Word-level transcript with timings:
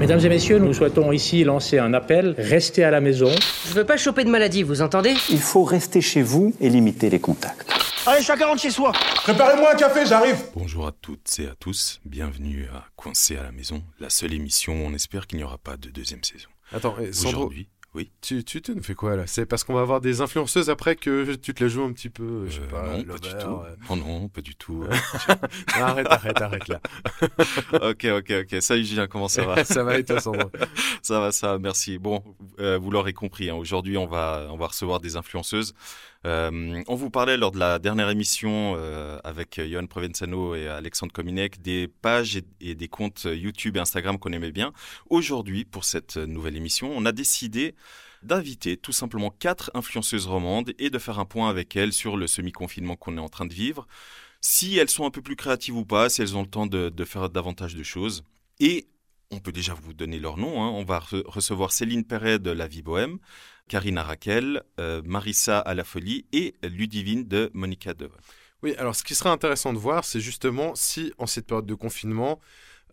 Mesdames 0.00 0.20
et 0.20 0.28
messieurs, 0.28 0.58
nous 0.58 0.74
souhaitons 0.74 1.12
ici 1.12 1.42
lancer 1.44 1.78
un 1.78 1.94
appel. 1.94 2.34
Restez 2.38 2.84
à 2.84 2.90
la 2.90 3.00
maison. 3.00 3.30
Je 3.68 3.74
veux 3.74 3.84
pas 3.84 3.96
choper 3.96 4.24
de 4.24 4.30
maladie, 4.30 4.62
vous 4.62 4.82
entendez? 4.82 5.14
Il 5.30 5.40
faut 5.40 5.64
rester 5.64 6.00
chez 6.00 6.22
vous 6.22 6.54
et 6.60 6.68
limiter 6.68 7.10
les 7.10 7.18
contacts. 7.18 7.70
Allez, 8.06 8.22
chacun 8.22 8.46
rentre 8.46 8.62
chez 8.62 8.70
soi. 8.70 8.92
Préparez-moi 9.24 9.72
un 9.72 9.76
café, 9.76 10.06
j'arrive. 10.06 10.36
Bonjour 10.54 10.86
à 10.86 10.92
toutes 10.92 11.38
et 11.40 11.46
à 11.46 11.54
tous, 11.58 12.00
bienvenue 12.04 12.68
à 12.72 12.84
Coincé 12.94 13.36
à 13.36 13.42
la 13.42 13.50
maison, 13.50 13.82
la 13.98 14.10
seule 14.10 14.32
émission 14.32 14.74
où 14.74 14.86
on 14.86 14.94
espère 14.94 15.26
qu'il 15.26 15.38
n'y 15.38 15.44
aura 15.44 15.58
pas 15.58 15.76
de 15.76 15.88
deuxième 15.88 16.22
saison. 16.22 16.48
Attends, 16.72 16.94
Sandro, 17.12 17.38
Aujourd'hui, 17.38 17.68
oui. 17.96 18.10
tu, 18.20 18.44
tu, 18.44 18.62
tu 18.62 18.74
nous 18.76 18.82
fais 18.82 18.94
quoi 18.94 19.16
là? 19.16 19.26
C'est 19.26 19.46
parce 19.46 19.64
qu'on 19.64 19.74
va 19.74 19.80
avoir 19.80 20.00
des 20.00 20.20
influenceuses 20.20 20.70
après 20.70 20.94
que 20.94 21.34
tu 21.34 21.52
te 21.54 21.64
la 21.64 21.68
joues 21.68 21.82
un 21.82 21.92
petit 21.92 22.10
peu, 22.10 22.46
je 22.46 22.52
sais 22.52 22.60
Euh, 22.60 22.66
pas, 22.70 22.96
non, 22.98 23.04
pas 23.04 23.18
du 23.18 23.30
tout. 23.30 23.60
euh. 23.64 23.76
Oh 23.88 23.96
non, 23.96 24.28
pas 24.28 24.40
du 24.42 24.54
tout. 24.54 24.84
arrête, 25.74 26.06
arrête, 26.08 26.40
arrête 26.40 26.68
là. 26.68 26.80
ok, 27.72 28.04
ok, 28.18 28.32
ok. 28.42 28.56
Salut 28.62 28.84
Julien, 28.84 29.06
comment 29.06 29.28
ça 29.28 29.44
va? 29.44 29.64
Ça 29.64 29.82
va 29.82 29.98
et 29.98 30.04
toi, 30.04 30.20
Sandro? 30.20 30.50
Ça 31.02 31.20
va, 31.20 31.32
ça 31.32 31.52
va, 31.52 31.58
merci. 31.58 31.98
Bon, 31.98 32.22
euh, 32.60 32.78
vous 32.78 32.90
l'aurez 32.90 33.12
compris, 33.12 33.50
hein, 33.50 33.54
aujourd'hui 33.54 33.96
on 33.96 34.06
va, 34.06 34.46
on 34.50 34.56
va 34.56 34.66
recevoir 34.68 35.00
des 35.00 35.16
influenceuses. 35.16 35.74
Euh, 36.24 36.82
on 36.88 36.94
vous 36.94 37.10
parlait 37.10 37.36
lors 37.36 37.52
de 37.52 37.58
la 37.58 37.78
dernière 37.78 38.10
émission 38.10 38.74
euh, 38.76 39.18
avec 39.22 39.60
Johan 39.60 39.86
Provenzano 39.86 40.54
et 40.54 40.66
Alexandre 40.66 41.12
Kominek 41.12 41.60
des 41.62 41.88
pages 41.88 42.40
et, 42.60 42.74
des 42.74 42.88
comptes 42.88 43.28
YouTube 43.30 43.76
et 43.76 43.80
Instagram 43.80 44.18
qu'on 44.18 44.32
aimait 44.32 44.52
bien. 44.52 44.72
Aujourd'hui, 45.10 45.64
pour 45.64 45.84
cette 45.84 46.16
nouvelle 46.16 46.56
émission, 46.56 46.92
on 46.96 47.04
a 47.04 47.12
décidé 47.12 47.74
d'inviter 48.22 48.76
tout 48.76 48.92
simplement 48.92 49.30
quatre 49.30 49.70
influenceuses 49.74 50.26
romandes 50.26 50.72
et 50.78 50.90
de 50.90 50.98
faire 50.98 51.18
un 51.18 51.24
point 51.26 51.48
avec 51.48 51.76
elles 51.76 51.92
sur 51.92 52.16
le 52.16 52.26
semi-confinement 52.26 52.96
qu'on 52.96 53.16
est 53.18 53.20
en 53.20 53.28
train 53.28 53.46
de 53.46 53.54
vivre, 53.54 53.86
si 54.40 54.76
elles 54.78 54.90
sont 54.90 55.06
un 55.06 55.10
peu 55.10 55.22
plus 55.22 55.36
créatives 55.36 55.76
ou 55.76 55.84
pas, 55.84 56.08
si 56.08 56.22
elles 56.22 56.36
ont 56.36 56.42
le 56.42 56.48
temps 56.48 56.66
de, 56.66 56.92
faire 57.04 57.28
davantage 57.30 57.74
de 57.74 57.82
choses. 57.82 58.24
Et 58.58 58.88
on 59.30 59.38
peut 59.38 59.52
déjà 59.52 59.74
vous 59.74 59.92
donner 59.92 60.18
leur 60.18 60.38
nom. 60.38 60.62
hein. 60.62 60.70
On 60.70 60.84
va 60.84 60.98
re- 61.00 61.24
recevoir 61.26 61.72
Céline 61.72 62.04
Perret 62.04 62.38
de 62.38 62.50
La 62.50 62.66
Vie 62.66 62.82
Bohème, 62.82 63.18
Karina 63.68 64.02
Raquel, 64.02 64.62
euh, 64.80 65.02
Marissa 65.04 65.58
à 65.58 65.74
la 65.74 65.84
Folie 65.84 66.26
et 66.32 66.54
Ludivine 66.62 67.26
de 67.26 67.50
Monica 67.54 67.94
de. 67.94 68.08
Oui, 68.62 68.74
alors 68.78 68.96
ce 68.96 69.04
qui 69.04 69.14
serait 69.14 69.30
intéressant 69.30 69.72
de 69.72 69.78
voir, 69.78 70.04
c'est 70.04 70.20
justement 70.20 70.74
si 70.74 71.12
en 71.18 71.26
cette 71.26 71.46
période 71.46 71.66
de 71.66 71.74
confinement, 71.74 72.40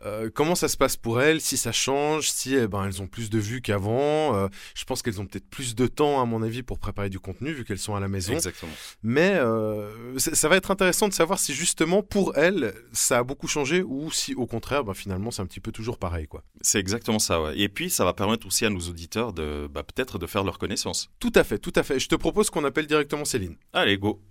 euh, 0.05 0.29
comment 0.33 0.55
ça 0.55 0.67
se 0.67 0.77
passe 0.77 0.97
pour 0.97 1.21
elles, 1.21 1.41
si 1.41 1.57
ça 1.57 1.71
change, 1.71 2.29
si 2.31 2.55
eh 2.55 2.67
ben, 2.67 2.85
elles 2.85 3.01
ont 3.01 3.07
plus 3.07 3.29
de 3.29 3.39
vues 3.39 3.61
qu'avant. 3.61 4.35
euh, 4.35 4.47
je 4.75 4.83
pense 4.85 5.01
qu'elles 5.01 5.21
ont 5.21 5.25
peut-être 5.25 5.49
plus 5.49 5.75
de 5.75 5.87
temps, 5.87 6.21
à 6.21 6.25
mon 6.25 6.41
avis, 6.43 6.63
pour 6.63 6.79
préparer 6.79 7.09
du 7.09 7.19
contenu, 7.19 7.51
vu 7.51 7.63
qu'elles 7.63 7.79
sont 7.79 7.95
à 7.95 7.99
la 7.99 8.07
maison. 8.07 8.33
Exactement. 8.33 8.71
Mais 9.01 9.33
euh, 9.35 10.17
ça 10.17 10.49
va 10.49 10.55
être 10.57 10.71
intéressant 10.71 11.07
de 11.07 11.13
savoir 11.13 11.39
si 11.39 11.53
justement 11.53 12.03
pour 12.03 12.37
elles, 12.37 12.73
ça 12.91 13.19
a 13.19 13.23
beaucoup 13.23 13.47
changé 13.47 13.83
ou 13.83 14.11
si 14.11 14.33
au 14.35 14.45
contraire, 14.45 14.83
ben, 14.83 14.93
finalement, 14.93 15.31
c'est 15.31 15.41
un 15.41 15.45
petit 15.45 15.59
peu 15.59 15.71
toujours 15.71 15.97
pareil. 15.97 16.27
quoi. 16.27 16.43
C'est 16.61 16.79
exactement 16.79 17.19
ça. 17.19 17.41
ouais. 17.41 17.57
Et 17.57 17.69
puis, 17.69 17.89
ça 17.89 18.05
va 18.05 18.13
permettre 18.13 18.45
aussi 18.47 18.65
à 18.65 18.69
nos 18.69 18.79
auditeurs 18.81 19.33
de 19.33 19.67
bah, 19.71 19.83
peut-être 19.83 20.19
de 20.19 20.27
faire 20.27 20.43
leur 20.43 20.57
connaissance. 20.59 21.09
Tout 21.19 21.31
à 21.35 21.43
fait, 21.43 21.57
tout 21.59 21.73
à 21.75 21.83
fait. 21.83 21.99
Je 21.99 22.07
te 22.09 22.15
propose 22.15 22.49
qu'on 22.49 22.63
appelle 22.65 22.87
directement 22.87 23.25
Céline. 23.25 23.55
Allez, 23.73 23.97
go. 23.97 24.21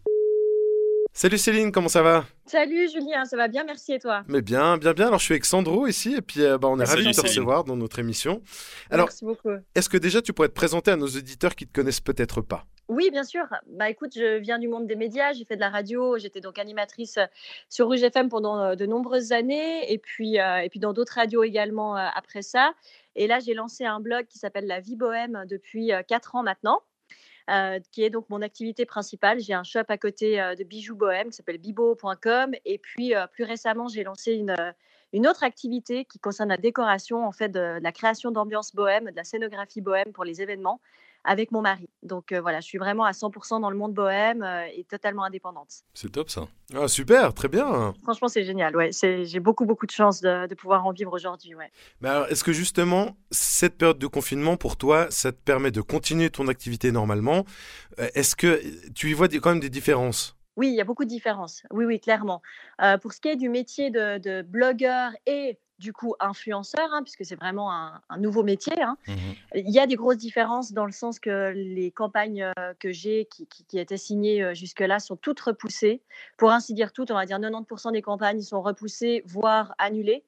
Salut 1.15 1.37
Céline, 1.37 1.73
comment 1.73 1.89
ça 1.89 2.03
va? 2.03 2.25
Salut 2.47 2.89
Julien, 2.91 3.27
ça 3.27 3.37
va 3.37 3.47
bien, 3.47 3.65
merci 3.65 3.93
et 3.93 3.99
toi? 3.99 4.25
Mais 4.29 4.41
bien, 4.41 4.79
bien, 4.79 4.93
bien. 4.95 5.09
Alors 5.09 5.19
je 5.19 5.25
suis 5.27 5.35
avec 5.35 5.45
Sandro 5.45 5.87
ici 5.87 6.15
et 6.15 6.23
puis 6.23 6.43
euh, 6.43 6.57
bah, 6.57 6.69
on 6.69 6.81
est 6.81 6.85
ravis 6.85 7.07
de 7.07 7.13
te 7.13 7.21
recevoir 7.21 7.65
dans 7.65 7.77
notre 7.77 7.99
émission. 7.99 8.43
Alors, 8.91 9.07
Merci 9.07 9.25
beaucoup. 9.27 9.51
est-ce 9.75 9.91
que 9.91 9.99
déjà 9.99 10.23
tu 10.23 10.33
pourrais 10.33 10.49
te 10.49 10.55
présenter 10.55 10.91
à 10.91 10.97
nos 10.97 11.07
auditeurs 11.07 11.55
qui 11.55 11.67
te 11.67 11.73
connaissent 11.73 12.01
peut-être 12.01 12.41
pas? 12.41 12.65
Oui, 12.89 13.11
bien 13.11 13.25
sûr. 13.25 13.45
Bah 13.69 13.91
écoute, 13.91 14.13
je 14.17 14.39
viens 14.39 14.59
du 14.59 14.69
monde 14.69 14.87
des 14.87 14.97
médias, 14.97 15.33
j'ai 15.33 15.45
fait 15.45 15.55
de 15.55 15.61
la 15.61 15.69
radio, 15.71 16.19
j'étais 16.19 16.41
donc 16.41 16.59
animatrice 16.59 17.19
euh, 17.19 17.27
sur 17.69 17.87
Rouge 17.87 18.03
FM 18.03 18.29
pendant 18.29 18.59
euh, 18.59 18.75
de 18.75 18.87
nombreuses 18.87 19.33
années 19.33 19.93
et 19.93 19.99
puis, 19.99 20.41
euh, 20.41 20.59
et 20.59 20.69
puis 20.71 20.81
dans 20.81 20.93
d'autres 20.95 21.15
radios 21.15 21.43
également 21.45 21.97
euh, 21.97 22.07
après 22.15 22.43
ça. 22.43 22.73
Et 23.17 23.27
là, 23.27 23.39
j'ai 23.39 23.53
lancé 23.55 23.85
un 23.85 24.01
blog 24.01 24.27
qui 24.27 24.39
s'appelle 24.39 24.67
La 24.67 24.81
Vie 24.81 24.97
Bohème 24.97 25.45
depuis 25.47 25.91
4 26.09 26.37
ans 26.37 26.43
maintenant. 26.43 26.81
Euh, 27.51 27.81
qui 27.91 28.05
est 28.05 28.11
donc 28.11 28.29
mon 28.31 28.43
activité 28.43 28.87
principale. 28.87 29.41
J'ai 29.41 29.55
un 29.55 29.65
shop 29.65 29.85
à 29.89 29.99
côté 29.99 30.41
euh, 30.41 30.55
de 30.55 30.65
bijoux 30.65 30.97
bohème 30.97 31.31
qui 31.31 31.37
s'appelle 31.37 31.59
bibo.com. 31.59 32.53
Et 32.65 32.79
puis, 32.79 33.15
euh, 33.15 33.27
plus 33.27 33.45
récemment, 33.45 33.89
j'ai 33.89 34.05
lancé 34.05 34.35
une, 34.35 34.55
une 35.13 35.27
autre 35.27 35.43
activité 35.43 36.05
qui 36.05 36.19
concerne 36.19 36.51
la 36.51 36.57
décoration, 36.57 37.27
en 37.27 37.33
fait, 37.33 37.49
de 37.49 37.79
la 37.81 37.93
création 37.93 38.31
d'ambiance 38.31 38.75
bohème, 38.75 39.11
de 39.11 39.17
la 39.17 39.25
scénographie 39.25 39.81
bohème 39.81 40.13
pour 40.13 40.25
les 40.25 40.41
événements 40.41 40.81
avec 41.25 41.53
mon 41.53 41.61
mari. 41.63 41.89
Donc 42.03 42.33
euh, 42.33 42.41
voilà, 42.41 42.61
je 42.61 42.67
suis 42.67 42.79
vraiment 42.79 43.05
à 43.05 43.13
100% 43.13 43.61
dans 43.61 43.71
le 43.71 43.77
monde 43.77 43.95
bohème 43.95 44.43
euh, 44.43 44.65
et 44.75 44.85
totalement 44.85 45.25
indépendante. 45.25 45.69
C'est 45.95 46.11
top 46.11 46.31
ça. 46.31 46.49
Ah 46.75 46.89
super, 46.89 47.33
très 47.35 47.49
bien. 47.49 47.95
Franchement, 48.03 48.29
c'est 48.29 48.45
génial. 48.45 48.75
Ouais, 48.77 48.93
c'est- 48.93 49.25
j'ai 49.25 49.41
beaucoup, 49.41 49.65
beaucoup 49.67 49.87
de 49.87 49.91
chance 49.93 50.21
de, 50.21 50.47
de 50.47 50.55
pouvoir 50.55 50.85
en 50.87 50.93
vivre 50.93 51.13
aujourd'hui. 51.13 51.55
Ouais. 51.55 51.71
Mais 52.01 52.09
alors, 52.09 52.27
est-ce 52.29 52.43
que 52.45 52.53
justement 52.53 53.17
cette 53.31 53.77
période 53.79 53.99
de 53.99 54.07
confinement 54.07 54.57
pour 54.57 54.77
toi, 54.77 55.07
ça 55.11 55.33
te 55.33 55.37
permet 55.39 55.71
de 55.71 55.81
continuer 55.81 56.31
ton 56.31 56.49
activité 56.49 56.93
normalement? 56.93 57.45
Euh, 57.99 58.09
Est-ce 58.15 58.35
que 58.37 58.61
tu 58.95 59.11
y 59.11 59.13
vois 59.13 59.29
des- 59.29 59.41
quand 59.41 59.51
même 59.51 59.61
des 59.61 59.71
différences? 59.71 60.37
Oui, 60.57 60.69
il 60.69 60.75
y 60.75 60.81
a 60.81 60.85
beaucoup 60.85 61.05
de 61.05 61.09
différences. 61.09 61.63
Oui, 61.71 61.87
oui, 61.87 61.99
clairement. 61.99 62.43
Euh, 62.83 62.99
pour 62.99 63.13
ce 63.15 63.21
qui 63.21 63.29
est 63.29 63.37
du 63.37 63.49
métier 63.49 63.91
de, 63.91 64.19
de 64.19 64.43
blogueur 64.43 65.13
et 65.27 65.59
du 65.83 65.93
coup 65.93 66.15
influenceur, 66.21 66.89
hein, 66.93 67.03
puisque 67.03 67.25
c'est 67.25 67.35
vraiment 67.35 67.73
un, 67.73 68.01
un 68.09 68.19
nouveau 68.19 68.43
métier, 68.45 68.81
hein, 68.81 68.97
Mhm. 69.09 69.17
il 69.57 69.71
y 69.71 69.81
a 69.81 69.87
des 69.87 69.97
grosses 69.97 70.17
différences 70.17 70.73
dans 70.73 70.87
le 70.87 70.93
sens 70.93 71.19
que 71.19 71.53
les 71.55 71.91
campagnes 71.91 72.51
euh, 72.57 72.73
que 72.79 72.93
j'ai, 72.93 73.27
qui, 73.27 73.47
qui, 73.49 73.65
qui 73.65 73.79
étaient 73.81 73.97
signées 73.97 74.43
euh, 74.43 74.55
jusque-là, 74.55 75.01
sont 75.01 75.17
toutes 75.17 75.41
repoussées. 75.41 76.01
Pour 76.39 76.53
ainsi 76.53 76.73
dire 76.73 76.93
toutes, 76.93 77.11
on 77.11 77.15
va 77.15 77.27
dire 77.27 77.39
90% 77.39 77.93
des 77.93 78.03
campagnes 78.03 78.41
sont 78.41 78.63
repoussées, 78.63 79.23
voire 79.27 79.75
annulées. 79.79 80.25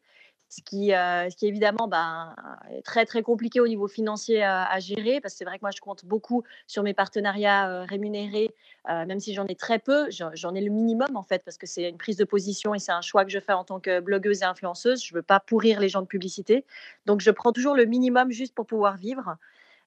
Ce 0.50 0.62
qui, 0.62 0.94
euh, 0.94 1.28
ce 1.30 1.36
qui 1.36 1.46
évidemment 1.46 1.88
ben, 1.88 2.36
est 2.70 2.82
très 2.82 3.06
très 3.06 3.22
compliqué 3.22 3.58
au 3.58 3.66
niveau 3.66 3.88
financier 3.88 4.42
à, 4.42 4.64
à 4.64 4.78
gérer 4.78 5.20
parce 5.20 5.34
que 5.34 5.38
c'est 5.38 5.44
vrai 5.44 5.56
que 5.56 5.62
moi 5.62 5.72
je 5.74 5.80
compte 5.80 6.04
beaucoup 6.04 6.44
sur 6.68 6.84
mes 6.84 6.94
partenariats 6.94 7.68
euh, 7.68 7.84
rémunérés 7.84 8.54
euh, 8.90 9.06
même 9.06 9.18
si 9.18 9.32
j'en 9.32 9.46
ai 9.46 9.54
très 9.54 9.78
peu, 9.78 10.08
j'en 10.10 10.54
ai 10.54 10.60
le 10.60 10.70
minimum 10.70 11.16
en 11.16 11.22
fait, 11.22 11.42
parce 11.42 11.56
que 11.56 11.66
c'est 11.66 11.88
une 11.88 11.96
prise 11.96 12.18
de 12.18 12.24
position 12.24 12.74
et 12.74 12.78
c'est 12.78 12.92
un 12.92 13.00
choix 13.00 13.24
que 13.24 13.30
je 13.30 13.40
fais 13.40 13.54
en 13.54 13.64
tant 13.64 13.80
que 13.80 14.00
blogueuse 14.00 14.42
et 14.42 14.44
influenceuse. 14.44 15.02
Je 15.02 15.14
ne 15.14 15.18
veux 15.18 15.22
pas 15.22 15.40
pourrir 15.40 15.80
les 15.80 15.88
gens 15.88 16.02
de 16.02 16.06
publicité. 16.06 16.66
Donc 17.06 17.22
je 17.22 17.30
prends 17.30 17.52
toujours 17.52 17.74
le 17.74 17.86
minimum 17.86 18.30
juste 18.30 18.54
pour 18.54 18.66
pouvoir 18.66 18.98
vivre. 18.98 19.36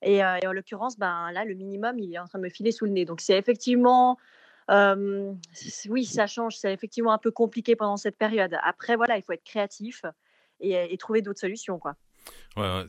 Et, 0.02 0.24
euh, 0.24 0.38
et 0.42 0.48
en 0.48 0.52
l'occurrence, 0.52 0.98
ben, 0.98 1.32
là, 1.32 1.46
le 1.46 1.54
minimum, 1.54 2.00
il 2.00 2.14
est 2.14 2.20
en 2.20 2.26
train 2.26 2.40
de 2.40 2.44
me 2.44 2.50
filer 2.50 2.72
sous 2.72 2.86
le 2.86 2.92
nez. 2.92 3.06
Donc 3.06 3.22
c'est 3.22 3.38
effectivement, 3.38 4.18
euh, 4.72 5.32
oui, 5.90 6.06
ça 6.06 6.26
change. 6.26 6.58
C'est 6.58 6.74
effectivement 6.74 7.14
un 7.14 7.18
peu 7.20 7.32
compliqué 7.32 7.76
pendant 7.76 7.98
cette 7.98 8.18
période. 8.18 8.58
Après, 8.64 8.96
voilà, 8.96 9.18
il 9.18 9.22
faut 9.22 9.34
être 9.34 9.44
créatif 9.44 10.06
et, 10.60 10.98
trouver 10.98 11.22
d'autres 11.22 11.40
solutions. 11.40 11.80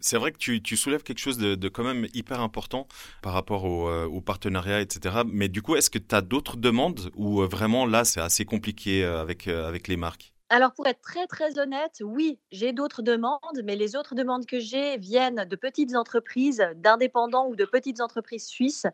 C'est 0.01 0.17
vrai 0.17 0.33
que 0.33 0.39
tu, 0.39 0.77
soulèves 0.77 1.03
quelque 1.03 1.19
chose 1.19 1.39
de, 1.39 1.69
quand 1.69 1.85
même 1.85 2.07
hyper 2.15 2.41
important 2.41 2.87
par 3.23 3.33
rapport 3.33 3.65
au, 3.65 3.89
euh, 3.89 4.21
partenariat, 4.21 4.81
etc. 4.81 5.23
Mais 5.27 5.49
du 5.49 5.63
coup, 5.63 5.77
est-ce 5.77 5.91
que 5.91 5.99
tu 5.99 6.15
as 6.15 6.21
d'autres 6.21 6.57
demandes 6.57 7.11
ou 7.15 7.43
euh, 7.43 7.47
vraiment 7.47 7.87
là, 7.87 8.05
c'est 8.05 8.21
assez 8.21 8.45
compliqué 8.45 9.05
euh, 9.05 9.21
avec, 9.21 9.49
euh, 9.49 9.69
avec 9.69 9.89
les 9.89 9.97
marques? 9.97 10.33
Alors, 10.51 10.73
pour 10.73 10.87
être 10.87 11.03
très, 11.03 11.27
très 11.27 11.59
honnête, 11.59 12.01
oui, 12.03 12.39
j'ai 12.53 12.73
d'autres 12.73 13.03
demandes, 13.03 13.39
mais 13.65 13.77
les 13.77 13.97
autres 13.97 14.15
demandes 14.15 14.47
que 14.47 14.59
j'ai 14.61 14.97
viennent 14.97 15.45
de 15.45 15.57
petites 15.57 15.95
entreprises, 15.95 16.65
d'indépendants 16.77 17.49
ou 17.49 17.55
de 17.57 17.67
petites 17.67 18.01
entreprises 18.01 18.47
suisses. 18.47 18.87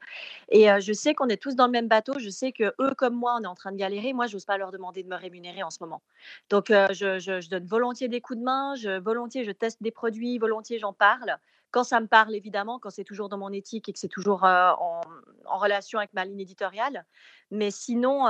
Et 0.50 0.68
je 0.80 0.92
sais 0.92 1.14
qu'on 1.14 1.28
est 1.28 1.42
tous 1.42 1.56
dans 1.56 1.66
le 1.66 1.72
même 1.72 1.88
bateau. 1.88 2.14
Je 2.18 2.30
sais 2.30 2.52
que 2.52 2.74
eux, 2.80 2.94
comme 2.96 3.14
moi, 3.16 3.36
on 3.40 3.44
est 3.44 3.48
en 3.48 3.56
train 3.56 3.72
de 3.72 3.76
galérer. 3.78 4.12
Moi, 4.14 4.28
j'ose 4.28 4.44
pas 4.46 4.58
leur 4.58 4.72
demander 4.72 5.02
de 5.02 5.08
me 5.08 5.16
rémunérer 5.16 5.64
en 5.64 5.70
ce 5.70 5.78
moment. 5.80 6.02
Donc, 6.50 6.66
je, 6.70 7.18
je- 7.20 7.40
je 7.40 7.50
donne 7.50 7.66
volontiers 7.66 8.08
des 8.08 8.20
coups 8.20 8.38
de 8.40 8.44
main, 8.44 8.74
je, 8.76 9.00
volontiers, 9.00 9.44
je 9.44 9.52
teste 9.52 9.82
des 9.82 9.90
produits, 9.92 10.38
volontiers, 10.38 10.78
j'en 10.78 10.92
parle. 10.94 11.38
Quand 11.74 11.82
ça 11.82 11.98
me 11.98 12.06
parle, 12.06 12.36
évidemment, 12.36 12.78
quand 12.78 12.90
c'est 12.90 13.02
toujours 13.02 13.28
dans 13.28 13.36
mon 13.36 13.52
éthique 13.52 13.88
et 13.88 13.92
que 13.92 13.98
c'est 13.98 14.06
toujours 14.06 14.44
en, 14.44 15.00
relation 15.44 15.98
avec 15.98 16.14
ma 16.14 16.24
ligne 16.24 16.38
éditoriale. 16.38 17.04
Mais 17.50 17.72
sinon, 17.72 18.26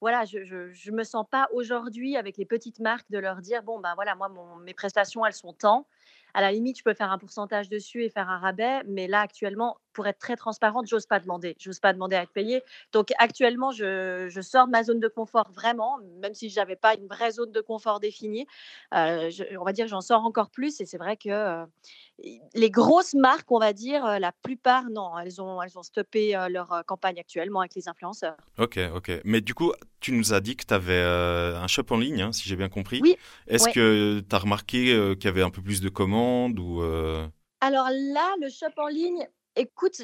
voilà, 0.00 0.24
je 0.24 0.38
ne 0.38 0.96
me 0.96 1.02
sens 1.02 1.26
pas 1.28 1.48
aujourd'hui 1.52 2.16
avec 2.16 2.36
les 2.36 2.44
petites 2.44 2.78
marques 2.78 3.10
de 3.10 3.18
leur 3.18 3.38
dire 3.38 3.64
bon, 3.64 3.80
ben 3.80 3.96
voilà, 3.96 4.14
moi, 4.14 4.30
mes 4.62 4.74
prestations, 4.74 5.26
elles 5.26 5.32
sont 5.32 5.52
tant. 5.52 5.88
À 6.34 6.40
la 6.40 6.52
limite, 6.52 6.78
je 6.78 6.84
peux 6.84 6.94
faire 6.94 7.10
un 7.10 7.18
pourcentage 7.18 7.68
dessus 7.68 8.04
et 8.04 8.10
faire 8.10 8.30
un 8.30 8.38
rabais. 8.38 8.84
Mais 8.86 9.08
là, 9.08 9.22
actuellement, 9.22 9.76
pour 9.98 10.06
être 10.06 10.20
très 10.20 10.36
transparente, 10.36 10.86
j'ose 10.86 11.06
pas 11.06 11.18
demander. 11.18 11.56
J'ose 11.58 11.80
pas 11.80 11.92
demander 11.92 12.14
à 12.14 12.22
être 12.22 12.30
payée. 12.30 12.62
Donc, 12.92 13.08
actuellement, 13.18 13.72
je, 13.72 14.28
je 14.28 14.40
sors 14.40 14.66
de 14.66 14.70
ma 14.70 14.84
zone 14.84 15.00
de 15.00 15.08
confort 15.08 15.50
vraiment, 15.52 15.98
même 16.22 16.34
si 16.34 16.50
je 16.50 16.54
n'avais 16.60 16.76
pas 16.76 16.94
une 16.94 17.08
vraie 17.08 17.32
zone 17.32 17.50
de 17.50 17.60
confort 17.60 17.98
définie. 17.98 18.46
Euh, 18.94 19.28
je- 19.28 19.42
on 19.58 19.64
va 19.64 19.72
dire 19.72 19.86
que 19.86 19.90
j'en 19.90 20.00
sors 20.00 20.22
encore 20.22 20.50
plus. 20.50 20.80
Et 20.80 20.86
c'est 20.86 20.98
vrai 20.98 21.16
que 21.16 21.30
euh, 21.30 21.64
les 22.54 22.70
grosses 22.70 23.14
marques, 23.14 23.50
on 23.50 23.58
va 23.58 23.72
dire, 23.72 24.06
euh, 24.06 24.20
la 24.20 24.30
plupart, 24.30 24.84
non, 24.88 25.18
elles 25.18 25.42
ont, 25.42 25.60
elles 25.62 25.76
ont 25.76 25.82
stoppé 25.82 26.36
euh, 26.36 26.48
leur 26.48 26.84
campagne 26.86 27.18
actuellement 27.18 27.58
avec 27.58 27.74
les 27.74 27.88
influenceurs. 27.88 28.36
Ok, 28.56 28.78
ok. 28.94 29.10
Mais 29.24 29.40
du 29.40 29.52
coup, 29.54 29.72
tu 29.98 30.12
nous 30.12 30.32
as 30.32 30.38
dit 30.38 30.54
que 30.54 30.64
tu 30.64 30.74
avais 30.74 31.02
un 31.02 31.66
shop 31.66 31.86
en 31.90 31.96
ligne, 31.96 32.22
hein, 32.22 32.30
si 32.32 32.48
j'ai 32.48 32.54
bien 32.54 32.68
compris. 32.68 33.00
Oui, 33.02 33.16
Est-ce 33.48 33.64
ouais. 33.64 33.72
que 33.72 34.20
tu 34.20 34.36
as 34.36 34.38
remarqué 34.38 35.14
qu'il 35.18 35.24
y 35.24 35.28
avait 35.28 35.42
un 35.42 35.50
peu 35.50 35.60
plus 35.60 35.80
de 35.80 35.88
commandes 35.88 36.56
ou 36.60 36.82
Alors 37.60 37.88
là, 37.90 38.34
le 38.40 38.48
shop 38.48 38.74
en 38.76 38.86
ligne, 38.86 39.26
écoute, 39.58 40.00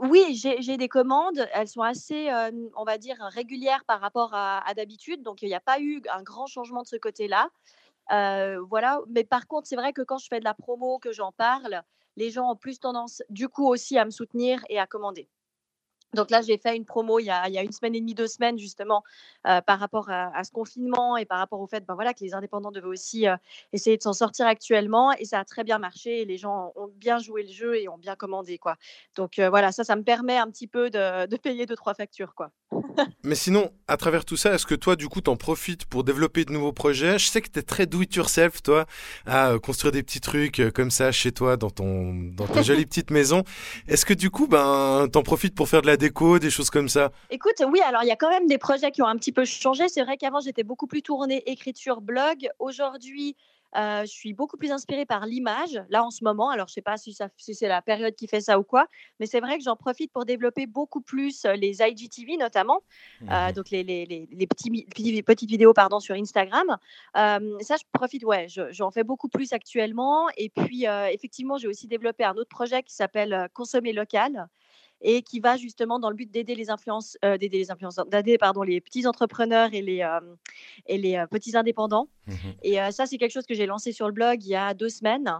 oui, 0.00 0.34
j'ai 0.34 0.76
des 0.76 0.88
commandes. 0.88 1.48
Elles 1.52 1.68
sont 1.68 1.82
assez, 1.82 2.30
on 2.76 2.84
va 2.84 2.98
dire, 2.98 3.16
régulières 3.20 3.84
par 3.84 4.00
rapport 4.00 4.34
à, 4.34 4.66
à 4.68 4.74
d'habitude. 4.74 5.22
Donc, 5.22 5.42
il 5.42 5.48
n'y 5.48 5.54
a 5.54 5.60
pas 5.60 5.80
eu 5.80 6.02
un 6.12 6.22
grand 6.22 6.46
changement 6.46 6.82
de 6.82 6.88
ce 6.88 6.96
côté-là. 6.96 7.48
voilà. 8.68 9.00
Mais 9.08 9.24
par 9.24 9.46
contre, 9.46 9.66
c'est 9.66 9.76
vrai 9.76 9.92
que 9.92 10.02
quand 10.02 10.18
je 10.18 10.28
fais 10.28 10.40
de 10.40 10.44
la 10.44 10.54
promo, 10.54 10.98
que 10.98 11.12
j'en 11.12 11.32
parle, 11.32 11.82
les 12.16 12.30
gens 12.30 12.50
ont 12.50 12.56
plus 12.56 12.80
tendance, 12.80 13.22
du 13.30 13.48
coup, 13.48 13.66
aussi 13.66 13.96
à 13.96 14.04
me 14.04 14.10
soutenir 14.10 14.64
et 14.68 14.78
à 14.78 14.86
commander. 14.86 15.28
Donc 16.14 16.30
là, 16.30 16.40
j'ai 16.40 16.56
fait 16.56 16.76
une 16.76 16.84
promo 16.84 17.18
il 17.18 17.26
y, 17.26 17.30
a, 17.30 17.62
une 17.62 17.72
semaine 17.72 17.94
et 17.94 18.00
demie, 18.00 18.14
deux 18.14 18.26
semaines, 18.26 18.58
justement, 18.58 19.02
euh, 19.46 19.60
par 19.60 19.78
rapport 19.78 20.08
à, 20.10 20.42
ce 20.42 20.50
confinement 20.50 21.16
et 21.16 21.26
par 21.26 21.38
rapport 21.38 21.60
au 21.60 21.66
fait 21.66 21.84
ben 21.84 21.94
voilà, 21.94 22.14
que 22.14 22.24
les 22.24 22.34
indépendants 22.34 22.70
devaient 22.70 22.86
aussi 22.86 23.28
euh, 23.28 23.36
essayer 23.72 23.96
de 23.96 24.02
s'en 24.02 24.14
sortir 24.14 24.46
actuellement. 24.46 25.12
Et 25.12 25.24
ça 25.26 25.40
a 25.40 25.44
très 25.44 25.64
bien 25.64 25.78
marché. 25.78 26.22
Et 26.22 26.24
les 26.24 26.38
gens 26.38 26.72
ont 26.76 26.88
bien 26.88 27.18
joué 27.18 27.42
le 27.42 27.52
jeu 27.52 27.76
et 27.76 27.88
ont 27.88 27.98
bien 27.98 28.16
commandé. 28.16 28.58
Quoi. 28.58 28.76
Donc 29.16 29.38
euh, 29.38 29.50
voilà, 29.50 29.70
ça, 29.72 29.84
ça 29.84 29.96
me 29.96 30.02
permet 30.02 30.38
un 30.38 30.50
petit 30.50 30.66
peu 30.66 30.90
de, 30.90 31.26
de 31.26 31.36
payer 31.36 31.66
deux, 31.66 31.76
trois 31.76 31.94
factures. 31.94 32.34
Quoi. 32.34 32.50
Mais 33.22 33.34
sinon, 33.34 33.70
à 33.86 33.96
travers 33.96 34.24
tout 34.24 34.36
ça, 34.36 34.54
est-ce 34.54 34.66
que 34.66 34.74
toi, 34.74 34.96
du 34.96 35.08
coup, 35.08 35.20
t'en 35.20 35.36
profites 35.36 35.84
pour 35.84 36.04
développer 36.04 36.44
de 36.44 36.52
nouveaux 36.52 36.72
projets? 36.72 37.18
Je 37.18 37.28
sais 37.28 37.40
que 37.40 37.48
t'es 37.48 37.62
très 37.62 37.86
do-it-yourself, 37.86 38.62
toi, 38.62 38.86
à 39.26 39.52
construire 39.62 39.92
des 39.92 40.02
petits 40.02 40.20
trucs 40.20 40.62
comme 40.74 40.90
ça 40.90 41.12
chez 41.12 41.32
toi, 41.32 41.56
dans, 41.56 41.70
ton, 41.70 42.12
dans 42.14 42.46
ta 42.46 42.62
jolie 42.62 42.86
petite 42.86 43.10
maison. 43.10 43.44
Est-ce 43.86 44.04
que 44.04 44.14
du 44.14 44.30
coup, 44.30 44.46
ben, 44.46 45.08
t'en 45.12 45.22
profites 45.22 45.54
pour 45.54 45.68
faire 45.68 45.82
de 45.82 45.86
la 45.86 45.96
déco, 45.96 46.38
des 46.38 46.50
choses 46.50 46.70
comme 46.70 46.88
ça? 46.88 47.12
Écoute, 47.30 47.62
oui, 47.70 47.80
alors 47.86 48.02
il 48.02 48.08
y 48.08 48.12
a 48.12 48.16
quand 48.16 48.30
même 48.30 48.46
des 48.46 48.58
projets 48.58 48.90
qui 48.90 49.02
ont 49.02 49.06
un 49.06 49.16
petit 49.16 49.32
peu 49.32 49.44
changé. 49.44 49.88
C'est 49.88 50.02
vrai 50.02 50.16
qu'avant, 50.16 50.40
j'étais 50.40 50.64
beaucoup 50.64 50.86
plus 50.86 51.02
tournée 51.02 51.42
écriture, 51.46 52.00
blog. 52.00 52.48
Aujourd'hui, 52.58 53.36
euh, 53.76 54.02
je 54.02 54.10
suis 54.10 54.32
beaucoup 54.32 54.56
plus 54.56 54.70
inspirée 54.70 55.06
par 55.06 55.26
l'image, 55.26 55.82
là 55.90 56.04
en 56.04 56.10
ce 56.10 56.24
moment. 56.24 56.50
Alors, 56.50 56.68
je 56.68 56.72
ne 56.72 56.74
sais 56.74 56.82
pas 56.82 56.96
si, 56.96 57.16
c'est 57.36 57.68
la 57.68 57.82
période 57.82 58.14
qui 58.14 58.26
fait 58.26 58.40
ça 58.40 58.58
ou 58.58 58.62
quoi, 58.62 58.86
mais 59.20 59.26
c'est 59.26 59.40
vrai 59.40 59.58
que 59.58 59.64
j'en 59.64 59.76
profite 59.76 60.12
pour 60.12 60.24
développer 60.24 60.66
beaucoup 60.66 61.00
plus 61.00 61.44
les 61.56 61.82
IGTV 61.82 62.36
notamment, 62.36 62.82
euh, 63.22 63.48
mmh 63.48 63.52
donc 63.52 63.70
les, 63.70 63.82
les, 63.82 64.06
les, 64.06 64.46
petits, 64.46 64.84
petites 65.22 65.48
vidéos 65.48 65.72
pardon, 65.72 66.00
sur 66.00 66.14
Instagram. 66.14 66.76
ça, 67.14 67.38
je 67.76 67.84
profite, 67.92 68.24
ouais, 68.24 68.46
j'en 68.70 68.90
fais 68.90 69.04
beaucoup 69.04 69.28
plus 69.28 69.52
actuellement. 69.52 70.28
Et 70.36 70.50
puis, 70.50 70.84
effectivement, 71.10 71.58
j'ai 71.58 71.68
aussi 71.68 71.86
développé 71.86 72.24
un 72.24 72.34
autre 72.34 72.48
projet 72.48 72.82
qui 72.82 72.94
s'appelle 72.94 73.48
Consommer 73.54 73.92
local 73.92 74.48
et 75.00 75.22
qui 75.22 75.40
va 75.40 75.56
justement 75.56 75.98
dans 75.98 76.10
le 76.10 76.16
but 76.16 76.30
d'aider 76.30 76.54
les 76.54 76.70
influences, 76.70 77.16
euh, 77.24 77.38
d'aider 77.38 77.58
les 77.58 77.68
d'aider 78.10 78.38
pardon 78.38 78.62
les 78.62 78.80
petits 78.80 79.06
entrepreneurs 79.06 79.72
et 79.72 79.82
les 79.82 80.02
euh, 80.02 80.20
et 80.86 80.98
les 80.98 81.16
euh, 81.16 81.26
petits 81.26 81.56
indépendants. 81.56 82.08
Mmh 82.26 82.32
et 82.62 82.76
ça 82.90 83.06
c'est 83.06 83.18
quelque 83.18 83.32
chose 83.32 83.46
que 83.46 83.54
j'ai 83.54 83.66
lancé 83.66 83.92
sur 83.92 84.06
le 84.06 84.12
blog 84.12 84.42
il 84.42 84.48
y 84.48 84.56
a 84.56 84.74
deux 84.74 84.88
semaines. 84.88 85.32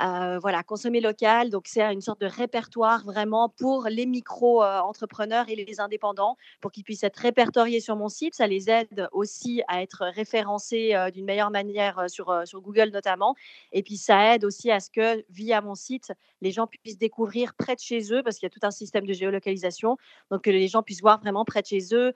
Euh, 0.00 0.38
voilà, 0.38 0.62
consommer 0.62 1.00
local. 1.00 1.50
Donc, 1.50 1.66
c'est 1.66 1.82
une 1.92 2.00
sorte 2.00 2.20
de 2.20 2.26
répertoire 2.26 3.04
vraiment 3.04 3.48
pour 3.48 3.88
les 3.90 4.06
micro-entrepreneurs 4.06 5.48
et 5.48 5.56
les 5.56 5.80
indépendants 5.80 6.36
pour 6.60 6.70
qu'ils 6.70 6.84
puissent 6.84 7.02
être 7.02 7.16
répertoriés 7.16 7.80
sur 7.80 7.96
mon 7.96 8.08
site. 8.08 8.34
Ça 8.34 8.46
les 8.46 8.70
aide 8.70 9.08
aussi 9.10 9.62
à 9.66 9.82
être 9.82 10.04
référencés 10.14 10.94
euh, 10.94 11.10
d'une 11.10 11.24
meilleure 11.24 11.50
manière 11.50 11.98
euh, 11.98 12.08
sur, 12.08 12.44
Google 12.54 12.90
notamment. 12.92 13.34
Et 13.72 13.82
puis, 13.82 13.96
ça 13.96 14.34
aide 14.34 14.44
aussi 14.44 14.70
à 14.70 14.78
ce 14.78 14.90
que 14.90 15.24
via 15.30 15.60
mon 15.60 15.74
site, 15.74 16.12
les 16.42 16.52
gens 16.52 16.68
puissent 16.68 16.98
découvrir 16.98 17.54
près 17.54 17.74
de 17.74 17.80
chez 17.80 18.12
eux 18.12 18.22
parce 18.22 18.36
qu'il 18.36 18.46
y 18.46 18.50
a 18.50 18.50
tout 18.50 18.64
un 18.64 18.70
système 18.70 19.04
de 19.04 19.12
géolocalisation. 19.12 19.96
Donc, 20.30 20.42
que 20.42 20.50
les 20.50 20.68
gens 20.68 20.84
puissent 20.84 21.00
voir 21.00 21.20
vraiment 21.20 21.44
près 21.44 21.62
de 21.62 21.66
chez 21.66 21.88
eux 21.92 22.12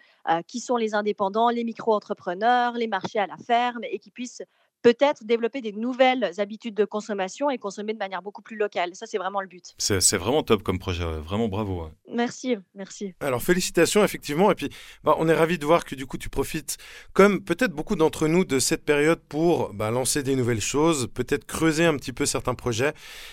qui 0.47 0.61
sont 0.61 0.77
les 0.77 0.95
indépendants, 0.95 1.51
les 1.51 1.65
micro-entrepreneurs, 1.65 2.75
les 2.75 2.87
marchés 2.87 3.19
à 3.19 3.27
la 3.27 3.37
ferme 3.37 3.83
et 3.83 3.99
qui 3.99 4.11
puissent 4.11 4.43
peut-être 4.83 5.25
développer 5.25 5.61
des 5.61 5.73
nouvelles 5.73 6.33
habitudes 6.39 6.75
de 6.75 6.85
consommation 6.85 7.51
et 7.51 7.59
consommer 7.59 7.93
de 7.93 7.99
manière 7.99 8.23
beaucoup 8.23 8.43
plus 8.43 8.57
locale. 8.57 8.95
Ça, 8.95 9.07
c'est 9.07 9.19
vraiment 9.19 9.41
le 9.41 9.47
but. 9.47 9.75
C'est 9.79 10.17
vraiment 10.17 10.43
top 10.43 10.63
comme 10.63 10.79
projet, 10.79 11.05
vraiment 11.05 11.49
bravo. 11.49 11.89
Merci, 12.09 12.57
merci. 12.75 13.15
Alors, 13.21 13.43
félicitations, 13.43 14.05
effectivement. 14.05 14.51
Et 14.51 14.55
puis, 14.55 14.69
bah, 15.05 15.15
on 15.19 15.29
est 15.29 15.35
ravis 15.35 15.59
de 15.59 15.65
voir 15.65 15.85
que 15.85 15.95
du 15.95 16.07
coup, 16.07 16.19
tu 16.19 16.29
profites, 16.29 16.77
comme 17.13 17.43
peut-être 17.43 17.73
beaucoup 17.73 17.97
d'entre 17.97 18.27
nous, 18.29 18.45
de 18.45 18.59
cette 18.59 18.85
période 18.85 19.21
pour 19.29 19.73
bah, 19.73 19.91
lancer 19.91 20.23
des 20.23 20.37
nouvelles 20.37 20.61
choses, 20.61 21.09
peut-être 21.13 21.45
creuser 21.45 21.85
un 21.85 21.97
petit 21.97 22.13
peu 22.13 22.27
certains 22.27 22.55
projets. 22.55 22.93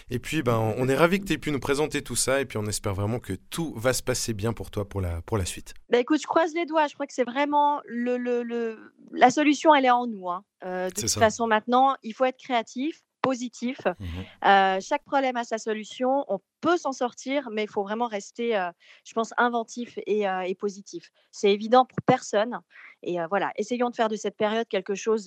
Et 0.09 0.19
puis, 0.19 0.43
bah, 0.43 0.59
on 0.59 0.87
est 0.87 0.95
ravis 0.95 1.19
que 1.19 1.25
tu 1.25 1.33
aies 1.33 1.37
pu 1.37 1.51
nous 1.51 1.59
présenter 1.59 2.01
tout 2.01 2.15
ça. 2.15 2.41
Et 2.41 2.45
puis, 2.45 2.57
on 2.57 2.65
espère 2.65 2.93
vraiment 2.93 3.19
que 3.19 3.33
tout 3.49 3.73
va 3.75 3.93
se 3.93 4.03
passer 4.03 4.33
bien 4.33 4.53
pour 4.53 4.71
toi 4.71 4.87
pour 4.87 5.01
la, 5.01 5.21
pour 5.23 5.37
la 5.37 5.45
suite. 5.45 5.73
Bah, 5.89 5.99
écoute, 5.99 6.21
je 6.21 6.27
croise 6.27 6.53
les 6.53 6.65
doigts. 6.65 6.87
Je 6.87 6.93
crois 6.93 7.07
que 7.07 7.13
c'est 7.13 7.23
vraiment 7.23 7.81
le, 7.85 8.17
le, 8.17 8.43
le, 8.43 8.93
la 9.11 9.31
solution, 9.31 9.73
elle 9.73 9.85
est 9.85 9.89
en 9.89 10.07
nous. 10.07 10.29
Hein. 10.29 10.43
Euh, 10.63 10.89
de 10.89 11.01
toute 11.01 11.11
façon, 11.11 11.47
maintenant, 11.47 11.95
il 12.03 12.13
faut 12.13 12.25
être 12.25 12.37
créatif, 12.37 13.01
positif. 13.21 13.79
Mmh 13.85 14.05
euh, 14.45 14.79
chaque 14.81 15.03
problème 15.03 15.37
a 15.37 15.43
sa 15.43 15.57
solution. 15.57 16.25
On 16.27 16.39
peut 16.61 16.77
s'en 16.77 16.91
sortir, 16.91 17.49
mais 17.51 17.63
il 17.63 17.69
faut 17.69 17.83
vraiment 17.83 18.07
rester, 18.07 18.57
euh, 18.57 18.71
je 19.05 19.13
pense, 19.13 19.33
inventif 19.37 19.97
et, 20.05 20.23
et 20.45 20.55
positif. 20.55 21.11
C'est 21.31 21.51
évident 21.51 21.85
pour 21.85 21.99
personne. 22.05 22.59
Et 23.03 23.17
voilà, 23.29 23.51
essayons 23.55 23.89
de 23.89 23.95
faire 23.95 24.09
de 24.09 24.15
cette 24.15 24.35
période 24.35 24.67
quelque 24.67 24.95
chose 24.95 25.25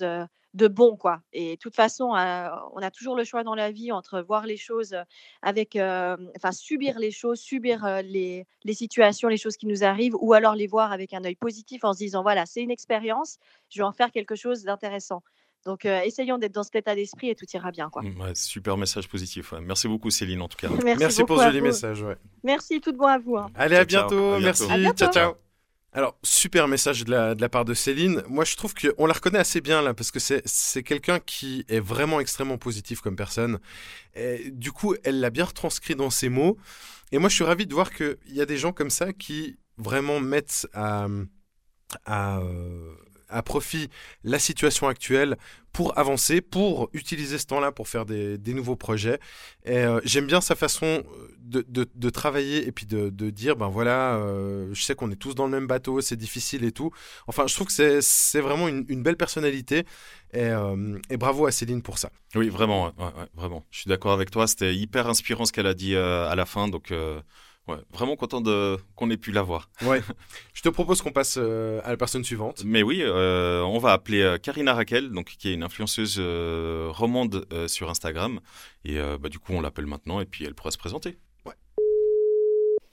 de 0.53 0.67
bon, 0.67 0.95
quoi. 0.95 1.21
Et 1.31 1.55
de 1.55 1.59
toute 1.59 1.75
façon, 1.75 2.09
on 2.09 2.13
a 2.13 2.91
toujours 2.91 3.15
le 3.15 3.23
choix 3.23 3.43
dans 3.43 3.55
la 3.55 3.71
vie 3.71 3.91
entre 3.91 4.21
voir 4.21 4.45
les 4.45 4.57
choses 4.57 4.95
avec, 5.41 5.75
enfin, 5.75 6.51
subir 6.51 6.99
les 6.99 7.11
choses, 7.11 7.39
subir 7.39 8.01
les, 8.03 8.45
les, 8.63 8.73
situations, 8.73 9.27
les 9.27 9.37
choses 9.37 9.57
qui 9.57 9.65
nous 9.65 9.83
arrivent, 9.83 10.15
ou 10.19 10.33
alors 10.33 10.55
les 10.55 10.67
voir 10.67 10.91
avec 10.91 11.13
un 11.13 11.23
œil 11.23 11.35
positif 11.35 11.83
en 11.83 11.93
se 11.93 11.99
disant, 11.99 12.21
voilà, 12.21 12.45
c'est 12.45 12.61
une 12.61 12.71
expérience, 12.71 13.39
je 13.69 13.79
vais 13.79 13.85
en 13.85 13.93
faire 13.93 14.11
quelque 14.11 14.35
chose 14.35 14.63
d'intéressant. 14.63 15.23
Donc, 15.65 15.85
essayons 15.85 16.37
d'être 16.37 16.53
dans 16.53 16.63
cet 16.63 16.75
état 16.75 16.95
d'esprit 16.95 17.29
et 17.29 17.35
tout 17.35 17.45
ira 17.53 17.71
bien. 17.71 17.89
Quoi. 17.89 18.01
Mmh, 18.01 18.35
super 18.35 18.77
message 18.77 19.07
positif. 19.07 19.53
Merci 19.61 19.87
beaucoup, 19.87 20.09
Céline, 20.09 20.41
en 20.41 20.47
tout 20.47 20.57
cas. 20.57 20.69
Merci, 20.83 21.23
pour 21.23 21.39
ce 21.39 21.45
joli 21.45 21.61
message. 21.61 22.05
Merci, 22.43 22.81
tout 22.81 22.91
de 22.91 22.97
bon 22.97 23.07
à 23.07 23.17
vous. 23.17 23.37
Hein. 23.37 23.49
Allez, 23.55 23.77
à 23.77 23.85
bientôt. 23.85 24.39
Merci. 24.39 24.67
Ciao, 24.95 25.11
ciao. 25.11 25.33
Alors, 25.95 26.17
super 26.23 26.67
message 26.67 27.05
de 27.05 27.11
la, 27.11 27.35
de 27.35 27.41
la, 27.41 27.49
part 27.49 27.65
de 27.65 27.75
Céline. 27.75 28.23
Moi, 28.27 28.45
je 28.45 28.55
trouve 28.55 28.73
qu'on 28.73 29.05
la 29.05 29.13
reconnaît 29.13 29.37
assez 29.37 29.61
bien 29.61 29.83
là, 29.83 29.93
parce 29.93 30.09
que 30.09 30.19
c'est 30.19 30.83
quelqu'un 30.83 31.19
qui 31.19 31.65
est 31.69 31.79
vraiment 31.79 32.19
extrêmement 32.19 32.57
positif 32.57 32.99
comme 32.99 33.15
personne. 33.15 33.59
Et, 34.15 34.49
du 34.49 34.71
coup, 34.71 34.95
elle 35.03 35.19
l'a 35.19 35.29
bien 35.29 35.45
retranscrit 35.45 35.95
dans 35.95 36.09
ses 36.09 36.29
mots. 36.29 36.57
Et 37.11 37.19
moi, 37.19 37.29
je 37.29 37.35
suis 37.35 37.43
ravi 37.43 37.67
de 37.67 37.73
voir 37.75 37.93
qu'il 37.93 38.17
y 38.29 38.41
a 38.41 38.45
des 38.47 38.57
gens 38.57 38.71
comme 38.73 38.89
ça 38.89 39.13
qui 39.13 39.59
vraiment 39.77 40.19
mettent 40.19 40.67
à, 40.73 41.07
à, 42.05 42.39
euh, 42.39 42.95
à 43.33 43.41
profit 43.41 43.89
la 44.23 44.39
situation 44.39 44.87
actuelle 44.87 45.37
pour 45.73 45.97
avancer, 45.97 46.39
pour 46.39 46.89
utiliser 46.93 47.39
ce 47.39 47.47
temps-là 47.47 47.71
pour 47.71 47.87
faire 47.87 48.05
des, 48.05 48.37
nouveaux 48.53 48.75
projets. 48.75 49.19
Et 49.65 49.77
euh, 49.77 49.99
j'aime 50.05 50.27
bien 50.27 50.39
sa 50.39 50.55
façon 50.55 51.03
de, 51.39 51.65
de, 51.67 52.09
travailler 52.09 52.67
et 52.67 52.71
puis 52.71 52.85
de, 52.85 53.09
de 53.09 53.29
dire, 53.31 53.55
ben 53.55 53.67
voilà, 53.67 54.15
euh, 54.15 54.69
je 54.73 54.83
sais 54.83 54.93
qu'on 54.93 55.09
est 55.11 55.15
tous 55.15 55.33
dans 55.33 55.45
le 55.45 55.51
même 55.51 55.65
bateau, 55.65 55.99
c'est 55.99 56.15
difficile 56.15 56.63
et 56.63 56.71
tout. 56.71 56.91
Enfin, 57.25 57.47
je 57.47 57.55
trouve 57.55 57.67
que 57.67 58.01
c'est 58.01 58.39
vraiment 58.39 58.67
une, 58.67 58.83
belle 59.03 59.17
personnalité 59.17 59.79
et, 60.31 60.43
euh, 60.43 60.99
et, 61.09 61.17
bravo 61.17 61.47
à 61.47 61.51
Céline 61.51 61.81
pour 61.81 61.97
ça. 61.97 62.11
Oui, 62.35 62.49
vraiment, 62.49 62.93
vraiment. 63.33 63.65
Je 63.71 63.79
suis 63.79 63.89
d'accord 63.89 64.13
avec 64.13 64.29
toi, 64.29 64.45
c'était 64.45 64.75
hyper 64.75 65.09
inspirant 65.09 65.45
ce 65.45 65.51
qu'elle 65.51 65.67
a 65.67 65.73
dit 65.73 65.95
à 65.95 66.35
la 66.35 66.45
fin, 66.45 66.67
donc 66.67 66.93
Ouais, 67.67 67.77
vraiment 67.93 68.17
content 68.17 68.41
de 68.41 68.77
qu'on 68.95 69.09
ait 69.09 69.17
pu 69.17 69.31
l'avoir. 69.31 69.69
Ouais. 69.83 70.01
Je 70.53 70.61
te 70.61 70.69
propose 70.69 71.01
qu'on 71.01 71.11
passe 71.11 71.35
euh, 71.37 71.81
à 71.83 71.89
la 71.89 71.97
personne 71.97 72.23
suivante. 72.23 72.63
Mais 72.65 72.83
oui, 72.83 73.01
euh, 73.01 73.61
on 73.63 73.77
va 73.79 73.91
appeler 73.91 74.21
euh, 74.21 74.37
Karina 74.37 74.73
Raquel, 74.73 75.11
donc 75.11 75.35
qui 75.37 75.49
est 75.49 75.53
une 75.53 75.63
influenceuse 75.63 76.19
romande 76.89 77.45
sur 77.67 77.89
Instagram. 77.89 78.39
Et 78.85 78.97
bah, 79.19 79.29
du 79.29 79.39
coup, 79.39 79.53
on 79.53 79.61
l'appelle 79.61 79.87
maintenant 79.87 80.19
et 80.19 80.25
puis 80.25 80.45
elle 80.45 80.55
pourra 80.55 80.71
se 80.71 80.77
présenter. 80.77 81.17
Ouais. 81.45 81.53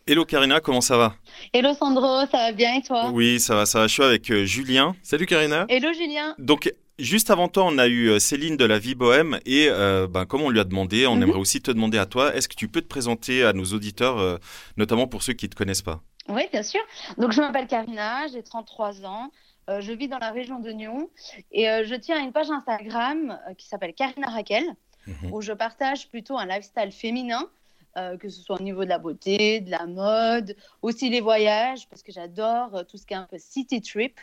Hello 0.06 0.24
Karina, 0.24 0.60
comment 0.60 0.80
ça 0.80 0.96
va? 0.96 1.14
Hello 1.52 1.74
Sandro, 1.74 2.26
ça 2.30 2.38
va 2.38 2.52
bien 2.52 2.76
et 2.76 2.82
toi? 2.82 3.10
Oui, 3.12 3.40
ça 3.40 3.54
va, 3.54 3.66
ça 3.66 3.80
va. 3.80 3.86
Je 3.86 3.92
suis 3.92 4.02
avec 4.02 4.32
Julien. 4.44 4.94
Salut 5.02 5.26
Karina. 5.26 5.66
Hello 5.68 5.92
Julien. 5.92 6.34
Donc 6.38 6.72
Juste 7.00 7.30
avant 7.30 7.48
toi, 7.48 7.64
on 7.66 7.78
a 7.78 7.86
eu 7.86 8.08
euh, 8.08 8.18
Céline 8.18 8.58
de 8.58 8.64
la 8.66 8.78
Vie 8.78 8.94
Bohème 8.94 9.40
et 9.46 9.68
euh, 9.70 10.06
ben, 10.06 10.26
comme 10.26 10.42
on 10.42 10.50
lui 10.50 10.60
a 10.60 10.64
demandé, 10.64 11.06
on 11.06 11.16
mhm. 11.16 11.22
aimerait 11.22 11.38
aussi 11.38 11.62
te 11.62 11.70
demander 11.70 11.96
à 11.96 12.04
toi, 12.04 12.34
est-ce 12.34 12.46
que 12.46 12.54
tu 12.54 12.68
peux 12.68 12.82
te 12.82 12.86
présenter 12.86 13.42
à 13.42 13.54
nos 13.54 13.64
auditeurs, 13.64 14.18
euh, 14.18 14.36
notamment 14.76 15.06
pour 15.06 15.22
ceux 15.22 15.32
qui 15.32 15.46
ne 15.46 15.50
te 15.50 15.56
connaissent 15.56 15.82
pas? 15.82 16.02
Oui, 16.28 16.42
bien 16.52 16.62
sûr. 16.62 16.80
Donc 17.16 17.32
je 17.32 17.40
m'appelle 17.40 17.66
Karina, 17.66 18.26
j'ai 18.28 18.42
33 18.42 19.06
ans. 19.06 19.30
je 19.68 19.92
vis 19.92 20.08
dans 20.08 20.18
la 20.18 20.30
région 20.30 20.60
de 20.60 20.70
Nyon 20.70 21.08
et 21.52 21.64
je 21.64 21.94
tiens 21.94 22.18
à 22.18 22.20
une 22.20 22.32
page 22.32 22.50
Instagram 22.50 23.38
qui 23.56 23.66
s'appelle 23.66 23.94
Karina 23.94 24.28
Raquel, 24.28 24.64
mhm. 25.06 25.32
où 25.32 25.40
je 25.40 25.52
partage 25.52 26.08
plutôt 26.08 26.38
un 26.38 26.44
lifestyle 26.44 26.92
féminin, 26.92 27.48
que 27.94 28.28
ce 28.28 28.40
soit 28.40 28.60
au 28.60 28.62
niveau 28.62 28.84
de 28.84 28.88
la 28.88 28.98
beauté, 28.98 29.60
de 29.60 29.70
la 29.70 29.86
mode, 29.86 30.56
aussi 30.82 31.10
les 31.10 31.20
voyages, 31.20 31.88
parce 31.88 32.02
que 32.02 32.12
j'adore 32.12 32.86
tout 32.86 32.96
ce 32.96 33.04
qui 33.06 33.14
est 33.14 33.16
un 33.16 33.26
peu 33.30 33.38
city 33.38 33.82
trip. 33.82 34.18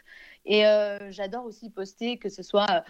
Et 0.48 0.66
euh, 0.66 1.12
j'adore 1.12 1.46
aussi 1.46 1.70
poster 1.70 2.18
que 2.18 2.30
ce 2.30 2.42
soit 2.42 2.70
euh, 2.72 2.82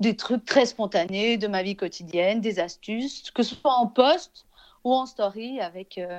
des 0.00 0.16
trucs 0.16 0.44
très 0.44 0.66
spontanés 0.66 1.36
de 1.36 1.46
ma 1.46 1.62
vie 1.62 1.76
quotidienne, 1.76 2.40
des 2.40 2.58
astuces, 2.58 3.30
que 3.30 3.42
ce 3.42 3.54
soit 3.54 3.74
en 3.74 3.86
post 3.86 4.46
ou 4.82 4.94
en 4.94 5.04
story 5.04 5.60
avec, 5.60 5.98
euh, 5.98 6.18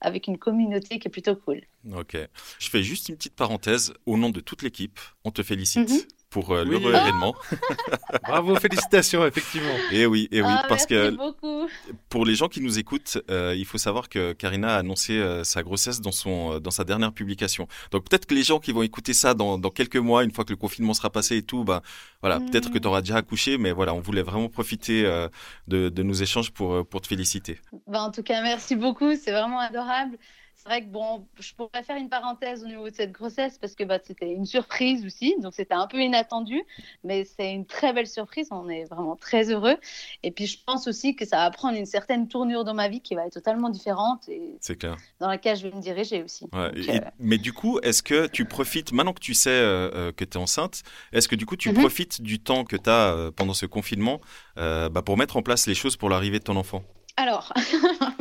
avec 0.00 0.26
une 0.26 0.38
communauté 0.38 0.98
qui 0.98 1.08
est 1.08 1.10
plutôt 1.10 1.36
cool. 1.36 1.60
Ok. 1.92 2.16
Je 2.58 2.70
fais 2.70 2.82
juste 2.82 3.10
une 3.10 3.16
petite 3.16 3.36
parenthèse. 3.36 3.92
Au 4.06 4.16
nom 4.16 4.30
de 4.30 4.40
toute 4.40 4.62
l'équipe, 4.62 4.98
on 5.24 5.30
te 5.30 5.42
félicite. 5.42 5.90
Mhm. 5.90 6.00
Pour 6.30 6.52
euh, 6.52 6.64
Oui. 6.64 6.70
l'heureux 6.70 6.92
Oh 6.94 6.98
événement. 6.98 7.34
Bravo, 8.24 8.54
félicitations, 8.56 9.26
effectivement. 9.26 9.74
Et 9.92 10.06
oui, 10.06 10.28
et 10.30 10.42
oui, 10.42 10.48
Ah, 10.50 10.64
parce 10.68 10.86
merci 10.90 11.10
que 11.12 11.16
beaucoup. 11.16 11.68
pour 12.08 12.24
les 12.26 12.34
gens 12.34 12.48
qui 12.48 12.60
nous 12.60 12.78
écoutent, 12.78 13.18
euh, 13.30 13.54
il 13.56 13.64
faut 13.64 13.78
savoir 13.78 14.08
que 14.08 14.32
Karina 14.32 14.74
a 14.74 14.78
annoncé 14.78 15.14
euh, 15.18 15.44
sa 15.44 15.62
grossesse 15.62 16.00
dans 16.00 16.12
son 16.12 16.54
euh, 16.54 16.60
dans 16.60 16.70
sa 16.70 16.84
dernière 16.84 17.12
publication. 17.12 17.66
Donc 17.90 18.08
peut-être 18.08 18.26
que 18.26 18.34
les 18.34 18.42
gens 18.42 18.58
qui 18.58 18.72
vont 18.72 18.82
écouter 18.82 19.14
ça 19.14 19.34
dans, 19.34 19.58
dans 19.58 19.70
quelques 19.70 19.96
mois, 19.96 20.24
une 20.24 20.32
fois 20.32 20.44
que 20.44 20.50
le 20.52 20.56
confinement 20.56 20.94
sera 20.94 21.10
passé 21.10 21.36
et 21.38 21.42
tout, 21.42 21.64
bah 21.64 21.82
voilà, 22.20 22.38
Mm. 22.38 22.50
peut-être 22.50 22.70
que 22.70 22.78
tu 22.78 22.86
auras 22.88 23.00
déjà 23.00 23.16
accouché, 23.16 23.58
mais 23.58 23.72
voilà, 23.72 23.94
on 23.94 24.00
voulait 24.00 24.22
vraiment 24.22 24.48
profiter 24.48 25.04
euh, 25.06 25.28
de, 25.66 25.88
de 25.88 26.02
nos 26.02 26.14
échanges 26.14 26.50
pour 26.50 26.86
pour 26.86 27.00
te 27.00 27.06
féliciter. 27.08 27.60
Bah, 27.86 28.02
en 28.02 28.10
tout 28.10 28.22
cas, 28.22 28.42
merci 28.42 28.76
beaucoup. 28.76 29.14
C'est 29.16 29.32
vraiment 29.32 29.60
adorable. 29.60 30.18
C'est 30.60 30.68
vrai 30.68 30.82
que 30.82 30.88
bon, 30.88 31.24
je 31.38 31.54
pourrais 31.54 31.84
faire 31.84 31.96
une 31.96 32.08
parenthèse 32.08 32.64
au 32.64 32.66
niveau 32.66 32.90
de 32.90 32.94
cette 32.94 33.12
grossesse 33.12 33.58
parce 33.58 33.76
que 33.76 33.84
bah, 33.84 34.00
c'était 34.04 34.32
une 34.32 34.44
surprise 34.44 35.06
aussi, 35.06 35.36
donc 35.40 35.54
c'était 35.54 35.74
un 35.74 35.86
peu 35.86 36.00
inattendu, 36.02 36.60
mais 37.04 37.24
c'est 37.24 37.52
une 37.52 37.64
très 37.64 37.92
belle 37.92 38.08
surprise. 38.08 38.48
On 38.50 38.68
est 38.68 38.84
vraiment 38.86 39.14
très 39.14 39.50
heureux. 39.52 39.76
Et 40.24 40.32
puis 40.32 40.46
je 40.48 40.58
pense 40.66 40.88
aussi 40.88 41.14
que 41.14 41.24
ça 41.24 41.36
va 41.36 41.50
prendre 41.52 41.78
une 41.78 41.86
certaine 41.86 42.26
tournure 42.26 42.64
dans 42.64 42.74
ma 42.74 42.88
vie 42.88 43.00
qui 43.00 43.14
va 43.14 43.26
être 43.26 43.34
totalement 43.34 43.70
différente 43.70 44.28
et 44.28 44.58
clair. 44.80 44.96
dans 45.20 45.28
laquelle 45.28 45.56
je 45.56 45.68
vais 45.68 45.74
me 45.76 45.80
diriger 45.80 46.24
aussi. 46.24 46.48
Ouais, 46.52 46.70
Donc, 46.74 46.88
et- 46.88 46.90
euh, 46.96 47.00
mais 47.20 47.38
du 47.38 47.52
coup, 47.52 47.78
est-ce 47.84 48.02
que 48.02 48.26
tu 48.26 48.44
profites, 48.44 48.90
maintenant 48.92 49.12
que 49.12 49.20
tu 49.20 49.34
sais 49.34 49.50
euh, 49.50 49.90
euh, 49.94 50.12
que 50.12 50.24
tu 50.24 50.38
es 50.38 50.40
enceinte, 50.40 50.82
est-ce 51.12 51.28
que 51.28 51.36
du 51.36 51.46
coup 51.46 51.54
tu 51.56 51.68
Mhm. 51.70 51.76
profites 51.76 52.20
du 52.20 52.40
temps 52.40 52.64
que 52.64 52.76
tu 52.76 52.90
as 52.90 53.30
pendant 53.36 53.54
ce 53.54 53.64
confinement 53.66 54.20
bah, 54.56 55.02
pour 55.06 55.16
mettre 55.16 55.36
en 55.36 55.42
place 55.42 55.68
les 55.68 55.76
choses 55.76 55.96
pour 55.96 56.08
l'arrivée 56.10 56.40
de 56.40 56.44
ton 56.44 56.56
enfant? 56.56 56.82
Alors, 57.16 57.52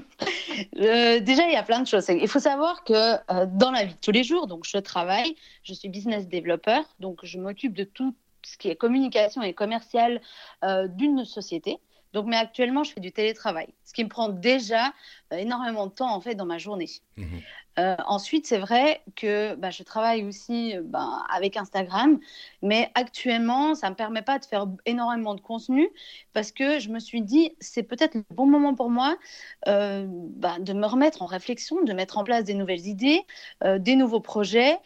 euh, 0.80 1.20
déjà, 1.20 1.46
il 1.48 1.54
y 1.54 1.56
a 1.56 1.64
plein 1.64 1.82
de 1.82 1.88
choses. 1.88 2.08
Il 2.10 2.28
faut 2.28 2.40
savoir 2.40 2.84
que 2.84 2.94
euh, 2.94 3.46
dans 3.46 3.72
la 3.72 3.86
vie 3.86 3.94
de 3.94 4.00
tous 4.00 4.12
les 4.12 4.24
jours, 4.24 4.48
donc 4.48 4.66
je 4.66 4.78
travaille, 4.78 5.36
je 5.64 5.74
suis 5.74 5.90
business 5.90 6.28
développeur, 6.28 6.84
donc 7.00 7.20
je 7.24 7.38
m'occupe 7.38 7.74
de 7.74 7.84
tout 7.84 8.16
ce 8.44 8.58
qui 8.58 8.70
est 8.70 8.76
communication 8.76 9.42
et 9.42 9.54
commercial 9.54 10.22
euh, 10.64 10.88
d'une 10.88 11.26
société. 11.26 11.78
Donc, 12.18 12.26
mais 12.26 12.36
actuellement, 12.36 12.84
je 12.84 12.94
fais 12.94 13.00
du 13.00 13.12
télétravail, 13.12 13.68
ce 13.84 13.94
qui 13.94 14.04
me 14.04 14.10
prend 14.10 14.30
déjà 14.30 14.88
euh, 15.32 15.38
énormément 15.38 15.86
de 15.86 15.92
temps 15.92 16.12
en 16.12 16.20
fait 16.20 16.34
dans 16.34 16.48
ma 16.48 16.58
journée. 16.58 16.90
Mhm. 17.16 17.42
Euh, 17.80 17.96
ensuite, 18.08 18.48
c'est 18.48 18.58
vrai 18.58 19.04
que 19.16 19.54
bah, 19.56 19.70
je 19.70 19.84
travaille 19.84 20.26
aussi 20.26 20.76
euh, 20.76 20.82
bah, 20.84 21.24
avec 21.32 21.58
Instagram, 21.58 22.20
mais 22.64 22.90
actuellement, 22.96 23.76
ça 23.76 23.88
ne 23.88 23.92
me 23.92 23.96
permet 23.96 24.24
pas 24.24 24.40
de 24.40 24.46
faire 24.46 24.66
énormément 24.88 25.36
de 25.36 25.42
contenu 25.42 25.88
parce 26.34 26.52
que 26.52 26.80
je 26.80 26.90
me 26.90 26.98
suis 26.98 27.22
dit, 27.22 27.56
c'est 27.60 27.84
peut-être 27.84 28.16
le 28.16 28.24
bon 28.32 28.48
moment 28.48 28.74
pour 28.74 28.90
moi 28.90 29.16
euh, 29.68 30.08
bah, 30.10 30.58
de 30.60 30.74
me 30.74 30.88
remettre 30.88 31.22
en 31.22 31.28
réflexion, 31.28 31.84
de 31.84 31.94
mettre 31.94 32.18
en 32.18 32.24
place 32.24 32.46
des 32.46 32.56
nouvelles 32.56 32.88
idées, 32.88 33.22
euh, 33.64 33.78
des 33.78 33.96
nouveaux 33.96 34.22
projets, 34.22 34.80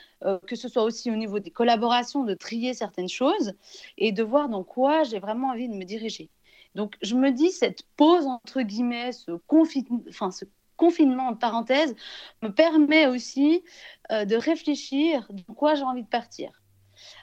que 0.46 0.56
ce 0.56 0.68
soit 0.68 0.84
aussi 0.84 1.10
au 1.10 1.16
niveau 1.16 1.40
des 1.40 1.50
collaborations, 1.50 2.24
de 2.24 2.36
trier 2.36 2.76
certaines 2.76 3.10
choses 3.10 3.54
et 3.98 4.12
de 4.12 4.22
voir 4.22 4.50
dans 4.50 4.64
quoi 4.64 5.02
j'ai 5.02 5.18
vraiment 5.18 5.48
envie 5.48 5.68
de 5.68 5.74
me 5.74 5.84
diriger. 5.84 6.30
Donc, 6.76 6.96
je 7.02 7.16
me 7.16 7.32
dis, 7.32 7.52
cette 7.52 7.84
pause, 7.98 8.26
entre 8.28 8.62
guillemets, 8.62 9.12
ce, 9.12 9.32
confi- 9.50 9.86
enfin, 10.10 10.32
ce 10.32 10.46
confinement, 10.78 11.28
en 11.28 11.36
parenthèse, 11.36 11.96
me 12.42 12.50
permet 12.50 13.08
aussi 13.08 13.64
euh, 14.12 14.26
de 14.26 14.36
réfléchir 14.36 15.28
dans 15.30 15.54
quoi 15.54 15.76
j'ai 15.76 15.84
envie 15.84 16.04
de 16.04 16.08
partir. 16.08 16.50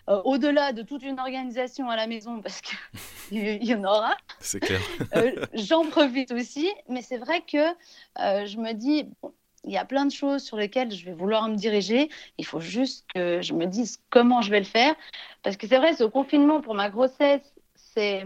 Euh, 0.09 0.21
Au-delà 0.25 0.73
de 0.73 0.83
toute 0.83 1.03
une 1.03 1.19
organisation 1.19 1.89
à 1.91 1.97
la 1.97 2.07
maison, 2.07 2.41
parce 2.43 2.61
qu'il 2.61 3.65
y 3.65 3.75
en 3.75 3.85
aura, 3.85 4.17
C'est 4.41 4.61
clair. 4.61 4.81
euh, 5.17 5.47
j'en 5.55 5.85
profite 5.89 6.31
aussi, 6.33 6.71
mais 6.89 7.03
c'est 7.03 7.19
vrai 7.19 7.43
que 7.43 7.75
je 8.19 8.57
me 8.59 8.73
dis, 8.73 9.05
bon, 9.23 9.33
il 9.65 9.73
y 9.73 9.77
a 9.77 9.85
plein 9.85 10.07
de 10.07 10.13
choses 10.13 10.43
sur 10.45 10.57
lesquelles 10.57 10.93
je 10.93 11.05
vais 11.05 11.13
vouloir 11.13 11.49
me 11.49 11.57
diriger. 11.57 12.09
Il 12.39 12.47
faut 12.47 12.61
juste 12.61 13.07
que 13.15 13.43
je 13.43 13.53
me 13.55 13.67
dise 13.67 14.01
comment 14.09 14.41
je 14.41 14.51
vais 14.51 14.61
le 14.61 14.65
faire. 14.65 14.95
Parce 15.43 15.57
que 15.57 15.67
c'est 15.67 15.79
vrai, 15.79 15.95
ce 15.95 16.05
confinement 16.05 16.61
pour 16.61 16.75
ma 16.75 16.91
grossesse, 16.91 17.55
c'est. 17.75 18.25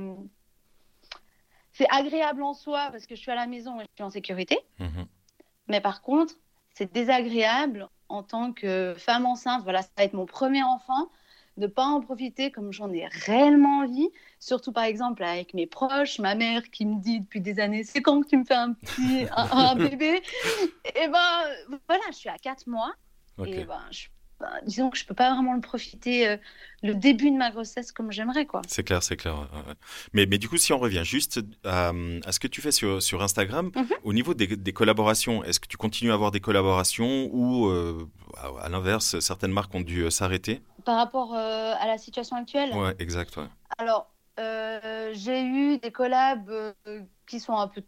C'est 1.83 1.89
agréable 1.91 2.45
en 2.45 2.55
soi 2.55 2.91
parce 2.93 3.07
que 3.07 3.17
je 3.17 3.21
suis 3.21 3.33
à 3.33 3.35
la 3.35 3.49
maison 3.49 3.81
et 3.81 3.85
je 3.85 3.89
suis 3.97 4.05
en 4.05 4.11
sécurité. 4.11 4.57
Mhm. 4.79 5.07
Mais 5.67 5.81
par 5.81 6.01
contre, 6.01 6.35
c'est 6.75 6.93
désagréable 6.93 7.89
en 8.09 8.23
tant 8.23 8.53
que 8.53 8.95
femme 8.97 9.27
enceinte. 9.27 9.62
Voilà, 9.65 9.83
ça 9.83 9.89
va 9.97 10.05
être 10.05 10.12
mon 10.12 10.27
premier 10.27 10.62
enfant, 10.62 11.11
de 11.57 11.67
pas 11.67 11.87
en 11.87 12.01
profiter 12.01 12.53
comme 12.53 12.73
j'en 12.73 12.93
ai 12.93 13.07
réellement 13.07 13.79
envie. 13.79 14.11
Surtout 14.39 14.71
par 14.71 14.85
exemple 14.85 15.25
avec 15.25 15.55
mes 15.55 15.67
proches, 15.67 16.21
ma 16.21 16.37
mère 16.37 16.71
qui 16.71 16.87
me 16.87 17.01
dit 17.01 17.19
depuis 17.21 17.41
des 17.41 17.59
années, 17.59 17.83
c'est 17.83 18.01
quand 18.01 18.23
que 18.23 18.29
tu 18.29 18.37
me 18.37 18.45
fais 18.45 18.55
un 18.55 18.75
petit 18.75 19.27
un, 19.33 19.49
un 19.51 19.75
bébé? 19.91 20.23
Et 20.95 21.09
ben 21.09 21.43
voilà, 21.89 22.05
je 22.11 22.17
suis 22.17 22.29
à 22.29 22.39
4 22.39 22.69
mois 22.69 22.93
et 23.45 23.65
ben, 23.65 23.83
je- 23.91 24.07
disons 24.66 24.90
que 24.90 24.99
je 24.99 25.04
peux 25.06 25.14
pas 25.14 25.32
vraiment 25.34 25.54
le 25.54 25.61
profiter 25.61 26.28
euh, 26.28 26.37
le 26.82 26.94
début 26.94 27.30
de 27.30 27.37
ma 27.37 27.50
grossesse 27.50 27.92
comme 27.92 28.11
j'aimerais 28.12 28.46
quoi. 28.46 28.62
C'est 28.68 28.82
clair, 28.82 29.02
c'est 29.02 29.16
clair. 29.16 29.37
ouais. 29.38 29.75
Mais, 30.12 30.26
mais 30.26 30.38
du 30.38 30.49
coup, 30.49 30.56
si 30.56 30.72
on 30.72 30.78
revient 30.78 31.02
juste 31.04 31.40
à, 31.64 31.92
à 32.25 32.32
ce 32.32 32.40
que 32.40 32.49
tu 32.49 32.61
fais 32.61 32.72
sur, 32.72 33.02
sur 33.02 33.22
Instagram, 33.22 33.70
Mhm. 33.76 33.87
au 34.04 34.12
niveau 34.12 34.34
des, 34.34 34.46
des 34.56 34.72
collaborations, 34.72 35.44
est-ce 35.44 35.61
que 35.61 35.68
tu 35.68 35.76
continues 35.76 36.11
à 36.11 36.14
avoir 36.14 36.30
des 36.30 36.40
collaborations 36.40 37.28
ou, 37.32 37.66
euh, 37.68 38.08
à, 38.37 38.64
à 38.64 38.68
l'inverse, 38.68 39.18
certaines 39.20 39.52
marques 39.52 39.75
ont 39.75 39.80
dû 39.80 40.02
euh, 40.02 40.11
s'arrêter? 40.11 40.61
Par 40.84 40.96
rapport 40.96 41.34
euh, 41.34 41.75
à 41.78 41.87
la 41.87 41.99
situation 41.99 42.37
actuelle? 42.37 42.72
Ouais, 42.75 42.94
exact. 42.99 43.37
ouais. 43.37 43.46
Alors, 43.78 44.11
euh, 44.40 45.11
j'ai 45.14 45.42
eu 45.44 45.78
des 45.78 45.92
collabs 45.92 46.50
euh, 46.50 46.72
qui 47.28 47.38
sont 47.38 47.56
un 47.56 47.68
peu, 47.68 47.82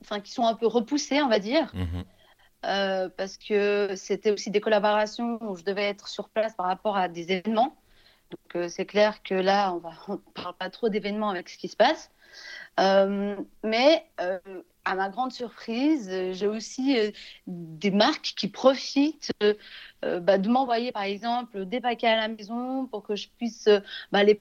enfin, 0.00 0.20
qui 0.20 0.32
sont 0.32 0.46
un 0.46 0.54
peu 0.54 0.66
repoussés, 0.66 1.20
on 1.20 1.28
va 1.28 1.38
dire, 1.38 1.70
Mhm. 1.74 2.04
Euh, 2.64 3.08
parce 3.16 3.38
que 3.38 3.94
c'était 3.96 4.30
aussi 4.30 4.50
des 4.50 4.60
collaborations 4.60 5.38
où 5.42 5.56
je 5.56 5.64
devais 5.64 5.84
être 5.84 6.08
sur 6.08 6.28
place 6.28 6.54
par 6.54 6.66
rapport 6.66 6.96
à 6.96 7.08
des 7.08 7.32
événements. 7.32 7.76
Donc, 8.30 8.56
euh, 8.56 8.68
c'est 8.68 8.86
clair 8.86 9.22
que 9.22 9.34
là, 9.34 9.74
on 9.74 9.82
on 10.08 10.18
parle 10.18 10.54
pas 10.56 10.70
trop 10.70 10.88
d'événements 10.88 11.30
avec 11.30 11.48
ce 11.48 11.58
qui 11.58 11.68
se 11.68 11.76
passe. 11.76 12.10
Euh, 12.78 13.36
mais 13.64 14.06
à 14.84 14.94
ma 14.94 15.08
grande 15.10 15.32
surprise, 15.32 16.08
j'ai 16.32 16.46
aussi 16.46 16.96
des 17.46 17.90
marques 17.90 18.34
qui 18.36 18.48
profitent 18.48 19.32
bah, 20.02 20.38
de 20.38 20.48
m'envoyer, 20.48 20.92
par 20.92 21.02
exemple, 21.02 21.66
des 21.66 21.80
paquets 21.80 22.06
à 22.06 22.16
la 22.16 22.28
maison 22.28 22.86
pour 22.86 23.02
que 23.02 23.16
je 23.16 23.28
puisse 23.36 23.68
bah, 24.12 24.22
les, 24.22 24.38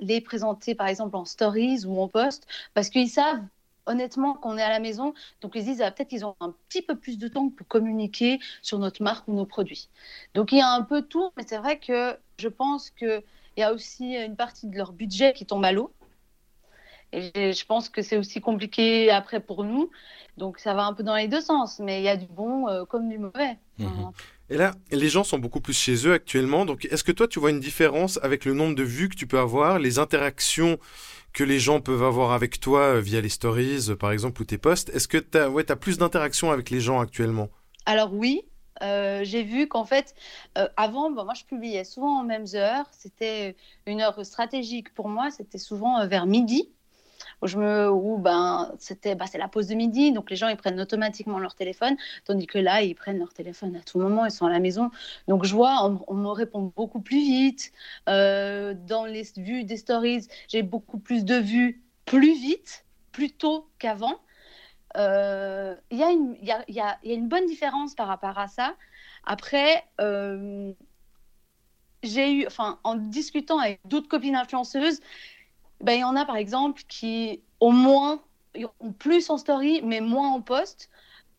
les 0.00 0.20
présenter, 0.20 0.74
par 0.74 0.86
exemple, 0.88 1.16
en 1.16 1.24
stories 1.24 1.86
ou 1.86 2.00
en 2.00 2.08
post, 2.08 2.46
parce 2.74 2.90
qu'ils 2.90 3.08
savent 3.08 3.42
honnêtement 3.86 4.34
qu'on 4.34 4.58
est 4.58 4.62
à 4.62 4.68
la 4.70 4.80
maison. 4.80 5.14
Donc, 5.40 5.52
ils 5.54 5.62
se 5.62 5.66
disent 5.66 5.82
ah, 5.82 5.90
peut-être 5.90 6.08
qu'ils 6.08 6.24
ont 6.24 6.36
un 6.40 6.54
petit 6.68 6.82
peu 6.82 6.96
plus 6.96 7.18
de 7.18 7.28
temps 7.28 7.50
pour 7.50 7.66
communiquer 7.68 8.40
sur 8.62 8.78
notre 8.78 9.02
marque 9.02 9.28
ou 9.28 9.34
nos 9.34 9.46
produits. 9.46 9.88
Donc, 10.34 10.52
il 10.52 10.58
y 10.58 10.62
a 10.62 10.70
un 10.72 10.82
peu 10.82 11.02
tout, 11.02 11.30
mais 11.36 11.44
c'est 11.46 11.58
vrai 11.58 11.78
que 11.78 12.16
je 12.38 12.48
pense 12.48 12.90
qu'il 12.90 13.22
y 13.56 13.62
a 13.62 13.72
aussi 13.72 14.14
une 14.16 14.36
partie 14.36 14.66
de 14.68 14.76
leur 14.76 14.92
budget 14.92 15.32
qui 15.34 15.46
tombe 15.46 15.64
à 15.64 15.72
l'eau. 15.72 15.92
Et 17.12 17.52
je- 17.52 17.66
pense 17.66 17.88
que 17.88 18.02
c'est 18.02 18.16
aussi 18.16 18.40
compliqué 18.40 19.10
après 19.10 19.40
pour 19.40 19.64
nous. 19.64 19.90
Donc, 20.36 20.58
ça 20.58 20.74
va 20.74 20.84
un 20.84 20.92
peu 20.94 21.02
dans 21.02 21.14
les 21.14 21.28
deux 21.28 21.40
sens, 21.40 21.78
mais 21.78 22.00
il 22.00 22.04
y 22.04 22.08
a 22.08 22.16
du 22.16 22.26
bon 22.26 22.68
euh, 22.68 22.84
comme 22.84 23.08
du 23.08 23.18
mauvais. 23.18 23.56
Enfin, 23.82 24.12
Et 24.50 24.56
là, 24.58 24.74
les 24.90 25.08
gens 25.08 25.24
sont 25.24 25.38
beaucoup 25.38 25.60
plus 25.60 25.72
chez 25.76 26.06
eux 26.06 26.12
actuellement. 26.12 26.64
Donc, 26.66 26.84
est-ce 26.90 27.02
que 27.04 27.12
toi, 27.12 27.26
tu 27.26 27.38
vois 27.38 27.50
une 27.50 27.60
différence 27.60 28.18
avec 28.22 28.44
le 28.44 28.52
nombre 28.54 28.74
de 28.74 28.82
vues 28.82 29.08
que 29.08 29.16
tu 29.16 29.26
peux 29.26 29.38
avoir, 29.38 29.78
les 29.78 29.98
interactions 29.98 30.78
que 31.34 31.44
les 31.44 31.58
gens 31.58 31.80
peuvent 31.80 32.04
avoir 32.04 32.32
avec 32.32 32.60
toi 32.60 32.80
euh, 32.80 33.00
via 33.00 33.20
les 33.20 33.28
stories, 33.28 33.90
euh, 33.90 33.96
par 33.96 34.12
exemple, 34.12 34.40
ou 34.40 34.44
tes 34.44 34.56
posts 34.56 34.88
Est-ce 34.90 35.08
que 35.08 35.18
tu 35.18 35.36
as, 35.36 35.50
ouais, 35.50 35.64
t'as 35.64 35.76
plus 35.76 35.98
d'interactions 35.98 36.50
avec 36.50 36.70
les 36.70 36.80
gens 36.80 37.00
actuellement? 37.00 37.50
Alors 37.84 38.14
oui, 38.14 38.42
euh, 38.82 39.20
j'ai 39.24 39.42
vu 39.42 39.68
qu'en 39.68 39.84
fait, 39.84 40.14
avant, 40.76 41.10
bon, 41.10 41.24
moi 41.24 41.34
je 41.34 41.44
publiais 41.44 41.84
souvent 41.84 42.22
aux 42.22 42.24
mêmes 42.24 42.46
heures. 42.54 42.86
C'était 42.92 43.56
une 43.86 44.00
heure 44.00 44.24
stratégique 44.24 44.94
pour 44.94 45.08
moi. 45.08 45.30
C'était 45.30 45.58
souvent 45.58 46.06
vers 46.06 46.24
midi. 46.24 46.70
Où 47.44 47.46
je 47.46 47.58
me, 47.58 48.18
ben, 48.18 48.74
c'était, 48.78 49.14
bah, 49.14 49.26
c'est 49.30 49.36
la 49.38 49.48
pause 49.48 49.66
de 49.68 49.74
midi, 49.74 50.12
donc 50.12 50.30
les 50.30 50.36
gens 50.36 50.48
ils 50.48 50.56
prennent 50.56 50.80
automatiquement 50.80 51.38
leur 51.38 51.54
téléphone, 51.54 51.94
tandis 52.24 52.46
que 52.46 52.58
là 52.58 52.80
ils 52.82 52.94
prennent 52.94 53.18
leur 53.18 53.34
téléphone 53.34 53.76
à 53.76 53.80
tout 53.80 53.98
moment, 53.98 54.24
ils 54.24 54.30
sont 54.30 54.46
à 54.46 54.50
la 54.50 54.60
maison. 54.60 54.90
Donc 55.28 55.44
je 55.44 55.54
vois, 55.54 55.84
on, 56.08 56.14
me 56.14 56.28
répond 56.30 56.72
beaucoup 56.74 57.00
plus 57.00 57.18
vite. 57.20 57.72
Euh, 58.08 58.74
dans 58.74 59.04
les 59.04 59.24
vues 59.36 59.64
des 59.64 59.76
stories, 59.76 60.26
j'ai 60.48 60.62
beaucoup 60.62 60.98
plus 60.98 61.24
de 61.26 61.34
vues 61.36 61.82
plus 62.06 62.34
vite, 62.34 62.86
plus 63.12 63.30
tôt 63.30 63.68
qu'avant. 63.78 64.20
Euh, 64.96 65.74
Il 65.90 65.98
y, 65.98 66.02
a 66.02 66.10
une- 66.12 66.36
il 66.40 66.48
y, 66.48 66.72
y 66.74 66.80
a- 66.80 66.98
une 67.04 67.28
bonne 67.28 67.46
différence 67.46 67.94
par 67.94 68.08
rapport 68.08 68.38
à 68.38 68.48
ça. 68.48 68.74
Après, 69.24 69.84
euh, 70.00 70.72
j'ai 72.02 72.32
eu, 72.32 72.46
en 72.84 72.94
discutant 72.96 73.58
avec 73.58 73.80
d'autres 73.86 74.08
copines 74.08 74.36
influenceuses, 74.36 75.00
ben, 75.80 75.92
il 75.94 76.00
y 76.00 76.04
en 76.04 76.16
a 76.16 76.24
par 76.24 76.36
exemple 76.36 76.82
qui 76.88 77.42
au 77.60 77.70
moins 77.70 78.20
ont 78.80 78.92
plus 78.92 79.30
en 79.30 79.38
story, 79.38 79.82
mais 79.82 80.00
moins 80.00 80.30
en 80.30 80.40
post. 80.40 80.90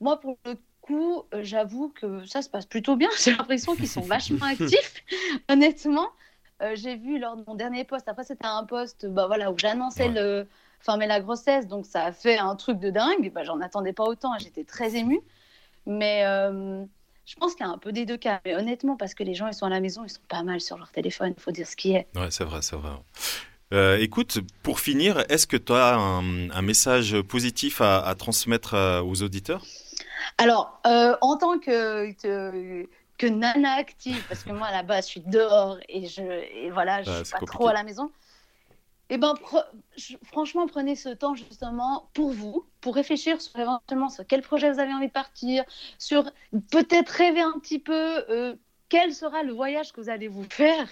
Moi, 0.02 0.20
pour 0.20 0.38
le 0.46 0.56
coup, 0.82 1.24
euh, 1.34 1.40
j'avoue 1.44 1.90
que 1.90 2.26
ça 2.26 2.42
se 2.42 2.50
passe 2.50 2.66
plutôt 2.66 2.96
bien. 2.96 3.10
J'ai 3.24 3.32
l'impression 3.32 3.76
qu'ils 3.76 3.88
sont 3.88 4.02
vachement 4.02 4.46
actifs, 4.50 5.04
honnêtement. 5.50 6.08
Euh, 6.62 6.72
j'ai 6.76 6.96
vu 6.96 7.20
lors 7.20 7.36
de 7.36 7.44
mon 7.46 7.56
dernier 7.56 7.84
post, 7.84 8.08
après 8.08 8.24
c'était 8.24 8.46
un 8.46 8.64
post 8.64 9.06
bah, 9.08 9.28
voilà, 9.28 9.52
où 9.52 9.58
j'annonçais 9.58 10.08
Ouais. 10.08 10.14
le, 10.14 10.48
enfin, 10.80 10.96
mais 10.96 11.06
la 11.06 11.20
grossesse, 11.20 11.68
donc 11.68 11.86
ça 11.86 12.06
a 12.06 12.12
fait 12.14 12.38
un 12.38 12.56
truc 12.56 12.80
de 12.80 12.90
dingue. 12.90 13.32
Bah, 13.34 13.44
J'en 13.44 13.60
attendais 13.60 13.92
pas 13.92 14.06
autant, 14.06 14.32
j'étais 14.40 14.64
très 14.64 14.96
émue. 14.96 15.20
Mais, 15.86 16.24
euh, 16.26 16.86
je 17.26 17.36
pense 17.36 17.56
qu'il 17.56 17.66
y 17.66 17.70
a 17.70 17.72
un 17.72 17.78
peu 17.78 17.92
des 17.92 18.06
deux 18.06 18.18
cas. 18.18 18.40
Mais 18.46 18.56
honnêtement, 18.56 18.96
parce 18.96 19.14
que 19.16 19.24
les 19.24 19.34
gens, 19.34 19.48
ils 19.48 19.54
sont 19.54 19.66
à 19.66 19.70
la 19.70 19.82
maison, 19.82 20.04
ils 20.06 20.10
sont 20.10 20.22
pas 20.30 20.44
mal 20.44 20.62
sur 20.62 20.78
leur 20.78 20.92
téléphone, 20.92 21.34
il 21.36 21.42
faut 21.42 21.52
dire 21.52 21.68
ce 21.68 21.76
qui 21.76 21.94
est. 21.94 22.08
Ouais, 22.16 22.32
c'est 22.32 22.44
vrai, 22.46 22.62
c'est 22.62 22.76
vrai. 22.78 22.92
Euh, 23.76 23.98
écoute, 24.00 24.40
pour 24.64 24.80
finir, 24.80 25.26
est-ce 25.28 25.46
que 25.46 25.58
tu 25.58 25.74
as 25.74 25.96
un, 25.96 26.62
message 26.62 27.22
positif 27.22 27.82
à, 27.82 28.16
transmettre 28.18 28.74
euh, 28.74 29.02
aux 29.02 29.22
auditeurs? 29.22 29.64
Alors, 30.38 30.80
euh, 30.88 31.18
en 31.20 31.36
tant 31.38 31.60
que, 31.60 32.12
que, 33.18 33.28
nana 33.28 33.74
active, 33.74 34.24
parce 34.30 34.44
que 34.44 34.52
moi 34.52 34.70
base 34.84 35.06
je 35.06 35.12
suis 35.12 35.22
dehors 35.22 35.78
et, 35.90 36.08
je, 36.08 36.22
et 36.22 36.70
voilà, 36.72 37.04
je 37.04 37.24
suis 37.24 37.34
pas 37.34 37.46
trop 37.46 37.68
à 37.68 37.74
la 37.74 37.84
maison, 37.84 38.12
eh 39.10 39.18
ben, 39.18 39.34
franchement, 40.24 40.68
prenez 40.68 40.96
ce 40.96 41.10
temps 41.10 41.36
justement 41.36 42.10
pour 42.14 42.32
vous, 42.32 42.66
pour 42.82 42.96
réfléchir 42.96 43.42
sur 43.42 43.60
éventuellement 43.60 44.10
sur 44.10 44.26
quel 44.26 44.42
projet 44.42 44.72
vous 44.72 44.80
avez 44.80 44.94
envie 44.94 45.08
de 45.08 45.12
partir, 45.12 45.64
sur 46.00 46.32
peut-être 46.72 47.10
rêver 47.10 47.42
un 47.42 47.60
petit 47.60 47.80
peu 47.80 48.24
euh, 48.30 48.56
quel 48.90 49.14
sera 49.14 49.44
le 49.44 49.54
voyage 49.54 49.92
que 49.92 50.00
vous 50.00 50.10
allez 50.10 50.28
vous 50.28 50.46
faire. 50.50 50.88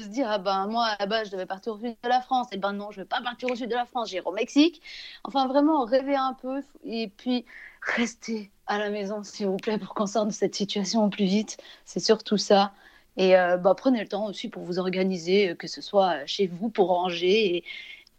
Se 0.00 0.08
dire, 0.08 0.26
ah 0.28 0.38
ben 0.38 0.66
moi 0.66 0.86
à 0.86 0.96
la 1.00 1.06
base 1.06 1.26
je 1.26 1.32
devais 1.32 1.46
partir 1.46 1.74
au 1.74 1.78
sud 1.78 1.96
de 2.02 2.08
la 2.08 2.20
France, 2.20 2.48
et 2.52 2.56
ben 2.56 2.72
non, 2.72 2.90
je 2.90 2.98
ne 2.98 3.04
vais 3.04 3.08
pas 3.08 3.20
partir 3.20 3.50
au 3.50 3.54
sud 3.54 3.68
de 3.68 3.74
la 3.74 3.84
France, 3.84 4.10
j'irai 4.10 4.24
au 4.26 4.32
Mexique. 4.32 4.80
Enfin, 5.24 5.46
vraiment 5.46 5.84
rêver 5.84 6.16
un 6.16 6.34
peu 6.34 6.62
et 6.84 7.08
puis 7.08 7.44
rester 7.82 8.50
à 8.66 8.78
la 8.78 8.90
maison, 8.90 9.22
s'il 9.22 9.46
vous 9.46 9.56
plaît, 9.56 9.78
pour 9.78 9.94
qu'on 9.94 10.06
sorte 10.06 10.28
de 10.28 10.32
cette 10.32 10.54
situation 10.54 11.04
au 11.04 11.08
plus 11.08 11.24
vite. 11.24 11.58
C'est 11.84 12.00
surtout 12.00 12.36
ça. 12.36 12.72
Et 13.16 13.36
euh, 13.36 13.56
bah, 13.56 13.74
prenez 13.76 14.00
le 14.00 14.08
temps 14.08 14.26
aussi 14.26 14.48
pour 14.48 14.62
vous 14.62 14.78
organiser, 14.78 15.50
euh, 15.50 15.54
que 15.54 15.66
ce 15.66 15.80
soit 15.80 16.24
chez 16.26 16.46
vous 16.46 16.70
pour 16.70 16.88
ranger. 16.88 17.56
Et... 17.56 17.64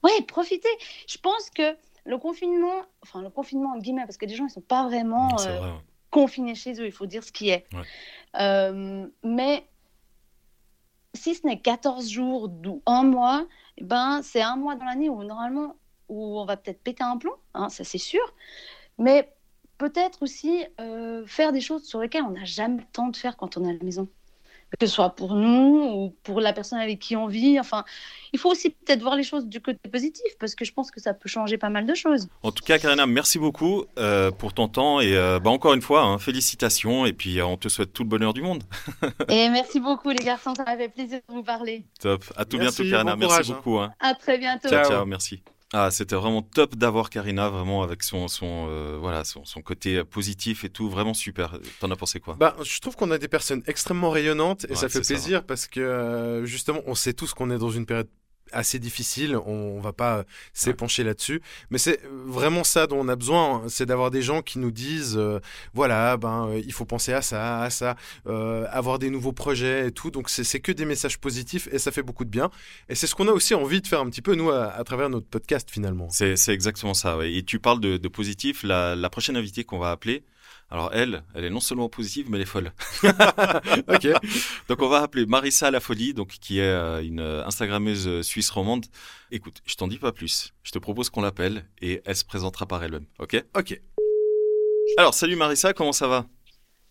Ouais, 0.04 0.22
profitez. 0.28 0.68
Je 1.08 1.18
pense 1.18 1.50
que 1.50 1.76
le 2.06 2.18
confinement, 2.18 2.82
enfin 3.04 3.22
le 3.22 3.30
confinement 3.30 3.74
en 3.74 3.78
guillemets, 3.78 4.06
parce 4.06 4.18
que 4.18 4.26
les 4.26 4.36
gens 4.36 4.46
ils 4.46 4.52
sont 4.52 4.62
pas 4.62 4.88
vraiment 4.88 5.40
euh, 5.42 5.72
confinés 6.10 6.56
chez 6.56 6.74
eux, 6.82 6.86
il 6.86 6.92
faut 6.92 7.06
dire 7.06 7.24
ce 7.24 7.32
qui 7.32 7.50
est. 7.50 7.66
mais 9.24 9.64
si 11.14 11.36
ce 11.36 11.46
n'est 11.46 11.60
14 11.60 12.10
jours 12.10 12.50
ou 12.66 12.82
un 12.86 13.04
mois, 13.04 13.46
eh 13.78 13.84
ben, 13.84 14.22
c'est 14.24 14.42
un 14.42 14.56
mois 14.56 14.76
dans 14.76 14.86
l'année 14.86 15.10
où 15.10 15.24
normalement 15.24 15.76
où 16.10 16.40
on 16.40 16.46
va 16.46 16.58
peut-être 16.58 16.82
péter 16.84 17.04
un 17.04 17.18
plomb, 17.18 17.36
hein, 17.54 17.70
ça 17.70 17.84
c'est 17.84 17.98
sûr. 17.98 18.22
Mais 18.98 19.34
peut-être 19.78 20.24
aussi 20.24 20.66
faire 21.26 21.52
des 21.54 21.62
choses 21.62 21.86
sur 21.86 22.00
lesquelles 22.00 22.24
on 22.24 22.32
n'a 22.32 22.46
jamais 22.46 22.78
le 22.82 22.88
temps 22.92 23.08
de 23.08 23.18
faire 23.18 23.38
quand 23.38 23.58
on 23.58 23.66
est 23.66 23.70
à 23.70 23.74
la 23.74 23.84
maison 23.84 24.08
que 24.80 24.88
ce 24.88 24.94
soit 24.94 25.10
pour 25.12 25.36
nous 25.36 25.92
ou 25.94 26.16
pour 26.24 26.40
la 26.40 26.54
personne 26.54 26.80
avec 26.80 27.00
qui 27.00 27.16
on 27.16 27.28
vit. 27.28 27.60
Enfin, 27.60 27.84
il 28.34 28.40
faut 28.40 28.50
aussi 28.50 28.70
peut-être 28.70 29.02
voir 29.02 29.16
les 29.16 29.24
choses 29.24 29.46
du 29.46 29.62
côté 29.62 29.90
positif 29.90 30.32
parce 30.40 30.56
que 30.56 30.66
je 30.66 30.74
pense 30.74 30.92
que 30.92 31.02
ça 31.02 31.14
peut 31.14 31.30
changer 31.30 31.58
pas 31.58 31.70
mal 31.70 31.86
de 31.86 31.94
choses. 31.94 32.28
En 32.44 32.52
tout 32.52 32.64
cas, 32.64 32.80
Karina, 32.80 33.06
merci 33.06 33.40
beaucoup 33.40 33.86
euh, 33.98 34.32
pour 34.32 34.54
ton 34.54 34.68
temps 34.68 35.02
et 35.02 35.16
euh, 35.16 35.40
bah, 35.40 35.50
encore 35.50 35.74
une 35.74 35.82
fois, 35.82 36.04
hein, 36.04 36.18
félicitations 36.18 37.06
et 37.06 37.14
puis 37.14 37.40
euh, 37.40 37.46
on 37.46 37.58
te 37.58 37.68
souhaite 37.68 37.94
tout 37.94 38.04
le 38.04 38.10
bonheur 38.10 38.34
du 38.34 38.42
monde. 38.42 38.64
et 39.30 39.50
merci 39.50 39.80
beaucoup 39.80 40.10
les 40.10 40.24
garçons, 40.24 40.56
ça 40.56 40.64
m'a 40.64 40.78
fait 40.78 40.90
plaisir 40.90 41.20
de 41.28 41.34
vous 41.34 41.44
parler. 41.44 41.84
Top. 42.00 42.24
À 42.36 42.46
tout 42.46 42.58
bientôt, 42.58 42.84
Karina. 42.84 43.16
merci 43.16 43.52
hein. 43.52 43.56
beaucoup. 43.56 43.80
Hein. 43.80 43.94
À 44.00 44.14
très 44.16 44.38
bientôt. 44.38 44.70
Ciao, 44.70 44.86
ciao, 44.86 45.06
merci. 45.06 45.42
Ah, 45.74 45.90
c'était 45.90 46.16
vraiment 46.16 46.42
top 46.42 46.76
d'avoir 46.76 47.10
Karina, 47.10 47.50
vraiment 47.50 47.82
avec 47.82 48.04
son 48.04 48.28
son 48.28 48.68
euh, 48.70 48.98
voilà 49.00 49.24
son, 49.24 49.46
son, 49.46 49.62
côté 49.62 50.04
positif 50.04 50.66
et 50.66 50.70
tout, 50.70 50.90
vraiment 50.90 51.14
super. 51.14 51.58
T'en 51.80 51.90
as 51.92 51.96
pensé 51.96 52.20
quoi? 52.20 52.36
Bah, 52.36 52.56
je 52.62 52.80
trouve 52.80 52.98
qu'on 52.98 53.10
a 53.12 53.18
des 53.18 53.30
personnes 53.30 53.64
extrêmement 53.68 54.10
rayonnantes 54.10 54.66
et 54.70 54.76
ça 54.76 54.90
fait 54.90 55.02
plaisir 55.02 55.46
parce 55.46 55.68
que 55.68 55.80
euh, 55.80 56.46
justement, 56.46 56.82
on 56.88 56.96
sait 56.96 57.14
tous 57.14 57.34
qu'on 57.34 57.50
est 57.52 57.58
dans 57.58 57.70
une 57.70 57.86
période 57.86 58.10
assez 58.52 58.80
difficile, 58.80 59.36
on, 59.36 59.80
va 59.82 59.94
pas 59.94 60.24
s'épancher 60.54 61.04
là-dessus, 61.04 61.42
mais 61.70 61.78
c'est 61.78 62.02
vraiment 62.26 62.64
ça 62.64 62.88
dont 62.88 63.00
on 63.00 63.08
a 63.08 63.16
besoin, 63.16 63.64
c'est 63.68 63.86
d'avoir 63.86 64.12
des 64.12 64.22
gens 64.22 64.42
qui 64.42 64.60
nous 64.60 64.72
disent, 64.72 65.18
euh, 65.18 65.40
voilà, 65.74 66.18
ben 66.18 66.50
euh, 66.50 66.62
il 66.64 66.74
faut 66.74 66.86
penser 66.86 67.14
à 67.14 67.22
ça, 67.22 67.62
à 67.62 67.70
ça, 67.70 67.96
euh, 68.28 68.68
avoir 68.70 69.00
des 69.00 69.10
nouveaux 69.10 69.32
projets 69.32 69.88
et 69.88 69.92
tout, 69.92 70.12
donc 70.12 70.30
c'est 70.30 70.60
que 70.60 70.72
des 70.72 70.86
messages 70.86 71.18
positifs 71.18 71.68
et 71.72 71.80
ça 71.80 71.92
fait 71.92 72.04
beaucoup 72.04 72.26
de 72.26 72.30
bien, 72.30 72.52
et 72.90 72.96
c'est 72.96 73.08
ce 73.08 73.16
qu'on 73.16 73.28
a 73.28 73.32
aussi 73.32 73.56
envie 73.56 73.82
de 73.82 73.88
faire 73.88 74.02
un 74.02 74.10
petit 74.10 74.22
peu 74.22 74.36
nous 74.36 74.52
à, 74.52 74.84
travers 74.84 75.10
notre 75.10 75.28
podcast 75.28 75.70
finalement. 75.72 76.08
C'est 76.10 76.36
exactement 76.50 76.94
ça, 76.94 77.18
et 77.24 77.44
tu 77.44 77.60
parles 77.60 77.80
de, 77.80 78.08
positif, 78.08 78.64
la, 78.64 78.96
la 78.96 79.10
prochaine 79.10 79.38
invitée 79.38 79.64
qu'on 79.64 79.80
va 79.80 79.92
appeler, 79.92 80.24
alors 80.72 80.90
elle, 80.94 81.24
elle 81.36 81.44
est 81.44 81.50
non 81.50 81.60
seulement 81.60 81.90
positive, 81.90 82.28
mais 82.30 82.38
elle 82.38 82.44
est 82.44 82.46
folle. 82.46 82.72
ok. 83.04 84.08
Donc 84.70 84.82
on 84.82 84.88
va 84.88 85.00
appeler 85.02 85.26
Marissa 85.26 85.70
La 85.70 85.82
Folie, 85.82 86.14
donc 86.14 86.30
qui 86.30 86.60
est 86.60 86.64
euh, 86.64 87.04
une 87.04 87.20
Instagrammeuse 87.20 88.08
euh, 88.08 88.24
suisse 88.24 88.50
romande. 88.50 88.86
Écoute, 89.32 89.62
je 89.66 89.76
t'en 89.76 89.90
dis 89.90 89.98
pas 89.98 90.14
plus. 90.14 90.54
Je 90.64 90.72
te 90.72 90.80
propose 90.80 91.10
qu'on 91.10 91.22
l'appelle 91.22 91.66
et 91.82 92.02
elle 92.06 92.16
se 92.16 92.24
présentera 92.24 92.66
par 92.66 92.82
elle-même. 92.84 93.06
Ok? 93.20 93.44
Ok. 93.58 93.82
Alors 94.98 95.14
salut 95.14 95.36
Marissa, 95.36 95.74
comment 95.74 95.94
ça 95.94 96.08
va? 96.08 96.26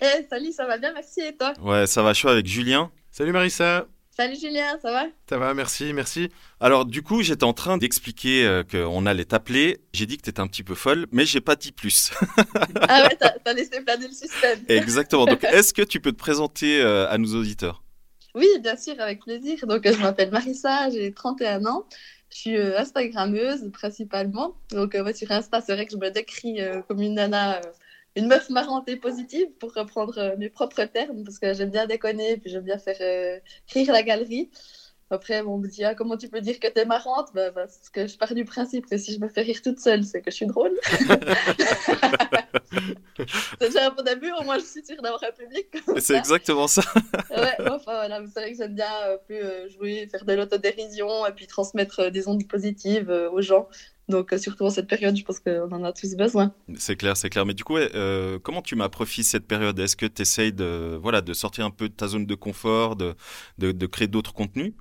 Eh 0.03 0.27
salut, 0.29 0.53
ça 0.53 0.67
va 0.67 0.77
bien, 0.77 0.93
merci 0.93 1.21
et 1.21 1.37
toi? 1.37 1.55
Ouais, 1.61 1.87
ça 1.87 2.03
va 2.03 2.13
chaud 2.13 2.29
avec 2.29 2.47
Julien. 2.47 2.93
Salut 3.11 3.33
Marissa. 3.33 3.87
Salut 4.21 4.37
Julien, 4.39 4.79
ça 4.83 4.93
va? 4.93 5.07
Ça 5.31 5.39
va, 5.39 5.55
merci, 5.55 5.95
merci. 5.95 6.29
Alors 6.61 6.85
du 6.85 7.01
coup, 7.03 7.23
j'étais 7.23 7.45
en 7.45 7.55
train 7.55 7.79
d'expliquer 7.79 8.45
euh, 8.45 8.63
qu'on 8.63 9.07
allait 9.07 9.25
t'appeler. 9.25 9.81
J'ai 9.95 10.05
dit 10.05 10.19
que 10.19 10.23
tu 10.23 10.29
étais 10.29 10.41
un 10.41 10.47
petit 10.47 10.63
peu 10.63 10.75
folle, 10.75 11.07
mais 11.11 11.25
j'ai 11.25 11.41
pas 11.41 11.57
dit 11.57 11.73
plus. 11.73 12.13
ah 12.83 13.09
ouais, 13.09 13.17
t'as 13.43 13.53
laissé 13.55 13.81
planer 13.81 14.09
le 14.09 14.13
système. 14.13 14.59
Exactement. 14.69 15.25
Donc 15.25 15.43
est-ce 15.43 15.73
que 15.73 15.81
tu 15.81 16.01
peux 16.01 16.13
te 16.13 16.19
présenter 16.19 16.83
euh, 16.83 17.09
à 17.09 17.17
nos 17.17 17.35
auditeurs? 17.35 17.83
Oui, 18.35 18.47
bien 18.63 18.77
sûr, 18.77 18.93
avec 18.99 19.21
plaisir. 19.21 19.67
Donc 19.67 19.91
je 19.91 19.99
m'appelle 19.99 20.31
Marissa, 20.31 20.91
j'ai 20.91 21.13
31 21.13 21.65
ans. 21.65 21.87
Je 22.29 22.37
suis 22.37 22.59
euh, 22.59 22.79
Instagrammeuse 22.79 23.71
principalement. 23.73 24.55
Donc 24.71 24.99
sur 25.15 25.33
Insta, 25.33 25.63
c'est 25.63 25.73
vrai 25.73 25.87
que 25.87 25.93
je 25.93 25.97
me 25.97 26.11
décris 26.11 26.59
comme 26.89 27.01
une 27.01 27.15
nana 27.15 27.59
une 28.17 28.27
meuf 28.29 28.51
marrante 28.51 28.89
et 28.89 28.97
positive, 28.97 29.49
pour 29.59 29.73
reprendre 29.75 30.19
euh, 30.19 30.37
mes 30.37 30.51
propres 30.51 30.85
termes, 30.85 31.25
parce 31.25 31.39
que 31.39 31.55
j'aime 31.55 31.71
bien 31.71 31.87
déconner, 31.87 32.37
puis 32.39 32.51
j'aime 32.51 32.65
bien 32.65 32.79
faire 32.79 32.97
euh, 33.01 33.41
rire 33.73 33.93
la 33.93 34.03
galerie. 34.03 34.51
Après, 35.11 35.43
on 35.43 35.59
me 35.59 35.67
dit, 35.67 35.85
ah, 35.85 35.95
comment 35.95 36.17
tu 36.17 36.29
peux 36.29 36.41
dire 36.41 36.61
que 36.61 36.69
t'es 36.69 36.85
marrante? 36.85 37.31
Bah, 37.35 37.51
Parce 37.51 37.91
que 37.91 38.07
je 38.07 38.17
pars 38.17 38.33
du 38.35 38.45
principe 38.45 38.87
que 38.87 38.97
si 38.97 39.13
je 39.13 39.19
me 39.19 39.29
fais 39.29 39.43
rire 39.43 39.61
toute 39.63 39.81
seule, 39.81 40.05
c'est 40.05 40.23
que 40.23 40.31
je 40.31 40.37
suis 40.37 40.47
drôle. 40.47 40.73
c'est 43.59 43.69
déjà 43.69 43.89
un 43.89 43.91
bon 43.91 44.05
début, 44.05 44.31
au 44.39 44.45
moins 44.45 44.59
je 44.59 44.65
suis 44.65 44.85
sûre 44.85 45.03
d'avoir 45.03 45.23
un 45.25 45.33
public. 45.33 45.67
C'est 45.99 46.17
exactement 46.17 46.69
ça. 46.69 46.83
ouais, 47.31 47.57
enfin 47.69 47.93
voilà, 47.93 48.23
c'est 48.33 48.41
vrai 48.41 48.53
que 48.53 48.59
j'aime 48.59 48.75
bien 48.75 48.93
euh, 49.07 49.17
plus 49.27 49.71
jouer, 49.71 50.09
faire 50.11 50.25
de 50.25 50.33
l'autodérision 50.33 51.27
et 51.27 51.33
puis 51.33 51.49
transmettre 51.49 52.11
des 52.11 52.29
ondes 52.29 52.47
positives 52.47 53.11
aux 53.11 53.43
gens. 53.43 53.69
Donc, 54.11 54.33
euh, 54.33 54.39
surtout 54.39 54.65
en 54.65 54.71
cette 54.71 54.89
période, 54.89 55.17
je 55.17 55.25
pense 55.25 55.39
qu'on 55.39 55.71
en 55.71 55.85
a 55.85 55.93
tous 55.93 56.15
besoin. 56.17 56.53
C'est 56.77 56.97
clair, 56.97 57.17
c'est 57.17 57.31
clair. 57.31 57.47
Mais 57.47 57.55
du 57.55 57.65
coup, 57.65 57.77
euh, 57.77 58.39
comment 58.43 58.61
tu 58.61 58.75
m'as 58.75 58.89
profité 58.89 59.23
cette 59.23 59.47
période? 59.47 59.79
Est-ce 59.79 59.97
que 59.97 60.07
tu 60.07 60.23
essayes 60.23 60.53
de, 60.53 60.99
voilà, 61.01 61.23
de 61.23 61.33
sortir 61.33 61.65
un 61.65 61.71
peu 61.71 61.89
de 61.89 61.95
ta 61.95 62.09
zone 62.09 62.27
de 62.27 62.35
confort, 62.35 62.97
de, 62.97 63.15
de, 63.59 63.87
créer 63.87 64.09
d'autres 64.09 64.35
contenus? 64.35 64.75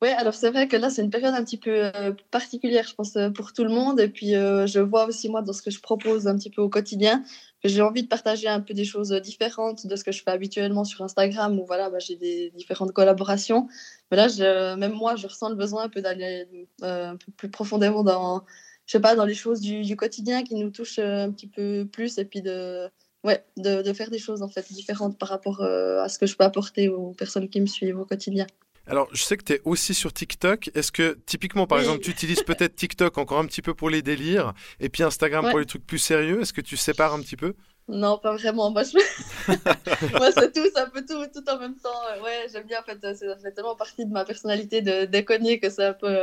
Oui, 0.00 0.08
alors 0.10 0.34
c'est 0.34 0.50
vrai 0.50 0.68
que 0.68 0.76
là, 0.76 0.90
c'est 0.90 1.02
une 1.02 1.10
période 1.10 1.34
un 1.34 1.44
petit 1.44 1.56
peu 1.56 1.90
euh, 1.94 2.12
particulière, 2.30 2.86
je 2.88 2.94
pense, 2.94 3.16
pour 3.34 3.52
tout 3.52 3.64
le 3.64 3.70
monde. 3.70 3.98
Et 4.00 4.08
puis, 4.08 4.30
je 4.32 4.78
vois 4.78 5.06
aussi, 5.06 5.28
moi, 5.28 5.42
dans 5.42 5.52
ce 5.52 5.62
que 5.62 5.70
je 5.70 5.80
propose 5.80 6.28
un 6.28 6.36
petit 6.36 6.50
peu 6.50 6.62
au 6.62 6.68
quotidien, 6.68 7.24
que 7.62 7.68
j'ai 7.68 7.82
envie 7.82 8.02
de 8.02 8.08
partager 8.08 8.48
un 8.48 8.60
peu 8.60 8.74
des 8.74 8.84
choses 8.84 9.12
différentes 9.12 9.86
de 9.86 9.96
ce 9.96 10.04
que 10.04 10.12
je 10.12 10.22
fais 10.22 10.30
habituellement 10.30 10.84
sur 10.84 11.02
Instagram, 11.02 11.58
où 11.58 11.66
voilà, 11.66 11.90
bah, 11.90 11.98
j'ai 11.98 12.16
des 12.16 12.50
différentes 12.50 12.92
collaborations. 12.92 13.68
Mais 14.10 14.16
là, 14.16 14.76
même 14.76 14.92
moi, 14.92 15.16
je 15.16 15.26
ressens 15.26 15.50
le 15.50 15.56
besoin 15.56 15.84
un 15.84 15.88
peu 15.88 16.00
d'aller 16.00 16.46
euh, 16.82 17.10
un 17.10 17.16
peu 17.16 17.32
plus 17.32 17.50
profondément 17.50 18.04
dans, 18.04 18.44
je 18.86 18.92
sais 18.92 19.00
pas, 19.00 19.16
dans 19.16 19.24
les 19.24 19.34
choses 19.34 19.60
du, 19.60 19.96
quotidien 19.96 20.44
qui 20.44 20.54
nous 20.54 20.70
touchent 20.70 21.00
euh, 21.00 21.24
un 21.24 21.32
petit 21.32 21.48
peu 21.48 21.86
plus 21.90 22.18
et 22.18 22.24
puis 22.24 22.40
de, 22.40 22.88
ouais, 23.24 23.44
de, 23.56 23.92
faire 23.92 24.10
des 24.10 24.18
choses 24.18 24.42
en 24.42 24.48
fait 24.48 24.72
différentes 24.72 25.18
par 25.18 25.28
rapport 25.28 25.60
euh, 25.60 26.00
à 26.02 26.08
ce 26.08 26.18
que 26.18 26.26
je 26.26 26.36
peux 26.36 26.44
apporter 26.44 26.88
aux 26.88 27.12
personnes 27.12 27.48
qui 27.48 27.60
me 27.60 27.66
suivent 27.66 27.98
au 27.98 28.06
quotidien. 28.06 28.46
Alors, 28.88 29.08
je 29.12 29.22
sais 29.22 29.36
que 29.36 29.44
tu 29.44 29.52
es 29.52 29.60
aussi 29.64 29.92
sur 29.92 30.12
TikTok. 30.12 30.70
Est-ce 30.74 30.90
que, 30.90 31.18
typiquement, 31.26 31.66
par 31.66 31.78
exemple, 31.78 32.00
tu 32.00 32.10
utilises 32.10 32.42
peut-être 32.42 32.74
TikTok 32.76 33.18
encore 33.18 33.38
un 33.38 33.46
petit 33.46 33.60
peu 33.60 33.74
pour 33.74 33.90
les 33.90 34.00
délires 34.00 34.54
et 34.80 34.88
puis 34.88 35.02
Instagram 35.02 35.50
pour 35.50 35.58
les 35.58 35.66
trucs 35.66 35.86
plus 35.86 35.98
sérieux? 35.98 36.40
Est-ce 36.40 36.54
que 36.54 36.62
tu 36.62 36.76
sépares 36.76 37.12
un 37.12 37.20
petit 37.20 37.36
peu? 37.36 37.54
Non, 37.86 38.18
pas 38.18 38.34
vraiment. 38.34 38.70
Moi, 38.70 38.82
je... 38.84 38.92
Moi 40.18 40.32
c'est 40.32 40.52
tout, 40.52 40.66
c'est 40.74 40.80
un 40.80 40.88
peu 40.88 41.04
tout, 41.04 41.22
tout 41.34 41.50
en 41.50 41.58
même 41.58 41.76
temps. 41.76 42.22
Ouais, 42.22 42.46
j'aime 42.50 42.66
bien, 42.66 42.80
en 42.80 42.82
fait, 42.82 43.00
ça 43.14 43.36
fait 43.36 43.52
tellement 43.52 43.76
partie 43.76 44.06
de 44.06 44.12
ma 44.12 44.24
personnalité 44.24 44.80
de 44.80 45.04
déconner 45.04 45.60
que 45.60 45.68
c'est 45.68 45.84
un 45.84 45.92
peu 45.92 46.18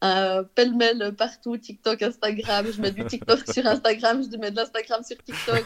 un, 0.00 0.44
pêle-mêle 0.54 1.14
partout, 1.16 1.56
TikTok, 1.56 2.02
Instagram. 2.02 2.66
Je 2.70 2.80
mets 2.80 2.90
du 2.90 3.04
TikTok 3.04 3.40
sur 3.52 3.64
Instagram, 3.64 4.24
je 4.28 4.36
mets 4.36 4.50
de 4.50 4.56
l'Instagram 4.56 5.02
sur 5.04 5.16
TikTok. 5.22 5.64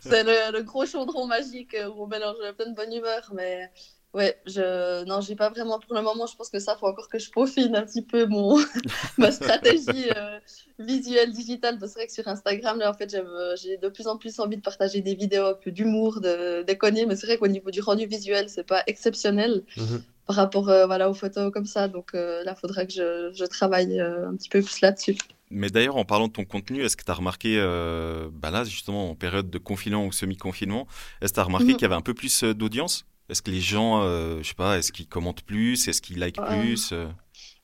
c'est 0.00 0.22
le, 0.22 0.52
le, 0.52 0.62
gros 0.62 0.86
chaudron 0.86 1.26
magique 1.26 1.76
où 1.88 2.04
on 2.04 2.06
mélange 2.06 2.36
plein 2.56 2.70
de 2.70 2.76
bonne 2.76 2.92
humeur, 2.92 3.30
mais 3.34 3.70
Ouais, 4.14 4.40
je 4.46 5.04
non, 5.04 5.20
j'ai 5.20 5.36
pas 5.36 5.50
vraiment 5.50 5.78
pour 5.78 5.94
le 5.94 6.02
moment. 6.02 6.26
Je 6.26 6.34
pense 6.34 6.48
que 6.48 6.58
ça 6.58 6.76
faut 6.76 6.86
encore 6.86 7.08
que 7.08 7.18
je 7.18 7.30
peaufine 7.30 7.76
un 7.76 7.82
petit 7.82 8.02
peu 8.02 8.26
mon 8.26 8.56
ma 9.18 9.30
stratégie 9.30 10.10
euh, 10.16 10.38
visuelle 10.78 11.32
digitale. 11.32 11.78
C'est 11.80 11.92
vrai 11.94 12.06
que 12.06 12.12
sur 12.12 12.26
Instagram, 12.26 12.78
là, 12.78 12.90
en 12.90 12.94
fait, 12.94 13.12
euh, 13.14 13.54
j'ai 13.60 13.76
de 13.76 13.88
plus 13.88 14.06
en 14.06 14.16
plus 14.16 14.40
envie 14.40 14.56
de 14.56 14.62
partager 14.62 15.02
des 15.02 15.14
vidéos 15.14 15.46
un 15.46 15.54
peu 15.54 15.70
d'humour, 15.70 16.20
de 16.20 16.62
déconner. 16.62 17.04
Mais 17.06 17.16
c'est 17.16 17.26
vrai 17.26 17.38
qu'au 17.38 17.48
niveau 17.48 17.70
du 17.70 17.80
rendu 17.80 18.06
visuel, 18.06 18.48
c'est 18.48 18.66
pas 18.66 18.82
exceptionnel 18.86 19.62
mhm. 19.76 20.02
par 20.26 20.36
rapport 20.36 20.68
euh, 20.70 20.86
voilà 20.86 21.10
aux 21.10 21.14
photos 21.14 21.52
comme 21.52 21.66
ça. 21.66 21.88
Donc 21.88 22.14
là, 22.14 22.42
il 22.46 22.60
faudrait 22.60 22.86
que 22.86 22.92
je, 22.94 23.30
je 23.34 23.44
travaille 23.44 24.00
un 24.00 24.34
petit 24.36 24.48
peu 24.48 24.62
plus 24.62 24.80
là-dessus. 24.80 25.18
Mais 25.50 25.70
d'ailleurs, 25.70 25.96
en 25.96 26.04
parlant 26.04 26.28
de 26.28 26.32
ton 26.32 26.44
contenu, 26.44 26.82
est-ce 26.82 26.96
que 26.96 27.04
tu 27.04 27.10
as 27.10 27.14
remarqué, 27.14 27.58
euh, 27.58 28.28
bah 28.32 28.50
là, 28.50 28.64
justement, 28.64 29.10
en 29.10 29.14
période 29.14 29.48
de 29.50 29.58
confinement 29.58 30.04
ou 30.04 30.12
semi-confinement, 30.12 30.86
est-ce 31.20 31.32
que 31.32 31.36
tu 31.36 31.40
as 31.40 31.44
remarqué 31.44 31.68
Mhm. 31.68 31.72
qu'il 31.74 31.82
y 31.82 31.84
avait 31.86 31.94
un 31.94 32.02
peu 32.02 32.14
plus 32.14 32.44
euh, 32.44 32.54
d'audience? 32.54 33.06
Est-ce 33.28 33.42
que 33.42 33.50
les 33.50 33.60
gens, 33.60 34.02
euh, 34.02 34.38
je 34.42 34.48
sais 34.48 34.54
pas, 34.54 34.78
est-ce 34.78 34.92
qu'ils 34.92 35.08
commentent 35.08 35.42
plus 35.42 35.86
Est-ce 35.88 36.00
qu'ils 36.02 36.20
likent 36.20 36.38
Euh, 36.38 36.60
plus 36.60 36.92
euh? 36.92 37.08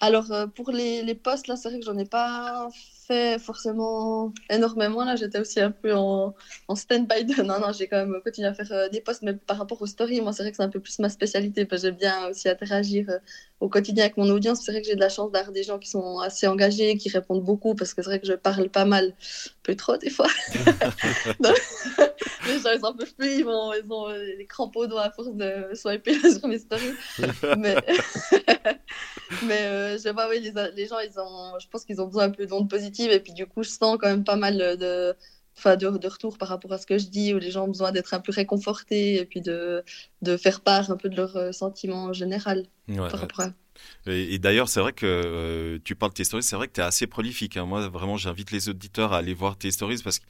Alors, 0.00 0.31
euh, 0.33 0.46
pour 0.46 0.70
les, 0.70 1.03
les 1.03 1.14
posts, 1.14 1.48
là, 1.48 1.57
c'est 1.57 1.68
vrai 1.70 1.79
que 1.81 1.85
j'en 1.87 1.96
ai 1.98 2.05
pas 2.05 2.68
fait 3.06 3.38
forcément 3.38 4.32
énormément. 4.50 5.04
Là, 5.04 5.16
j'étais 5.16 5.38
aussi 5.38 5.60
un 5.60 5.70
peu 5.70 5.94
en, 5.94 6.34
en 6.68 6.74
stand-by. 6.74 7.24
De... 7.24 7.42
Non, 7.42 7.60
non, 7.60 7.72
j'ai 7.72 7.86
quand 7.88 7.98
même 7.98 8.20
continué 8.22 8.48
à 8.48 8.54
faire 8.54 8.72
euh, 8.72 8.88
des 8.88 9.00
posts, 9.00 9.22
mais 9.22 9.34
par 9.34 9.58
rapport 9.58 9.80
aux 9.82 9.86
stories, 9.86 10.20
moi, 10.20 10.32
c'est 10.32 10.42
vrai 10.42 10.50
que 10.50 10.56
c'est 10.56 10.62
un 10.62 10.68
peu 10.68 10.80
plus 10.80 10.98
ma 10.98 11.08
spécialité. 11.08 11.64
Parce 11.64 11.82
que 11.82 11.88
j'aime 11.88 11.96
bien 11.96 12.28
aussi 12.28 12.48
interagir 12.48 13.10
euh, 13.10 13.18
au 13.60 13.68
quotidien 13.68 14.04
avec 14.04 14.16
mon 14.16 14.28
audience. 14.28 14.62
C'est 14.64 14.72
vrai 14.72 14.82
que 14.82 14.86
j'ai 14.86 14.94
de 14.94 15.00
la 15.00 15.08
chance 15.08 15.32
d'avoir 15.32 15.52
des 15.52 15.62
gens 15.62 15.78
qui 15.78 15.88
sont 15.88 16.18
assez 16.18 16.46
engagés, 16.46 16.96
qui 16.96 17.08
répondent 17.08 17.44
beaucoup, 17.44 17.74
parce 17.74 17.94
que 17.94 18.02
c'est 18.02 18.08
vrai 18.08 18.20
que 18.20 18.26
je 18.26 18.34
parle 18.34 18.68
pas 18.68 18.84
mal, 18.84 19.06
un 19.06 19.50
peu 19.62 19.74
trop 19.74 19.96
des 19.96 20.10
fois. 20.10 20.28
Donc, 21.40 21.60
les 22.46 22.58
gens, 22.58 22.70
ils 22.76 22.84
en 22.84 22.94
peuvent 22.94 23.14
plus, 23.14 23.38
ils, 23.38 23.44
vont, 23.44 23.72
ils 23.72 23.90
ont 23.90 24.08
euh, 24.08 24.24
les 24.38 24.46
crampes 24.46 24.76
aux 24.76 24.86
doigts 24.86 25.02
à 25.02 25.10
force 25.10 25.34
de 25.34 25.70
swiper 25.74 26.14
sur 26.38 26.48
mes 26.48 26.58
stories. 26.58 26.94
Mais, 27.58 27.76
mais 29.40 29.62
euh, 29.66 29.98
je 29.98 30.08
vois, 30.10 30.28
oui, 30.28 30.40
les, 30.40 30.52
les 30.74 30.87
gens, 30.87 30.98
ils 31.00 31.18
ont, 31.18 31.58
je 31.58 31.68
pense 31.68 31.84
qu'ils 31.84 32.00
ont 32.00 32.06
besoin 32.06 32.24
un 32.24 32.30
peu 32.30 32.46
d'ondes 32.46 32.68
positives. 32.70 33.10
Et 33.10 33.20
puis, 33.20 33.32
du 33.32 33.46
coup, 33.46 33.62
je 33.62 33.70
sens 33.70 33.96
quand 34.00 34.08
même 34.08 34.24
pas 34.24 34.37
mal 34.37 34.58
de, 34.78 35.16
enfin, 35.56 35.76
de, 35.76 35.88
de 35.98 36.08
retours 36.08 36.38
par 36.38 36.48
rapport 36.48 36.72
à 36.72 36.78
ce 36.78 36.87
que 36.87 36.98
je 36.98 37.06
dis, 37.08 37.34
où 37.34 37.38
les 37.38 37.50
gens 37.50 37.64
ont 37.64 37.68
besoin 37.68 37.92
d'être 37.92 38.14
un 38.14 38.20
peu 38.20 38.32
réconfortés 38.32 39.16
et 39.16 39.24
puis 39.26 39.40
de, 39.40 39.84
de 40.22 40.37
faire 40.37 40.60
part 40.62 40.90
un 40.90 40.96
peu 40.96 41.08
de 41.08 41.16
leurs 41.16 41.37
euh, 41.37 41.52
sentiments 41.52 42.04
en 42.04 42.12
général 42.12 42.66
Ouais, 42.88 42.96
par 43.08 43.20
ouais. 43.20 43.20
rapport 43.20 43.40
à. 43.40 43.52
Et, 44.06 44.34
et 44.34 44.38
d'ailleurs, 44.38 44.68
c'est 44.68 44.80
vrai 44.80 44.92
que 44.92 45.06
euh, 45.06 45.78
tu 45.84 45.94
parles 45.96 46.12
de 46.12 46.16
tes 46.16 46.24
stories, 46.24 46.42
c'est 46.42 46.56
vrai 46.56 46.68
que 46.68 46.72
tu 46.74 46.80
es 46.80 46.84
assez 46.84 47.06
prolifique. 47.06 47.56
hein. 47.56 47.66
Moi, 47.66 47.88
vraiment, 47.88 48.16
j'invite 48.16 48.50
les 48.50 48.68
auditeurs 48.68 49.12
à 49.12 49.18
aller 49.18 49.34
voir 49.34 49.56
tes 49.58 49.70
stories 49.70 50.00
parce 50.02 50.18
que 50.20 50.26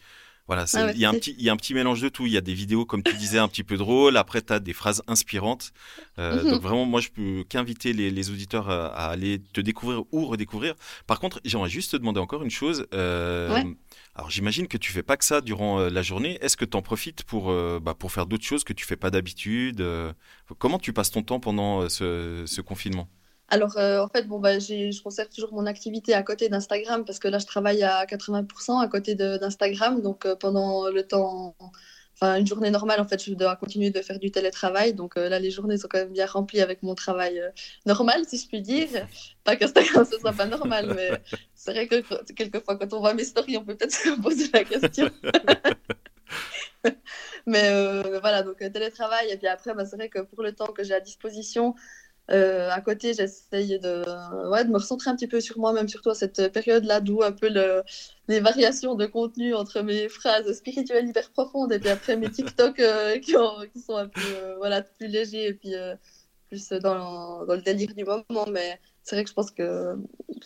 voilà, 0.46 0.66
Ah 0.74 0.84
ouais, 0.86 0.92
il 0.94 1.00
y, 1.00 1.04
a 1.06 1.08
un 1.08 1.12
c'est- 1.12 1.18
petit- 1.20 1.34
il 1.38 1.44
y 1.44 1.48
a 1.48 1.52
un 1.52 1.56
petit 1.56 1.72
mélange 1.74 2.00
de 2.02 2.08
tout. 2.10 2.26
Il 2.26 2.32
y 2.32 2.36
a 2.36 2.40
des 2.42 2.52
vidéos, 2.54 2.84
comme 2.84 3.02
tu 3.02 3.14
disais, 3.16 3.38
un 3.38 3.48
petit 3.48 3.64
peu 3.64 3.76
drôles. 3.76 4.16
Après, 4.18 4.42
tu 4.42 4.52
as 4.52 4.60
des 4.60 4.72
phrases 4.74 5.02
inspirantes. 5.06 5.72
Euh, 6.18 6.42
Mhm. 6.44 6.50
donc 6.50 6.62
vraiment, 6.62 6.84
moi, 6.84 7.00
je 7.00 7.08
peux 7.08 7.44
qu'inviter 7.48 7.92
les, 7.92 8.10
les 8.10 8.30
auditeurs 8.30 8.68
à, 8.68 8.86
à 8.88 9.06
aller 9.08 9.40
te 9.52 9.60
découvrir 9.62 10.02
ou 10.12 10.26
redécouvrir. 10.26 10.74
Par 11.06 11.18
contre, 11.20 11.40
j'aimerais 11.44 11.70
juste 11.70 11.92
te 11.92 11.96
demander 11.96 12.20
encore 12.20 12.42
une 12.42 12.50
chose. 12.50 12.86
Euh, 12.92 13.54
Ouais. 13.54 13.64
Alors, 14.16 14.30
j'imagine 14.30 14.68
que 14.68 14.76
tu 14.76 14.92
fais 14.92 15.02
pas 15.02 15.16
que 15.16 15.24
ça 15.24 15.40
durant 15.40 15.80
euh, 15.80 15.88
la 15.90 16.02
journée. 16.02 16.38
Est-ce 16.40 16.56
que 16.56 16.64
tu 16.64 16.76
en 16.76 16.82
profites 16.82 17.24
pour, 17.24 17.52
bah, 17.80 17.94
pour 17.94 18.12
faire 18.12 18.26
d'autres 18.26 18.44
choses 18.44 18.62
que 18.64 18.72
tu 18.72 18.84
fais 18.86 18.96
pas 18.96 19.10
d'habitude 19.10 19.82
Comment 20.58 20.78
tu 20.78 20.92
passes 20.92 21.10
ton 21.10 21.22
temps 21.22 21.40
pendant 21.40 21.88
ce, 21.88 22.44
ce 22.46 22.60
confinement? 22.60 23.08
Alors, 23.48 23.76
euh, 23.76 24.00
en 24.00 24.08
fait, 24.08 24.26
bon, 24.26 24.40
bah, 24.40 24.58
je 24.58 25.02
conserve 25.02 25.28
toujours 25.28 25.52
mon 25.52 25.66
activité 25.66 26.14
à 26.14 26.22
côté 26.22 26.48
d'Instagram 26.48 27.04
parce 27.04 27.18
que 27.18 27.28
là, 27.28 27.38
je 27.38 27.46
travaille 27.46 27.82
à 27.82 28.04
80% 28.06 28.82
à 28.82 28.88
côté 28.88 29.14
d'Instagram. 29.14 30.00
Donc, 30.00 30.24
euh, 30.26 30.34
pendant 30.34 30.88
le 30.88 31.06
temps, 31.06 31.54
enfin, 32.14 32.36
une 32.36 32.46
journée 32.46 32.70
normale, 32.70 33.00
en 33.00 33.06
fait, 33.06 33.22
je 33.22 33.34
dois 33.34 33.56
continuer 33.56 33.90
de 33.90 34.00
faire 34.00 34.18
du 34.18 34.30
télétravail. 34.30 34.94
Donc, 34.94 35.16
euh, 35.16 35.28
là, 35.28 35.38
les 35.38 35.50
journées 35.50 35.76
sont 35.76 35.88
quand 35.88 35.98
même 35.98 36.12
bien 36.12 36.26
remplies 36.26 36.62
avec 36.62 36.82
mon 36.82 36.94
travail 36.94 37.40
normal, 37.86 38.24
si 38.26 38.38
je 38.38 38.48
puis 38.48 38.62
dire. 38.62 38.88
Pas 39.44 39.56
qu'Instagram, 39.56 40.06
ce 40.10 40.18
soit 40.18 40.32
pas 40.32 40.46
normal, 40.46 40.94
mais 40.96 41.10
c'est 41.54 41.72
vrai 41.72 41.86
que 41.86 42.02
quelquefois, 42.32 42.78
quand 42.78 42.94
on 42.94 43.00
voit 43.00 43.12
mes 43.12 43.24
stories, 43.24 43.58
on 43.58 43.64
peut 43.64 43.76
peut-être 43.76 43.92
se 43.92 44.20
poser 44.20 44.48
la 44.54 44.64
question. 44.64 45.10
Mais 47.46 47.70
voilà, 48.20 48.42
donc 48.42 48.56
télétravail. 48.56 49.30
Et 49.30 49.36
puis 49.36 49.48
après, 49.48 49.74
bah, 49.74 49.84
c'est 49.84 49.96
vrai 49.96 50.08
que 50.08 50.20
pour 50.20 50.42
le 50.42 50.54
temps 50.54 50.68
que 50.68 50.82
j'ai 50.82 50.94
à 50.94 51.00
disposition, 51.00 51.74
euh, 52.30 52.70
à 52.70 52.80
côté, 52.80 53.12
j'essaye 53.14 53.78
de, 53.80 54.48
ouais, 54.50 54.64
de 54.64 54.70
me 54.70 54.78
recentrer 54.78 55.10
un 55.10 55.16
petit 55.16 55.26
peu 55.28 55.40
sur 55.40 55.58
moi-même, 55.58 55.88
surtout 55.88 56.10
à 56.10 56.14
cette 56.14 56.52
période-là 56.52 57.00
d'où 57.00 57.22
un 57.22 57.32
peu 57.32 57.48
le, 57.48 57.82
les 58.28 58.40
variations 58.40 58.94
de 58.94 59.06
contenu 59.06 59.54
entre 59.54 59.82
mes 59.82 60.08
phrases 60.08 60.50
spirituelles 60.54 61.08
hyper 61.08 61.30
profondes 61.32 61.72
et 61.72 61.78
puis 61.78 61.90
après 61.90 62.16
mes 62.16 62.30
TikTok 62.30 62.80
euh, 62.80 63.18
qui, 63.20 63.36
ont- 63.36 63.66
qui 63.72 63.80
sont 63.80 63.96
un 63.96 64.08
peu 64.08 64.20
euh, 64.24 64.56
voilà, 64.56 64.82
plus 64.82 65.08
légers 65.08 65.48
et 65.48 65.54
puis 65.54 65.74
plus 66.48 66.68
dans, 66.70 67.44
dans 67.46 67.54
le 67.54 67.62
délire 67.62 67.94
du 67.94 68.04
moment. 68.04 68.46
Mais 68.50 68.80
c'est 69.02 69.16
vrai 69.16 69.24
que 69.24 69.30
je 69.30 69.34
pense 69.34 69.50
que 69.50 69.96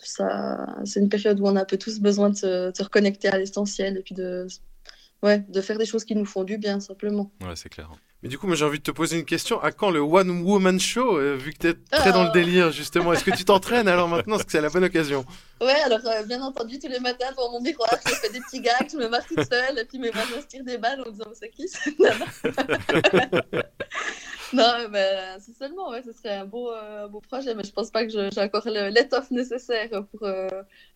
ça, 0.03 0.77
c'est 0.85 1.01
une 1.01 1.09
période 1.09 1.39
où 1.41 1.47
on 1.47 1.57
a 1.57 1.63
un 1.63 1.65
peu 1.65 1.77
tous 1.77 2.01
besoin 2.01 2.31
de 2.31 2.37
se, 2.37 2.71
de 2.71 2.77
se 2.77 2.83
reconnecter 2.83 3.29
à 3.29 3.39
l'essentiel 3.39 3.97
et 3.99 4.03
puis 4.03 4.15
de, 4.15 4.47
ouais, 5.23 5.41
de 5.49 5.61
faire 5.61 5.79
des 5.79 5.87
choses 5.87 6.05
qui 6.05 6.15
nous 6.17 6.25
font 6.25 6.45
du 6.45 6.59
bien, 6.59 6.81
simplement. 6.81 7.31
Ouais, 7.41 7.55
c'est 7.57 7.69
clair. 7.69 7.91
Mais 8.23 8.29
du 8.29 8.37
coup, 8.37 8.49
moi 8.49 8.57
j'ai 8.57 8.65
envie 8.65 8.79
de 8.79 8.83
te 8.83 8.91
poser 8.91 9.17
une 9.17 9.25
question. 9.25 9.61
À 9.63 9.71
quand 9.71 9.91
le 9.91 10.01
One 10.01 10.43
Woman 10.43 10.81
Show 10.81 11.19
euh, 11.19 11.37
Vu 11.37 11.53
que 11.53 11.59
tu 11.59 11.69
es 11.69 11.75
très 11.91 12.11
dans 12.11 12.25
le 12.25 12.31
Ah. 12.31 12.33
délire, 12.33 12.73
justement. 12.73 13.13
Est-ce 13.13 13.23
que 13.23 13.31
tu 13.31 13.45
t'entraînes 13.45 13.87
alors 13.87 14.09
maintenant 14.09 14.37
Est-ce 14.37 14.45
que 14.45 14.51
c'est 14.53 14.61
la 14.61 14.71
bonne 14.71 14.83
occasion? 14.85 15.25
Ouais, 15.61 15.81
alors 15.85 16.01
euh, 16.05 16.25
bien 16.25 16.43
entendu, 16.43 16.79
tous 16.81 16.89
les 16.89 16.99
matins 16.99 17.31
devant 17.31 17.53
mon 17.53 17.61
miroir, 17.61 17.89
je 18.07 18.15
fais 18.15 18.31
des 18.31 18.41
petits 18.41 18.61
gags, 18.61 18.89
je 18.91 18.97
me 18.97 19.09
marre 19.09 19.25
toute 19.27 19.45
seule, 19.49 19.79
et 19.79 19.85
puis 19.85 19.99
mes 19.99 20.11
voisins 20.11 20.41
se 20.41 20.47
tirent 20.47 20.65
des 20.65 20.79
balles 20.79 21.01
en 21.07 21.11
disant 21.11 21.31
c'est 21.35 21.51
qui 21.51 21.67
Non, 24.53 24.89
mais 24.91 25.37
c'est 25.41 25.57
seulement, 25.57 25.91
ouais, 25.91 26.03
ce 26.03 26.13
serait 26.13 26.37
un 26.37 26.45
beau, 26.47 26.71
euh, 26.73 27.07
beau 27.09 27.21
projet, 27.21 27.55
mais 27.55 27.65
je 27.65 27.73
pense 27.73 27.91
pas 27.91 28.05
que 28.07 28.11
j'ai 28.11 28.41
encore 28.41 28.67
l'étoffe 28.67 29.31
nécessaire 29.31 29.91
pour. 30.11 30.27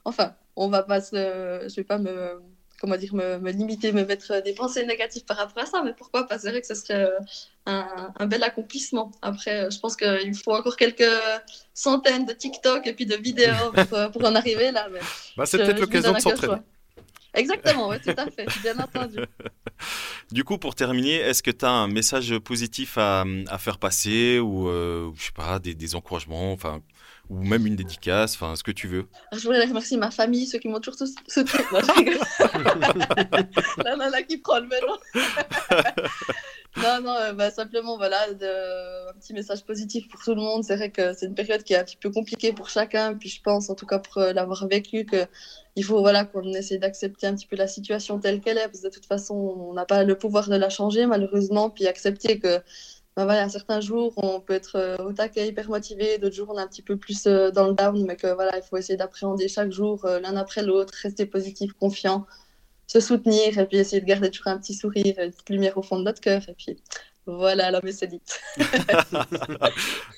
Enfin, 0.05 0.35
on 0.57 0.69
va 0.69 0.83
pas 0.83 1.01
se. 1.03 1.15
Je 1.69 1.75
vais 1.77 1.85
pas 1.85 1.99
me. 1.99 2.41
Comment 2.83 2.97
dire, 2.97 3.15
me, 3.15 3.39
me 3.39 3.53
limiter, 3.53 3.93
me 3.93 4.05
mettre 4.05 4.43
des 4.43 4.55
pensées 4.55 4.85
négatives 4.85 5.25
par 5.25 5.37
rapport 5.37 5.63
à 5.63 5.67
ça, 5.67 5.83
mais 5.85 5.95
pourquoi 5.97 6.27
pas? 6.27 6.37
C'est 6.41 6.51
vrai 6.51 6.61
que 6.61 6.67
ce 6.67 6.75
serait 6.75 7.05
euh, 7.05 7.19
un, 7.67 8.13
un 8.19 8.27
bel 8.27 8.43
accomplissement. 8.43 9.13
Après, 9.23 9.67
euh, 9.67 9.71
je 9.71 9.79
pense 9.79 9.95
qu'il 9.95 10.35
faut 10.35 10.53
encore 10.53 10.77
quelques 10.77 11.05
centaines 11.75 12.27
de 12.27 12.33
TikTok 12.33 12.85
et 12.89 12.93
puis 12.93 13.07
de 13.07 13.15
vidéos 13.15 13.71
pour, 13.89 13.97
euh, 13.97 14.09
pour 14.09 14.25
en 14.25 14.35
arriver 14.35 14.73
là. 14.73 14.89
Bah, 15.37 15.47
c'est 15.47 15.59
peut-être 15.59 15.79
l'occasion 15.79 16.13
de 16.13 16.19
s'entraîner. 16.19 16.61
Exactement, 17.35 17.89
oui, 17.89 17.97
tout 18.01 18.11
à 18.17 18.31
fait, 18.31 18.47
bien 18.63 18.79
entendu. 18.79 19.19
Du 20.31 20.45
coup, 20.45 20.59
pour 20.59 20.75
terminer, 20.77 21.17
est-ce 21.17 21.43
que 21.43 21.51
tu 21.51 21.65
as 21.65 21.71
un 21.71 21.89
message 21.89 22.39
positif 22.39 22.99
à, 22.99 23.25
à 23.49 23.59
faire 23.59 23.79
passer 23.79 24.39
ou, 24.39 24.69
euh, 24.69 25.07
ou 25.07 25.15
je 25.17 25.25
sais 25.25 25.33
pas, 25.33 25.59
des, 25.59 25.75
des 25.75 25.95
encouragements, 25.95 26.53
enfin, 26.53 26.81
ou 27.33 27.43
même 27.45 27.67
une 27.67 27.77
dédicace, 27.77 28.35
enfin, 28.35 28.57
ce 28.57 28.63
que 28.63 28.73
tu 28.73 28.89
veux 28.89 29.07
Alors, 29.31 29.41
je 29.43 29.49
voudrais 29.49 29.65
remercier 29.65 29.97
ma 29.97 30.11
famille, 30.11 30.47
ceux 30.47 30.59
qui 30.59 30.69
m'ont 30.69 30.81
toujours 30.81 30.99
sou- 30.99 31.15
soutenu. 31.27 31.65
Non, 31.73 31.81
je. 31.81 33.75
La 33.85 33.97
nana 33.97 34.23
qui 34.23 34.37
prend 34.39 34.61
le 34.61 34.69
vélo. 34.69 34.99
non, 36.77 37.01
non, 37.03 37.15
euh, 37.15 37.33
bah, 37.33 37.51
simplement, 37.51 37.97
voilà, 37.97 38.33
de- 38.35 39.11
un 39.11 39.15
petit 39.15 39.33
message 39.33 39.65
positif 39.65 40.09
pour 40.09 40.21
tout 40.23 40.35
le 40.35 40.43
monde. 40.43 40.63
C'est 40.65 40.77
vrai 40.77 40.91
que 40.91 41.13
c'est 41.15 41.27
une 41.27 41.35
période 41.35 41.63
qui 41.63 41.73
est 41.73 41.79
un 41.79 41.85
petit 41.85 41.97
peu 41.97 42.11
compliquée 42.11 42.53
pour 42.53 42.69
chacun. 42.69 43.15
Puis 43.15 43.31
je 43.31 43.41
pense, 43.43 43.71
en 43.71 43.75
tout 43.75 43.87
cas 43.87 43.99
pour 43.99 44.19
euh, 44.19 44.33
l'avoir 44.33 44.67
vécu, 44.69 45.05
que 45.07 45.27
il 45.75 45.85
faut 45.85 46.01
voilà, 46.01 46.25
qu'on 46.27 46.53
essaie 46.53 46.77
d'accepter 46.79 47.27
un 47.27 47.35
petit 47.35 47.47
peu 47.47 47.57
la 47.57 47.67
situation 47.67 48.19
telle 48.19 48.41
qu'elle 48.41 48.59
est. 48.59 48.69
Parce 48.69 48.81
que 48.81 48.89
de 48.89 48.93
toute 48.93 49.07
façon, 49.07 49.35
on 49.35 49.73
n'a 49.73 49.87
pas 49.87 50.05
le 50.05 50.17
pouvoir 50.17 50.49
de 50.49 50.57
la 50.57 50.69
changer, 50.69 51.07
malheureusement. 51.07 51.71
Puis 51.71 51.87
accepter 51.87 52.39
que 52.39 52.61
ben 53.17 53.25
voilà, 53.25 53.49
certains 53.49 53.81
jours, 53.81 54.15
on 54.17 54.41
peut 54.41 54.55
être 54.55 54.77
euh, 54.77 54.97
au 55.05 55.13
taquet, 55.13 55.49
hyper 55.49 55.69
motivé, 55.69 56.19
d'autres 56.19 56.35
jours, 56.35 56.49
on 56.51 56.59
est 56.59 56.63
un 56.63 56.67
petit 56.67 56.83
peu 56.83 56.97
plus 56.97 57.27
euh, 57.27 57.51
dans 57.51 57.69
le 57.69 57.75
down, 57.75 58.05
mais 58.07 58.17
que 58.17 58.33
voilà, 58.33 58.57
il 58.57 58.63
faut 58.63 58.77
essayer 58.79 58.97
d'appréhender 58.97 59.49
chaque 59.49 59.71
jour 59.71 60.05
euh, 60.07 60.19
l'un 60.21 60.37
après 60.37 60.63
l'autre, 60.63 60.95
rester 61.03 61.27
positif, 61.27 61.73
confiant, 61.75 62.27
se 62.87 63.01
soutenir, 63.01 63.59
et 63.59 63.67
puis 63.67 63.77
essayer 63.77 64.01
de 64.01 64.07
garder 64.07 64.31
toujours 64.31 64.49
un 64.49 64.59
petit 64.59 64.75
sourire, 64.75 65.15
une 65.19 65.31
petite 65.31 65.51
lumière 65.51 65.77
au 65.77 65.83
fond 65.83 65.99
de 65.99 66.05
notre 66.05 66.21
cœur, 66.21 66.41
et 66.49 66.55
puis 66.55 66.79
voilà, 67.27 67.71
l'homme 67.71 67.87
est 67.87 68.05
dite. 68.07 68.41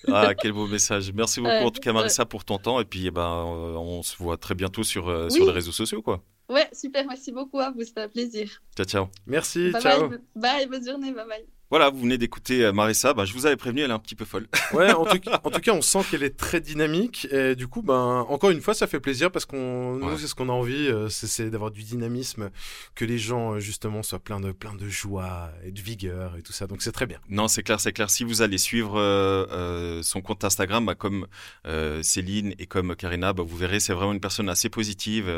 Ah, 0.08 0.34
quel 0.34 0.52
beau 0.52 0.66
message. 0.66 1.12
Merci 1.12 1.40
beaucoup, 1.40 1.52
Ouais, 1.52 1.62
en 1.62 1.70
tout 1.70 1.80
cas, 1.80 1.90
ouais. 1.90 1.94
Marissa, 1.94 2.24
pour 2.24 2.44
ton 2.44 2.58
temps. 2.58 2.80
Et 2.80 2.84
puis, 2.84 3.06
eh 3.06 3.10
ben, 3.10 3.22
euh, 3.22 3.74
on 3.76 4.02
se 4.02 4.16
voit 4.16 4.36
très 4.36 4.54
bientôt 4.54 4.82
sur, 4.82 5.08
euh, 5.08 5.26
Oui. 5.26 5.32
sur 5.32 5.46
les 5.46 5.52
réseaux 5.52 5.72
sociaux, 5.72 6.02
quoi. 6.02 6.22
Ouais, 6.48 6.68
super, 6.72 7.06
merci 7.06 7.32
beaucoup 7.32 7.58
à 7.58 7.70
vous, 7.70 7.82
c'était 7.82 8.02
un 8.02 8.08
plaisir. 8.08 8.62
Ciao, 8.76 8.86
ciao. 8.86 9.08
Merci, 9.26 9.70
bye, 9.70 9.82
ciao. 9.82 10.08
bye, 10.08 10.18
bye, 10.36 10.66
bonne 10.66 10.86
journée, 10.86 11.12
bye 11.12 11.26
bye. 11.26 11.44
Voilà, 11.70 11.90
vous 11.90 12.00
venez 12.00 12.18
d'écouter 12.18 12.64
euh, 12.64 12.72
Marissa. 12.72 13.14
Bah, 13.14 13.24
je 13.24 13.32
vous 13.32 13.46
avais 13.46 13.56
prévenu, 13.56 13.80
elle 13.82 13.90
est 13.90 13.94
un 13.94 13.98
petit 13.98 14.14
peu 14.14 14.24
folle. 14.24 14.46
Ouais, 14.72 14.92
en 14.92 15.04
tout, 15.04 15.18
en 15.44 15.50
tout 15.50 15.60
cas, 15.60 15.72
on 15.72 15.82
sent 15.82 16.00
qu'elle 16.10 16.22
est 16.22 16.36
très 16.36 16.60
dynamique. 16.60 17.26
Et 17.30 17.54
du 17.54 17.66
coup, 17.68 17.82
ben, 17.82 18.24
encore 18.28 18.50
une 18.50 18.60
fois, 18.60 18.74
ça 18.74 18.86
fait 18.86 19.00
plaisir 19.00 19.30
parce 19.30 19.44
qu'on, 19.46 19.94
Ouais. 19.94 20.10
nous, 20.10 20.18
c'est 20.18 20.26
ce 20.26 20.34
qu'on 20.34 20.48
a 20.48 20.52
envie, 20.52 20.88
euh, 20.88 21.08
c'est, 21.08 21.50
d'avoir 21.50 21.70
du 21.70 21.82
dynamisme, 21.82 22.50
que 22.94 23.04
les 23.04 23.18
gens, 23.18 23.54
euh, 23.54 23.60
justement, 23.60 24.02
soient 24.02 24.18
pleins 24.18 24.40
de, 24.40 24.52
pleins 24.52 24.74
de 24.74 24.88
joie 24.88 25.50
et 25.64 25.70
de 25.72 25.80
vigueur 25.80 26.36
et 26.36 26.42
tout 26.42 26.52
ça. 26.52 26.66
Donc, 26.66 26.82
c'est 26.82 26.92
très 26.92 27.06
bien. 27.06 27.18
Non, 27.28 27.48
c'est 27.48 27.62
clair, 27.62 27.80
c'est 27.80 27.92
clair. 27.92 28.10
Si 28.10 28.24
vous 28.24 28.42
allez 28.42 28.58
suivre 28.58 28.98
euh, 28.98 29.46
euh, 29.50 30.02
son 30.02 30.20
compte 30.20 30.44
Instagram, 30.44 30.84
bah, 30.86 30.94
comme 30.94 31.26
euh, 31.66 32.02
Céline 32.02 32.54
et 32.58 32.66
comme 32.66 32.94
Karina, 32.96 33.32
bah, 33.32 33.42
vous 33.46 33.56
verrez, 33.56 33.80
c'est 33.80 33.92
vraiment 33.92 34.12
une 34.12 34.20
personne 34.20 34.48
assez 34.48 34.68
positive 34.68 35.28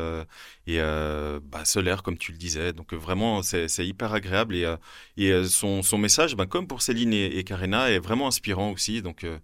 et 0.66 0.80
solaire, 1.64 2.02
comme 2.02 2.18
tu 2.18 2.32
le 2.32 2.38
disais. 2.38 2.72
Donc 2.72 2.94
vraiment, 2.94 3.42
c'est 3.42 3.68
hyper 3.86 4.12
agréable 4.12 4.54
et, 4.56 4.66
et 5.16 5.44
son, 5.44 5.82
son 5.82 5.98
message, 5.98 6.25
bah, 6.34 6.46
comme 6.46 6.66
pour 6.66 6.82
Céline 6.82 7.12
et, 7.12 7.38
et 7.38 7.44
Karina, 7.44 7.90
est 7.90 7.98
vraiment 7.98 8.26
inspirant 8.26 8.72
aussi. 8.72 9.02
Donc 9.02 9.24
euh, 9.24 9.38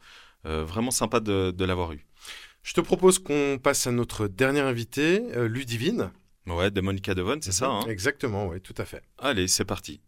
euh, 0.47 0.64
vraiment 0.64 0.90
sympa 0.90 1.21
de, 1.21 1.51
de 1.51 1.64
l'avoir 1.64 1.92
eu. 1.92 2.05
Je 2.62 2.75
te 2.75 2.81
propose 2.81 3.18
qu'on 3.18 3.59
passe 3.62 3.87
à 3.87 3.92
notre 3.92 4.29
dernier 4.29 4.61
invité, 4.61 5.23
euh, 5.37 5.49
Ludivine. 5.49 6.11
Ouais, 6.47 6.71
de 6.71 6.81
Monica 6.81 7.14
Devon, 7.14 7.38
c'est 7.40 7.53
ça. 7.53 7.68
Hein? 7.68 7.85
Exactement, 7.88 8.49
oui, 8.49 8.61
tout 8.61 8.75
à 8.79 8.85
fait. 8.85 9.03
Allez, 9.18 9.47
c'est 9.47 9.64
parti. 9.64 10.01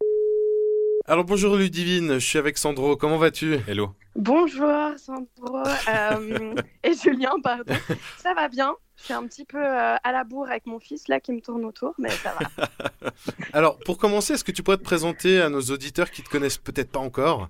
Alors 1.07 1.23
bonjour 1.23 1.55
Ludivine, 1.55 2.13
je 2.13 2.25
suis 2.25 2.39
avec 2.39 2.57
Sandro, 2.57 2.95
comment 2.95 3.19
vas-tu? 3.19 3.59
Hello. 3.67 3.91
Bonjour 4.15 4.73
Sandro 4.97 5.57
euh, 5.87 6.55
et 6.83 6.93
Julien, 6.95 7.33
pardon. 7.43 7.75
Ça 8.17 8.33
va 8.33 8.47
bien? 8.47 8.73
Je 8.97 9.03
suis 9.03 9.13
un 9.13 9.27
petit 9.27 9.45
peu 9.45 9.63
euh, 9.63 9.97
à 10.03 10.11
la 10.11 10.23
bourre 10.23 10.49
avec 10.49 10.65
mon 10.65 10.79
fils 10.79 11.07
là 11.07 11.19
qui 11.19 11.31
me 11.31 11.41
tourne 11.41 11.63
autour, 11.63 11.93
mais 11.99 12.09
ça 12.09 12.33
va. 12.33 13.11
Alors 13.53 13.77
pour 13.77 13.99
commencer, 13.99 14.33
est-ce 14.33 14.43
que 14.43 14.51
tu 14.51 14.63
pourrais 14.63 14.77
te 14.77 14.83
présenter 14.83 15.39
à 15.41 15.49
nos 15.49 15.61
auditeurs 15.61 16.09
qui 16.09 16.23
te 16.23 16.29
connaissent 16.29 16.57
peut-être 16.57 16.89
pas 16.89 17.01
encore? 17.01 17.49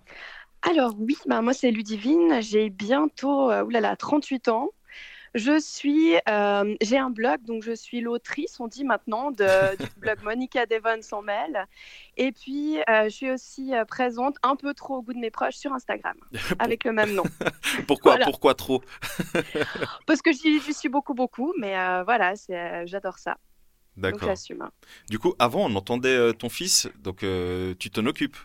Alors 0.61 0.93
oui, 0.99 1.15
bah, 1.25 1.41
moi 1.41 1.53
c'est 1.53 1.71
Ludivine, 1.71 2.41
j'ai 2.41 2.69
bientôt 2.69 3.49
euh, 3.51 3.63
oulala, 3.63 3.95
38 3.95 4.49
ans. 4.49 4.71
Je 5.35 5.59
suis, 5.59 6.15
euh, 6.29 6.75
j'ai 6.81 6.97
un 6.97 7.09
blog, 7.09 7.43
donc 7.43 7.61
je 7.61 7.73
suis 7.73 7.99
l'autrice, 7.99 8.57
on 8.61 8.67
dit 8.67 8.85
maintenant, 8.85 9.31
de, 9.31 9.75
du 9.77 9.89
blog 9.97 10.23
Monica 10.23 10.65
Devon 10.65 11.01
s'en 11.01 11.21
mêle. 11.21 11.65
Et 12.15 12.31
puis, 12.31 12.77
euh, 12.89 13.03
je 13.03 13.09
suis 13.09 13.31
aussi 13.31 13.75
euh, 13.75 13.83
présente 13.83 14.37
un 14.43 14.55
peu 14.55 14.73
trop 14.73 14.95
au 14.95 15.01
goût 15.01 15.13
de 15.13 15.19
mes 15.19 15.31
proches 15.31 15.55
sur 15.55 15.73
Instagram, 15.73 16.15
avec 16.59 16.85
le 16.85 16.93
même 16.93 17.13
nom. 17.13 17.23
pourquoi, 17.87 18.13
Voilà. 18.13 18.25
pourquoi 18.25 18.55
trop? 18.55 18.81
Parce 20.07 20.21
que 20.21 20.31
j'y 20.31 20.73
suis 20.73 20.87
beaucoup, 20.89 21.13
beaucoup, 21.13 21.53
mais 21.59 21.77
euh, 21.77 22.03
voilà, 22.05 22.33
j'adore 22.85 23.19
ça. 23.19 23.37
Donc 23.97 24.13
D'accord. 24.13 24.29
j'assume. 24.29 24.61
hein. 24.61 24.71
Du 25.09 25.19
coup, 25.19 25.35
avant, 25.37 25.65
on 25.65 25.75
entendait 25.75 26.33
ton 26.33 26.47
fils, 26.49 26.87
donc 26.99 27.25
tu 27.79 27.89
t'en 27.91 28.05
occupes. 28.05 28.37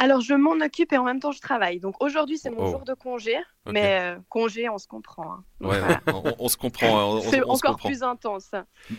Alors, 0.00 0.20
je 0.20 0.34
m'en 0.34 0.52
occupe 0.64 0.92
et 0.92 0.98
en 0.98 1.04
même 1.04 1.20
temps, 1.20 1.30
je 1.32 1.40
travaille. 1.40 1.78
Donc 1.78 2.02
aujourd'hui, 2.02 2.36
c'est 2.36 2.50
mon 2.50 2.64
Oh. 2.64 2.70
jour 2.70 2.84
de 2.84 2.94
congé, 2.94 3.36
mais 3.66 4.00
euh, 4.00 4.18
congé, 4.28 4.68
on 4.68 4.76
se 4.78 4.88
comprend. 4.88 5.32
hein. 5.32 5.44
Donc, 5.60 5.70
Ouais, 5.72 5.78
voilà. 5.78 6.00
on, 6.06 6.34
on 6.38 6.48
se 6.48 6.56
comprend. 6.56 6.88
on- 6.88 7.16
on- 7.18 7.20
C'est 7.30 7.42
encore 7.42 7.72
comprend. 7.72 7.88
plus 7.88 8.02
intense. 8.02 8.50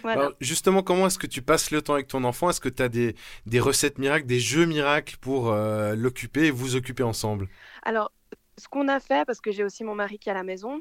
Voilà. 0.01 0.21
Alors, 0.21 0.33
justement, 0.39 0.83
comment 0.83 1.07
est-ce 1.07 1.19
que 1.19 1.27
tu 1.27 1.41
passes 1.41 1.71
le 1.71 1.81
temps 1.81 1.93
avec 1.95 2.07
ton 2.07 2.23
enfant? 2.23 2.49
Est-ce 2.49 2.61
que 2.61 2.69
tu 2.69 2.81
as 2.81 2.89
des, 2.89 3.15
des 3.45 3.59
recettes 3.59 3.97
miracles, 3.99 4.25
des 4.25 4.39
jeux 4.39 4.65
miracles 4.65 5.17
pour 5.19 5.49
euh, 5.51 5.95
l'occuper 5.95 6.45
et 6.45 6.51
vous 6.51 6.75
occuper 6.77 7.03
ensemble? 7.03 7.49
Alors, 7.83 8.11
ce 8.57 8.67
qu'on 8.69 8.87
a 8.87 9.01
fait, 9.01 9.25
parce 9.25 9.41
que 9.41 9.51
j'ai 9.51 9.65
aussi 9.65 9.83
mon 9.83 9.95
mari 9.95 10.17
qui 10.17 10.29
est 10.29 10.31
à 10.31 10.35
la 10.35 10.43
maison, 10.43 10.79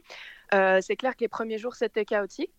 euh, 0.54 0.80
c'est 0.80 0.94
clair 0.96 1.16
que 1.16 1.20
les 1.22 1.28
premiers 1.28 1.58
jours, 1.58 1.74
c'était 1.74 2.04
chaotique. 2.04 2.52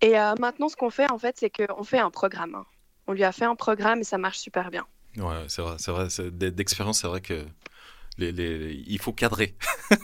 Et 0.00 0.12
maintenant, 0.38 0.68
ce 0.68 0.76
qu'on 0.76 0.90
fait, 0.90 1.10
en 1.10 1.18
fait, 1.18 1.36
c'est 1.38 1.50
qu'on 1.50 1.82
fait 1.82 1.98
un 1.98 2.10
programme. 2.10 2.54
hein. 2.54 2.66
On 3.06 3.12
lui 3.12 3.24
a 3.24 3.32
fait 3.32 3.46
un 3.46 3.54
programme 3.56 4.00
et 4.00 4.04
ça 4.04 4.18
marche 4.18 4.38
super 4.38 4.70
bien. 4.70 4.86
Ouais, 5.16 5.44
c'est 5.48 5.62
vrai, 5.62 5.76
c'est 5.78 5.90
vrai. 5.92 6.08
D'expérience, 6.50 7.00
c'est 7.00 7.06
vrai 7.08 7.20
que 7.20 7.44
les, 8.18 8.32
les- 8.32 8.82
il 8.86 8.98
faut 8.98 9.12
cadrer. 9.12 9.56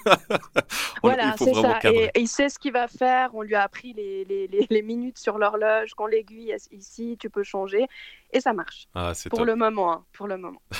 Voilà, 1.02 1.34
c'est 1.38 1.54
ça. 1.54 1.74
cadrer. 1.80 2.10
Et 2.14 2.20
il 2.20 2.28
sait 2.28 2.48
ce 2.50 2.58
qu'il 2.58 2.72
va 2.72 2.86
faire. 2.86 3.30
On 3.34 3.40
lui 3.42 3.54
a 3.54 3.62
appris 3.62 3.94
les, 3.94 4.24
les- 4.70 4.82
minutes 4.82 5.18
sur 5.18 5.38
l'horloge. 5.38 5.92
Quand 5.96 6.06
l'aiguille 6.06 6.54
ici, 6.72 7.16
tu 7.18 7.30
peux 7.30 7.42
changer. 7.42 7.86
Et 8.32 8.40
ça 8.40 8.52
marche. 8.52 8.86
Ah, 8.94 9.12
c'est 9.14 9.28
Pour 9.30 9.38
top. 9.40 9.46
le 9.48 9.56
moment. 9.56 9.92
hein, 9.92 10.04
pour 10.12 10.26
le 10.26 10.36
moment. 10.36 10.60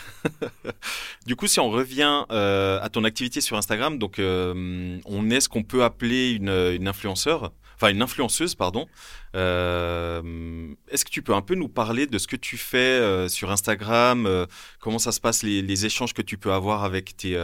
Du 1.27 1.37
coup, 1.37 1.47
si 1.47 1.61
on 1.61 1.71
revient 1.71 2.25
euh, 2.33 2.81
à 2.81 2.89
ton 2.89 3.05
activité 3.05 3.41
sur 3.43 3.57
Instagram, 3.57 3.99
donc 3.99 4.19
euh, 4.19 4.99
on 5.05 5.31
est 5.31 5.41
ce 5.41 5.49
qu'on 5.51 5.63
peut 5.63 5.85
appeler 5.85 6.31
une, 6.33 6.49
une 6.49 6.89
influenceur, 6.89 7.53
enfin 7.81 7.93
une 7.93 8.03
influenceuse, 8.03 8.55
pardon. 8.55 8.87
Euh, 9.35 10.75
Est-ce 10.89 11.05
que 11.05 11.11
tu 11.11 11.23
peux 11.23 11.35
un 11.35 11.41
peu 11.41 11.55
nous 11.55 11.69
parler 11.69 12.07
de 12.07 12.19
ce 12.19 12.27
que 12.27 12.37
tu 12.37 12.59
fais 12.59 12.77
euh, 12.79 13.29
sur 13.29 13.51
Instagram, 13.51 14.27
euh, 14.27 14.47
comment 14.81 14.99
ça 14.99 15.13
se 15.13 15.21
passe, 15.21 15.43
les, 15.43 15.87
échanges 15.87 16.13
que 16.13 16.21
tu 16.21 16.37
peux 16.37 16.53
avoir 16.53 16.85
avec 16.85 17.17
tes, 17.17 17.37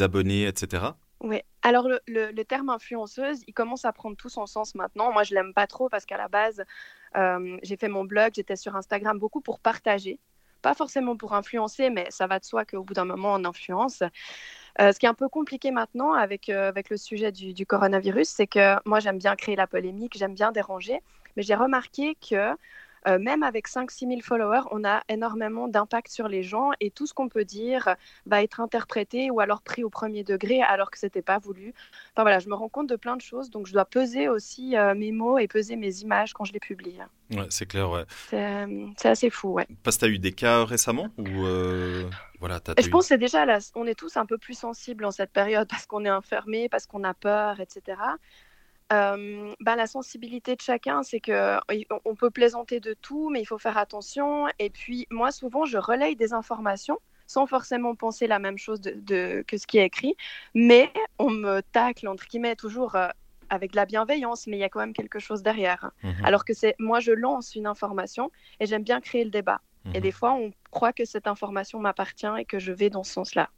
abonnés, 0.00 0.46
etc. 0.46 0.84
Oui. 1.20 1.40
Alors 1.62 1.88
le, 1.88 2.00
le- 2.06 2.44
terme 2.44 2.68
influenceuse, 2.68 3.42
il 3.46 3.54
commence 3.54 3.84
à 3.84 3.92
prendre 3.92 4.16
tout 4.16 4.28
son 4.28 4.46
sens 4.46 4.74
maintenant. 4.74 5.12
Moi, 5.12 5.24
je 5.24 5.34
l'aime 5.34 5.54
pas 5.54 5.66
trop 5.66 5.88
parce 5.88 6.06
qu'à 6.06 6.16
la 6.16 6.28
base, 6.28 6.62
j'ai 7.62 7.76
fait 7.76 7.88
mon 7.88 8.04
blog, 8.04 8.32
j'étais 8.36 8.56
sur 8.56 8.76
Instagram 8.76 9.18
beaucoup 9.18 9.40
pour 9.40 9.58
partager, 9.58 10.20
pas 10.62 10.74
forcément 10.74 11.16
pour 11.16 11.34
influencer, 11.34 11.90
mais 11.90 12.06
ça 12.10 12.26
va 12.28 12.38
de 12.38 12.44
soi 12.44 12.64
qu'au 12.64 12.84
bout 12.84 12.94
d'un 12.94 13.04
moment, 13.04 13.34
on 13.34 13.44
influence. 13.44 14.02
Euh, 14.80 14.92
ce 14.92 14.98
qui 14.98 15.06
est 15.06 15.08
un 15.08 15.14
peu 15.14 15.28
compliqué 15.28 15.70
maintenant 15.70 16.14
avec, 16.14 16.48
euh, 16.48 16.68
avec 16.68 16.88
le 16.90 16.96
sujet 16.96 17.30
du, 17.32 17.52
du 17.52 17.66
coronavirus, 17.66 18.28
c'est 18.28 18.46
que 18.46 18.76
moi, 18.88 19.00
j'aime 19.00 19.18
bien 19.18 19.36
créer 19.36 19.56
la 19.56 19.66
polémique, 19.66 20.16
j'aime 20.16 20.34
bien 20.34 20.50
déranger, 20.52 21.00
mais 21.36 21.42
j'ai 21.42 21.54
remarqué 21.54 22.16
que 22.16 22.56
euh, 23.08 23.18
même 23.18 23.42
avec 23.42 23.68
5-6 23.68 24.06
000 24.08 24.20
followers, 24.22 24.62
on 24.70 24.84
a 24.84 25.02
énormément 25.08 25.68
d'impact 25.68 26.08
sur 26.10 26.28
les 26.28 26.42
gens 26.42 26.70
et 26.80 26.90
tout 26.90 27.06
ce 27.06 27.14
qu'on 27.14 27.28
peut 27.28 27.44
dire 27.44 27.96
va 28.26 28.42
être 28.42 28.60
interprété 28.60 29.30
ou 29.30 29.40
alors 29.40 29.62
pris 29.62 29.84
au 29.84 29.90
premier 29.90 30.24
degré 30.24 30.62
alors 30.62 30.90
que 30.90 30.98
c'était 30.98 31.22
pas 31.22 31.38
voulu. 31.38 31.74
Enfin 32.12 32.22
voilà, 32.22 32.38
je 32.38 32.48
me 32.48 32.54
rends 32.54 32.68
compte 32.68 32.88
de 32.88 32.96
plein 32.96 33.16
de 33.16 33.22
choses, 33.22 33.50
donc 33.50 33.66
je 33.66 33.72
dois 33.72 33.84
peser 33.84 34.28
aussi 34.28 34.76
euh, 34.76 34.94
mes 34.94 35.12
mots 35.12 35.38
et 35.38 35.48
peser 35.48 35.76
mes 35.76 36.00
images 36.00 36.32
quand 36.32 36.44
je 36.44 36.52
les 36.52 36.60
publie. 36.60 36.98
Ouais, 37.30 37.46
c'est 37.50 37.66
clair, 37.66 37.90
ouais. 37.90 38.04
C'est 38.28 38.44
euh, 38.44 38.86
assez 39.04 39.30
fou, 39.30 39.48
ouais. 39.54 39.66
Parce 39.82 39.96
que 39.96 40.00
tu 40.00 40.04
as 40.06 40.14
eu 40.14 40.18
des 40.18 40.32
cas 40.32 40.64
récemment 40.64 41.08
ou 41.18 41.24
voilà, 42.40 42.56
Et 42.56 42.60
t'as 42.60 42.82
je 42.82 42.88
eu- 42.88 42.90
pense 42.90 43.04
que 43.04 43.08
c'est 43.08 43.18
déjà 43.18 43.46
là, 43.46 43.58
on 43.76 43.86
est 43.86 43.94
tous 43.94 44.16
un 44.16 44.26
peu 44.26 44.36
plus 44.36 44.54
sensibles 44.58 45.04
en 45.04 45.12
cette 45.12 45.30
période 45.32 45.68
parce 45.68 45.86
qu'on 45.86 46.04
est 46.04 46.10
enfermé, 46.10 46.68
parce 46.68 46.86
qu'on 46.86 47.04
a 47.04 47.14
peur, 47.14 47.60
etc. 47.60 47.96
Euh, 48.92 49.54
bah, 49.60 49.76
la 49.76 49.86
sensibilité 49.86 50.54
de 50.56 50.60
chacun, 50.60 51.02
c'est 51.02 51.20
que 51.20 51.58
il- 51.72 51.86
on 52.04 52.14
peut 52.14 52.30
plaisanter 52.30 52.78
de 52.80 52.94
tout, 52.94 53.30
mais 53.30 53.40
il 53.40 53.46
faut 53.46 53.58
faire 53.58 53.78
attention. 53.78 54.46
Et 54.58 54.70
puis 54.70 55.06
moi, 55.10 55.30
souvent, 55.32 55.64
je 55.64 55.78
relaye 55.78 56.16
des 56.16 56.32
informations 56.34 56.98
sans 57.26 57.46
forcément 57.46 57.94
penser 57.94 58.26
la 58.26 58.38
même 58.38 58.58
chose 58.58 58.80
de, 58.80 58.90
de- 58.96 59.44
que 59.48 59.56
ce 59.56 59.66
qui 59.66 59.78
est 59.78 59.86
écrit, 59.86 60.14
mais 60.54 60.92
on 61.18 61.30
me 61.30 61.60
tacle 61.72 62.06
entre 62.08 62.26
guillemets 62.26 62.56
toujours 62.56 62.94
euh, 62.96 63.08
avec 63.48 63.70
de 63.72 63.76
la 63.76 63.86
bienveillance, 63.86 64.46
mais 64.46 64.56
il 64.58 64.60
y 64.60 64.64
a 64.64 64.68
quand 64.68 64.80
même 64.80 64.92
quelque 64.92 65.18
chose 65.18 65.42
derrière. 65.42 65.90
Mhm. 66.02 66.24
Alors 66.24 66.44
que 66.44 66.52
c'est 66.52 66.74
moi, 66.78 67.00
je 67.00 67.12
lance 67.12 67.54
une 67.54 67.66
information 67.66 68.30
et 68.60 68.66
j'aime 68.66 68.82
bien 68.84 69.00
créer 69.00 69.24
le 69.24 69.30
débat. 69.30 69.60
Et 69.94 69.98
Mhm. 69.98 70.02
des 70.02 70.12
fois, 70.12 70.32
on 70.32 70.52
croit 70.70 70.92
que 70.92 71.04
cette 71.04 71.26
information 71.26 71.78
m'appartient 71.80 72.26
et 72.38 72.44
que 72.44 72.58
je 72.58 72.72
vais 72.72 72.90
dans 72.90 73.04
ce 73.04 73.12
sens-là. 73.12 73.50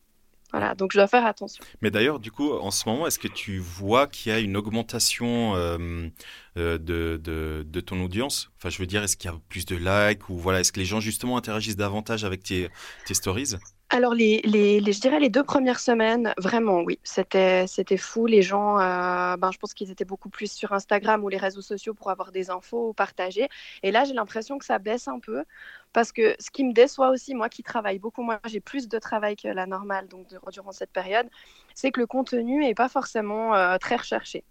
Voilà, 0.54 0.76
donc 0.76 0.92
je 0.92 0.98
dois 0.98 1.08
faire 1.08 1.26
attention. 1.26 1.64
Mais 1.82 1.90
d'ailleurs, 1.90 2.20
du 2.20 2.30
coup, 2.30 2.52
en 2.52 2.70
ce 2.70 2.88
moment, 2.88 3.08
est-ce 3.08 3.18
que 3.18 3.26
tu 3.26 3.58
vois 3.58 4.06
qu'il 4.06 4.30
y 4.30 4.34
a 4.36 4.38
une 4.38 4.56
augmentation 4.56 5.56
euh, 5.56 6.08
euh, 6.56 6.78
de, 6.78 7.80
ton 7.80 8.00
audience? 8.00 8.52
Enfin, 8.56 8.68
je 8.68 8.78
veux 8.78 8.86
dire, 8.86 9.02
est-ce 9.02 9.16
qu'il 9.16 9.28
y 9.28 9.34
a 9.34 9.36
plus 9.48 9.66
de 9.66 9.74
likes 9.74 10.28
ou 10.28 10.38
voilà, 10.38 10.60
est-ce 10.60 10.70
que 10.70 10.78
les 10.78 10.86
gens 10.86 11.00
justement 11.00 11.36
interagissent 11.36 11.74
davantage 11.74 12.24
avec 12.24 12.44
tes 12.44 12.70
stories? 13.10 13.56
Alors, 13.94 14.12
les, 14.12 14.40
les, 14.42 14.80
je 14.80 15.00
dirais 15.00 15.20
les 15.20 15.28
deux 15.28 15.44
premières 15.44 15.78
semaines, 15.78 16.34
vraiment, 16.36 16.80
oui, 16.80 16.98
c'était, 17.04 17.68
fou. 17.96 18.26
Les 18.26 18.42
gens, 18.42 18.76
euh, 18.80 19.36
ben, 19.36 19.52
je 19.52 19.58
pense 19.58 19.72
qu'ils 19.72 19.92
étaient 19.92 20.04
beaucoup 20.04 20.28
plus 20.28 20.50
sur 20.50 20.72
Instagram 20.72 21.22
ou 21.22 21.28
les 21.28 21.36
réseaux 21.36 21.62
sociaux 21.62 21.94
pour 21.94 22.10
avoir 22.10 22.32
des 22.32 22.50
infos 22.50 22.88
ou 22.88 22.92
partager. 22.92 23.48
Et 23.84 23.92
là, 23.92 24.02
j'ai 24.02 24.12
l'impression 24.12 24.58
que 24.58 24.64
ça 24.64 24.80
baisse 24.80 25.06
un 25.06 25.20
peu 25.20 25.44
parce 25.92 26.10
que 26.10 26.34
ce 26.40 26.50
qui 26.50 26.64
me 26.64 26.72
déçoit 26.72 27.10
aussi, 27.10 27.36
moi 27.36 27.48
qui 27.48 27.62
travaille 27.62 28.00
beaucoup, 28.00 28.22
moi 28.22 28.40
j'ai 28.46 28.58
plus 28.58 28.88
de 28.88 28.98
travail 28.98 29.36
que 29.36 29.46
la 29.46 29.66
normale 29.66 30.08
donc, 30.08 30.26
durant 30.52 30.72
cette 30.72 30.90
période, 30.90 31.28
c'est 31.76 31.92
que 31.92 32.00
le 32.00 32.08
contenu 32.08 32.64
n'est 32.64 32.74
pas 32.74 32.88
forcément 32.88 33.54
euh, 33.54 33.78
très 33.78 33.94
recherché. 33.94 34.42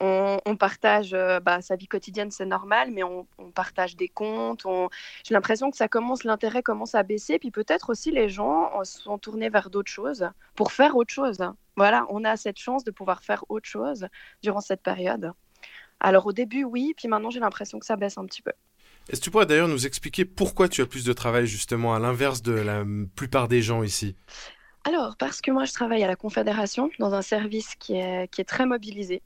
On, 0.00 0.38
on 0.44 0.56
partage 0.56 1.14
euh, 1.14 1.38
bah, 1.38 1.62
sa 1.62 1.76
vie 1.76 1.86
quotidienne, 1.86 2.30
c'est 2.30 2.46
normal, 2.46 2.90
mais 2.90 3.04
on, 3.04 3.26
on 3.38 3.50
partage 3.50 3.96
des 3.96 4.08
comptes. 4.08 4.66
J'ai 5.24 5.34
l'impression 5.34 5.70
que 5.70 5.76
ça 5.76 5.88
commence, 5.88 6.24
l'intérêt 6.24 6.62
commence 6.62 6.94
à 6.94 7.02
baisser, 7.02 7.38
puis 7.38 7.50
peut-être 7.50 7.90
aussi 7.90 8.10
les 8.10 8.28
gens 8.28 8.70
euh, 8.78 8.84
se 8.84 9.00
sont 9.00 9.18
tournés 9.18 9.50
vers 9.50 9.70
d'autres 9.70 9.90
choses 9.90 10.28
pour 10.56 10.72
faire 10.72 10.96
autre 10.96 11.12
chose. 11.12 11.38
Voilà, 11.76 12.06
on 12.08 12.24
a 12.24 12.36
cette 12.36 12.58
chance 12.58 12.82
de 12.84 12.90
pouvoir 12.90 13.22
faire 13.22 13.44
autre 13.48 13.68
chose 13.68 14.06
durant 14.42 14.60
cette 14.60 14.82
période. 14.82 15.32
Alors 16.00 16.26
au 16.26 16.32
début, 16.32 16.64
oui, 16.64 16.94
puis 16.96 17.08
maintenant 17.08 17.30
j'ai 17.30 17.40
l'impression 17.40 17.78
que 17.78 17.86
ça 17.86 17.96
baisse 17.96 18.18
un 18.18 18.26
petit 18.26 18.42
peu. 18.42 18.52
Est-ce 19.08 19.20
que 19.20 19.24
tu 19.24 19.30
pourrais 19.30 19.46
d'ailleurs 19.46 19.68
nous 19.68 19.86
expliquer 19.86 20.24
pourquoi 20.24 20.68
tu 20.68 20.80
as 20.80 20.86
plus 20.86 21.04
de 21.04 21.12
travail 21.12 21.46
justement 21.46 21.94
à 21.94 21.98
l'inverse 21.98 22.42
de 22.42 22.52
la 22.52 22.84
plupart 23.14 23.48
des 23.48 23.60
gens 23.60 23.82
ici? 23.82 24.16
Alors, 24.84 25.16
parce 25.18 25.40
que 25.40 25.50
moi, 25.50 25.64
je 25.64 25.72
travaille 25.72 26.02
à 26.04 26.06
la 26.06 26.16
Confédération 26.16 26.90
dans 26.98 27.14
un 27.14 27.22
service 27.22 27.74
qui 27.76 27.94
est, 27.94 28.28
qui 28.28 28.40
est 28.40 28.44
très 28.44 28.66
mobilisé. 28.66 29.22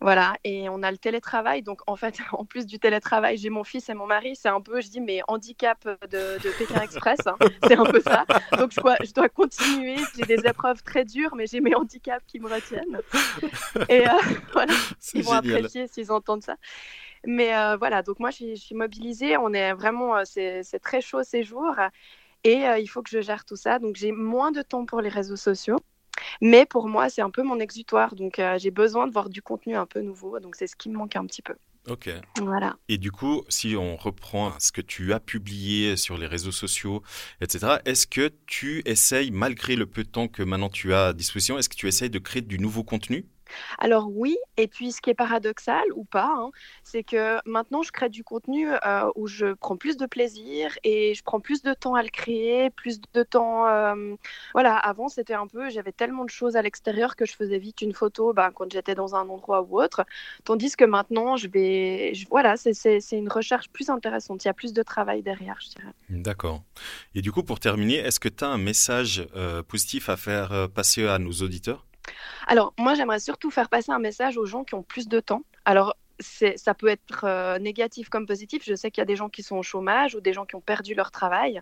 Voilà, 0.00 0.34
et 0.44 0.68
on 0.68 0.82
a 0.82 0.90
le 0.90 0.98
télétravail. 0.98 1.62
Donc, 1.62 1.80
en 1.86 1.96
fait, 1.96 2.18
en 2.32 2.44
plus 2.44 2.66
du 2.66 2.78
télétravail, 2.78 3.38
j'ai 3.38 3.48
mon 3.50 3.64
fils 3.64 3.88
et 3.88 3.94
mon 3.94 4.06
mari. 4.06 4.36
C'est 4.36 4.48
un 4.50 4.60
peu, 4.60 4.80
je 4.82 4.88
dis, 4.88 5.00
mes 5.00 5.22
handicaps 5.28 5.86
de, 5.86 6.38
de 6.42 6.50
Pékin 6.58 6.80
Express. 6.82 7.26
hein. 7.26 7.36
C'est 7.66 7.78
un 7.78 7.86
peu 7.86 8.00
ça. 8.00 8.26
Donc, 8.58 8.72
je 8.72 8.80
dois, 8.80 8.96
je 9.02 9.12
dois 9.12 9.28
continuer. 9.30 9.96
J'ai 10.14 10.24
des 10.26 10.46
épreuves 10.46 10.82
très 10.82 11.04
dures, 11.04 11.34
mais 11.36 11.46
j'ai 11.46 11.60
mes 11.60 11.74
handicaps 11.74 12.24
qui 12.26 12.38
me 12.40 12.48
retiennent. 12.48 13.00
Et 13.88 14.06
euh, 14.08 14.12
voilà, 14.52 14.74
ils 15.14 15.24
vont 15.24 15.32
génial. 15.32 15.56
apprécier 15.56 15.86
s'ils 15.88 16.12
entendent 16.12 16.42
ça. 16.42 16.56
Mais 17.26 17.56
euh, 17.56 17.76
voilà, 17.76 18.02
donc 18.02 18.20
moi, 18.20 18.30
je 18.30 18.36
suis, 18.36 18.56
je 18.56 18.62
suis 18.62 18.74
mobilisée. 18.74 19.36
On 19.38 19.52
est 19.54 19.72
vraiment, 19.74 20.16
euh, 20.16 20.22
c'est 20.24 20.62
c'est 20.64 20.80
très 20.80 21.00
chaud 21.00 21.22
ces 21.22 21.42
jours. 21.44 21.76
Et 22.44 22.66
euh, 22.68 22.78
il 22.78 22.86
faut 22.88 23.02
que 23.02 23.10
je 23.10 23.20
gère 23.22 23.44
tout 23.44 23.56
ça. 23.56 23.78
Donc, 23.78 23.96
j'ai 23.96 24.12
moins 24.12 24.52
de 24.52 24.62
temps 24.62 24.86
pour 24.86 25.00
les 25.00 25.08
réseaux 25.08 25.36
sociaux. 25.36 25.78
Mais 26.40 26.66
pour 26.66 26.88
moi, 26.88 27.08
c'est 27.08 27.22
un 27.22 27.30
peu 27.30 27.42
mon 27.42 27.58
exutoire. 27.58 28.14
Donc, 28.14 28.38
euh, 28.38 28.58
j'ai 28.58 28.70
besoin 28.70 29.06
de 29.06 29.12
voir 29.12 29.28
du 29.28 29.42
contenu 29.42 29.76
un 29.76 29.86
peu 29.86 30.00
nouveau. 30.00 30.40
Donc, 30.40 30.56
c'est 30.56 30.66
ce 30.66 30.76
qui 30.76 30.88
me 30.88 30.96
manque 30.96 31.16
un 31.16 31.26
petit 31.26 31.42
peu. 31.42 31.54
Ok. 31.88 32.08
Voilà. 32.40 32.76
Et 32.88 32.96
du 32.96 33.12
coup, 33.12 33.44
si 33.48 33.76
on 33.76 33.96
reprend 33.96 34.52
ce 34.58 34.72
que 34.72 34.80
tu 34.80 35.12
as 35.12 35.20
publié 35.20 35.96
sur 35.96 36.16
les 36.16 36.26
réseaux 36.26 36.52
sociaux, 36.52 37.02
etc., 37.42 37.76
est-ce 37.84 38.06
que 38.06 38.32
tu 38.46 38.82
essayes, 38.86 39.30
malgré 39.30 39.76
le 39.76 39.86
peu 39.86 40.02
de 40.02 40.08
temps 40.08 40.28
que 40.28 40.42
maintenant 40.42 40.70
tu 40.70 40.94
as 40.94 41.08
à 41.08 41.12
disposition, 41.12 41.58
est-ce 41.58 41.68
que 41.68 41.76
tu 41.76 41.86
essayes 41.86 42.10
de 42.10 42.18
créer 42.18 42.42
du 42.42 42.58
nouveau 42.58 42.84
contenu? 42.84 43.26
Alors 43.78 44.08
oui, 44.10 44.36
et 44.56 44.68
puis 44.68 44.92
ce 44.92 45.00
qui 45.00 45.10
est 45.10 45.14
paradoxal 45.14 45.84
ou 45.94 46.04
pas, 46.04 46.32
hein, 46.36 46.50
c'est 46.82 47.02
que 47.02 47.38
maintenant 47.48 47.82
je 47.82 47.92
crée 47.92 48.08
du 48.08 48.24
contenu 48.24 48.68
euh, 48.70 49.10
où 49.16 49.26
je 49.26 49.54
prends 49.54 49.76
plus 49.76 49.96
de 49.96 50.06
plaisir 50.06 50.70
et 50.84 51.14
je 51.14 51.22
prends 51.22 51.40
plus 51.40 51.62
de 51.62 51.74
temps 51.74 51.94
à 51.94 52.02
le 52.02 52.08
créer, 52.08 52.70
plus 52.70 53.00
de 53.12 53.22
temps. 53.22 53.66
euh, 53.66 54.14
voilà, 54.52 54.76
avant 54.76 55.08
c'était 55.08 55.34
un 55.34 55.46
peu, 55.46 55.70
j'avais 55.70 55.92
tellement 55.92 56.24
de 56.24 56.30
choses 56.30 56.56
à 56.56 56.62
l'extérieur 56.62 57.16
que 57.16 57.26
je 57.26 57.34
faisais 57.34 57.58
vite 57.58 57.82
une 57.82 57.92
photo 57.94 58.32
ben, 58.32 58.50
quand 58.52 58.70
j'étais 58.72 58.94
dans 58.94 59.14
un 59.14 59.28
endroit 59.28 59.62
ou 59.62 59.80
autre, 59.80 60.04
tandis 60.44 60.74
que 60.76 60.84
maintenant 60.84 61.36
je 61.36 61.48
vais, 61.48 62.12
voilà, 62.30 62.56
c'est- 62.56 63.00
une 63.12 63.28
recherche 63.28 63.68
plus 63.70 63.90
intéressante. 63.90 64.44
Il 64.44 64.48
y 64.48 64.50
a 64.50 64.54
plus 64.54 64.72
de 64.72 64.82
travail 64.82 65.22
derrière, 65.22 65.56
je 65.62 65.68
dirais. 65.70 65.92
D'accord. 66.08 66.62
Et 67.14 67.22
du 67.22 67.32
coup, 67.32 67.42
pour 67.42 67.60
terminer, 67.60 67.96
est-ce 67.96 68.20
que 68.20 68.28
tu 68.28 68.44
as 68.44 68.48
un 68.48 68.58
message 68.58 69.26
euh, 69.36 69.62
positif 69.62 70.08
à 70.08 70.16
faire 70.16 70.68
passer 70.74 71.06
à 71.06 71.18
nos 71.18 71.32
auditeurs? 71.32 71.84
Alors, 72.46 72.74
moi, 72.78 72.94
j'aimerais 72.94 73.20
surtout 73.20 73.50
faire 73.50 73.68
passer 73.68 73.92
un 73.92 73.98
message 73.98 74.36
aux 74.36 74.46
gens 74.46 74.64
qui 74.64 74.74
ont 74.74 74.82
plus 74.82 75.08
de 75.08 75.20
temps. 75.20 75.42
Alors, 75.64 75.94
ça 76.20 76.74
peut 76.74 76.88
être 76.88 77.24
euh, 77.24 77.58
négatif 77.58 78.08
comme 78.08 78.26
positif. 78.26 78.62
Je 78.64 78.74
sais 78.74 78.90
qu'il 78.90 79.00
y 79.00 79.02
a 79.02 79.06
des 79.06 79.16
gens 79.16 79.28
qui 79.28 79.42
sont 79.42 79.56
au 79.56 79.62
chômage 79.62 80.14
ou 80.14 80.20
des 80.20 80.32
gens 80.32 80.46
qui 80.46 80.54
ont 80.54 80.60
perdu 80.60 80.94
leur 80.94 81.10
travail. 81.10 81.60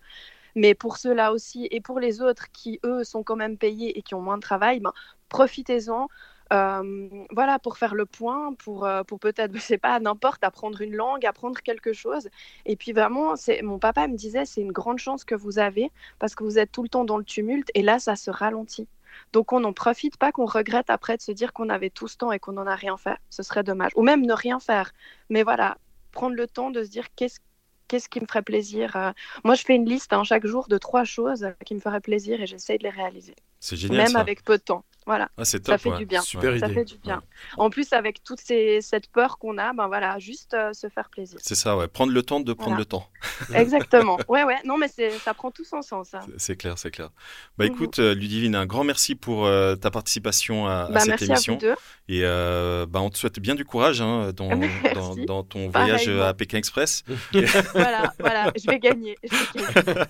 Mais 0.55 0.75
pour 0.75 0.99
ceux-là 0.99 1.33
aussi 1.33 1.67
et 1.71 1.81
pour 1.81 1.99
les 2.01 2.21
autres 2.21 2.51
qui, 2.53 2.79
eux, 2.85 3.05
sont 3.05 3.23
quand 3.23 3.37
même 3.37 3.57
payés 3.57 3.99
et 3.99 4.03
qui 4.03 4.15
ont 4.15 4.21
moins 4.21 4.37
de 4.37 4.43
travail, 4.43 4.81
ben, 4.81 4.93
profitez-en. 5.29 6.09
Euh, 6.53 7.09
voilà, 7.31 7.59
pour 7.59 7.79
faire 7.79 7.95
le 7.95 8.05
point, 8.05 8.53
pour, 8.55 8.85
euh, 8.85 9.05
pour 9.05 9.19
peut-être, 9.19 9.53
je 9.55 9.61
sais 9.61 9.79
pas, 9.79 9.99
n'importe, 10.01 10.45
apprendre 10.45 10.83
une 10.83 10.95
langue, 10.95 11.25
apprendre 11.25 11.61
quelque 11.63 11.95
chose. 11.95 12.29
Et 12.67 12.77
puis 12.77 12.93
vraiment, 12.93 13.35
mon 13.63 13.79
papa 13.79 14.07
me 14.09 14.17
disait, 14.17 14.45
c'est 14.45 14.61
une 14.61 14.73
grande 14.73 14.99
chance 14.99 15.25
que 15.25 15.35
vous 15.35 15.59
avez 15.59 15.91
parce 16.19 16.35
que 16.35 16.45
vous 16.45 16.59
êtes 16.59 16.71
tout 16.73 16.83
le 16.83 16.91
temps 16.91 17.05
dans 17.05 17.17
le 17.17 17.25
tumulte 17.25 17.71
et 17.75 17.83
là, 17.83 17.99
ça 17.99 18.17
se 18.17 18.31
ralentit. 18.31 18.89
Donc 19.33 19.53
on 19.53 19.61
n'en 19.61 19.73
profite 19.73 20.17
pas 20.17 20.33
qu'on 20.33 20.47
regrette 20.47 20.91
après 20.91 21.17
de 21.17 21.23
se 21.23 21.33
dire 21.33 21.53
qu'on 21.53 21.69
avait 21.69 21.91
tout 21.91 22.09
ce 22.09 22.17
temps 22.17 22.33
et 22.33 22.39
qu'on 22.39 22.53
n'en 22.53 22.67
a 22.67 22.75
rien 22.75 22.97
fait. 22.97 23.17
Ce 23.31 23.43
serait 23.43 23.63
dommage. 23.65 23.93
Ou 23.97 24.03
même 24.03 24.25
ne 24.27 24.33
rien 24.33 24.61
faire. 24.61 24.93
Mais 25.31 25.43
voilà, 25.43 25.79
prendre 26.13 26.37
le 26.37 26.47
temps 26.49 26.71
de 26.71 26.83
se 26.85 26.91
dire 26.91 27.15
qu'est-ce 27.15 27.41
qu'est-ce 27.89 28.09
qui 28.09 28.21
me 28.21 28.27
ferait 28.27 28.43
plaisir. 28.43 28.97
euh. 28.97 29.13
Moi, 29.45 29.55
je 29.55 29.63
fais 29.65 29.75
une 29.77 29.87
liste 29.89 30.13
hein, 30.15 30.25
chaque 30.25 30.47
jour 30.47 30.69
de 30.69 30.79
trois 30.79 31.05
choses 31.05 31.49
qui 31.67 31.75
me 31.75 31.81
feraient 31.81 32.01
plaisir 32.01 32.41
et 32.41 32.47
j'essaye 32.47 32.79
de 32.79 32.85
les 32.85 32.91
réaliser. 32.91 33.35
C'est 33.65 33.77
génial 33.77 33.99
Même 33.99 34.09
ça. 34.09 34.19
avec 34.21 34.43
peu 34.45 34.59
de 34.59 34.63
temps. 34.63 34.85
Voilà. 35.05 35.29
Ah, 35.37 35.45
c'est 35.45 35.67
Ça 35.67 35.73
top, 35.73 35.81
fait 35.81 35.91
ouais. 35.91 35.99
du 35.99 36.07
bien. 36.07 36.21
Super 36.21 36.57
ça 36.61 36.67
idée. 36.67 36.75
fait 36.75 36.85
du 36.85 36.97
bien. 36.99 37.23
En 37.57 37.71
plus, 37.71 37.93
avec 37.93 38.23
toute 38.23 38.39
ces- 38.41 38.81
cette 38.83 39.09
peur 39.11 39.37
qu'on 39.39 39.59
a, 39.59 39.73
ben 39.73 39.89
voilà, 39.89 40.17
juste 40.21 40.55
euh, 40.55 40.73
se 40.73 40.89
faire 40.89 41.09
plaisir. 41.11 41.39
C'est 41.43 41.57
ça, 41.57 41.77
ouais. 41.77 41.89
Prendre 41.89 42.13
le 42.13 42.23
temps 42.23 42.39
de 42.39 42.53
prendre 42.53 42.77
Voilà. 42.77 42.79
le 42.79 42.85
temps. 42.85 43.09
Exactement. 43.55 44.17
Ouais, 44.29 44.45
ouais. 44.45 44.59
Non, 44.65 44.79
mais 44.79 44.87
c'est- 44.87 45.11
ça 45.19 45.35
prend 45.35 45.51
tout 45.51 45.65
son 45.65 45.83
sens. 45.83 46.11
ça. 46.11 46.21
C'est 46.39 46.55
clair, 46.57 46.79
c'est 46.79 46.93
clair. 46.93 47.11
Bah 47.59 47.65
Mhm. 47.67 47.73
écoute, 47.73 47.99
euh, 47.99 48.15
Ludivine, 48.15 48.55
un 48.55 48.65
grand 48.67 48.85
merci 48.85 49.17
pour 49.17 49.45
euh, 49.45 49.75
ta 49.75 49.91
participation 49.91 50.67
à, 50.69 50.83
à 50.85 50.91
Bah, 50.93 51.01
cette 51.01 51.27
merci 51.27 51.51
à 51.51 51.53
vous 51.55 51.59
deux. 51.59 51.75
Et 52.09 52.21
euh, 52.23 52.87
bah, 52.89 53.01
on 53.01 53.11
te 53.11 53.19
souhaite 53.19 53.41
bien 53.41 53.57
du 53.57 53.65
courage 53.65 54.01
hein, 54.01 54.31
dans, 54.37 54.51
dans, 54.51 54.57
Merci. 54.85 55.27
dans 55.27 55.43
ton 55.43 55.69
voyage 55.69 56.07
à 56.09 56.33
Pékin 56.33 56.59
Express. 56.59 57.03
voilà, 57.73 58.13
voilà. 58.21 58.53
Je 58.57 58.71
vais 58.71 58.79
gagner. 58.79 59.17
Je 59.25 59.35
vais 59.35 59.83
gagner. 59.83 60.01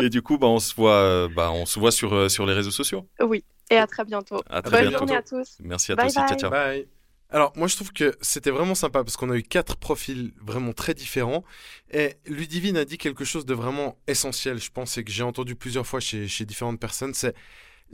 Et 0.00 0.08
du 0.08 0.22
coup, 0.22 0.38
bah, 0.38 0.46
on 0.46 0.60
se 0.60 0.72
voit, 0.74 1.28
bah, 1.34 1.50
on 1.52 1.66
se 1.66 1.80
voit 1.80 1.90
sur, 1.90 2.30
sur 2.30 2.46
les 2.46 2.52
réseaux 2.54 2.63
sociaux. 2.70 3.08
Oui. 3.20 3.44
Et 3.70 3.76
à 3.76 3.86
très 3.86 4.04
bientôt. 4.04 4.40
À 4.48 4.62
très 4.62 4.78
Bonne 4.78 4.88
bientôt. 4.90 4.98
journée 4.98 5.16
à 5.16 5.22
tous. 5.22 5.56
Merci 5.60 5.92
à 5.92 5.96
Bye 5.96 6.12
toi 6.12 6.22
aussi. 6.22 6.28
Ciao, 6.28 6.38
ciao. 6.38 6.50
Bye. 6.50 6.86
Alors, 7.30 7.52
moi, 7.56 7.66
je 7.66 7.74
trouve 7.74 7.92
que 7.92 8.14
c'était 8.20 8.50
vraiment 8.50 8.74
sympa 8.74 9.02
parce 9.02 9.16
qu'on 9.16 9.30
a 9.30 9.36
eu 9.36 9.42
quatre 9.42 9.76
profils 9.76 10.32
vraiment 10.40 10.72
très 10.72 10.94
différents. 10.94 11.42
Et 11.90 12.14
Ludivine 12.26 12.76
a 12.76 12.84
dit 12.84 12.98
quelque 12.98 13.24
chose 13.24 13.44
de 13.46 13.54
vraiment 13.54 13.98
essentiel, 14.06 14.60
je 14.60 14.70
pense, 14.70 14.98
et 14.98 15.04
que 15.04 15.10
j'ai 15.10 15.24
entendu 15.24 15.56
plusieurs 15.56 15.86
fois 15.86 15.98
chez, 15.98 16.28
chez 16.28 16.44
différentes 16.44 16.78
personnes. 16.78 17.14
C'est 17.14 17.34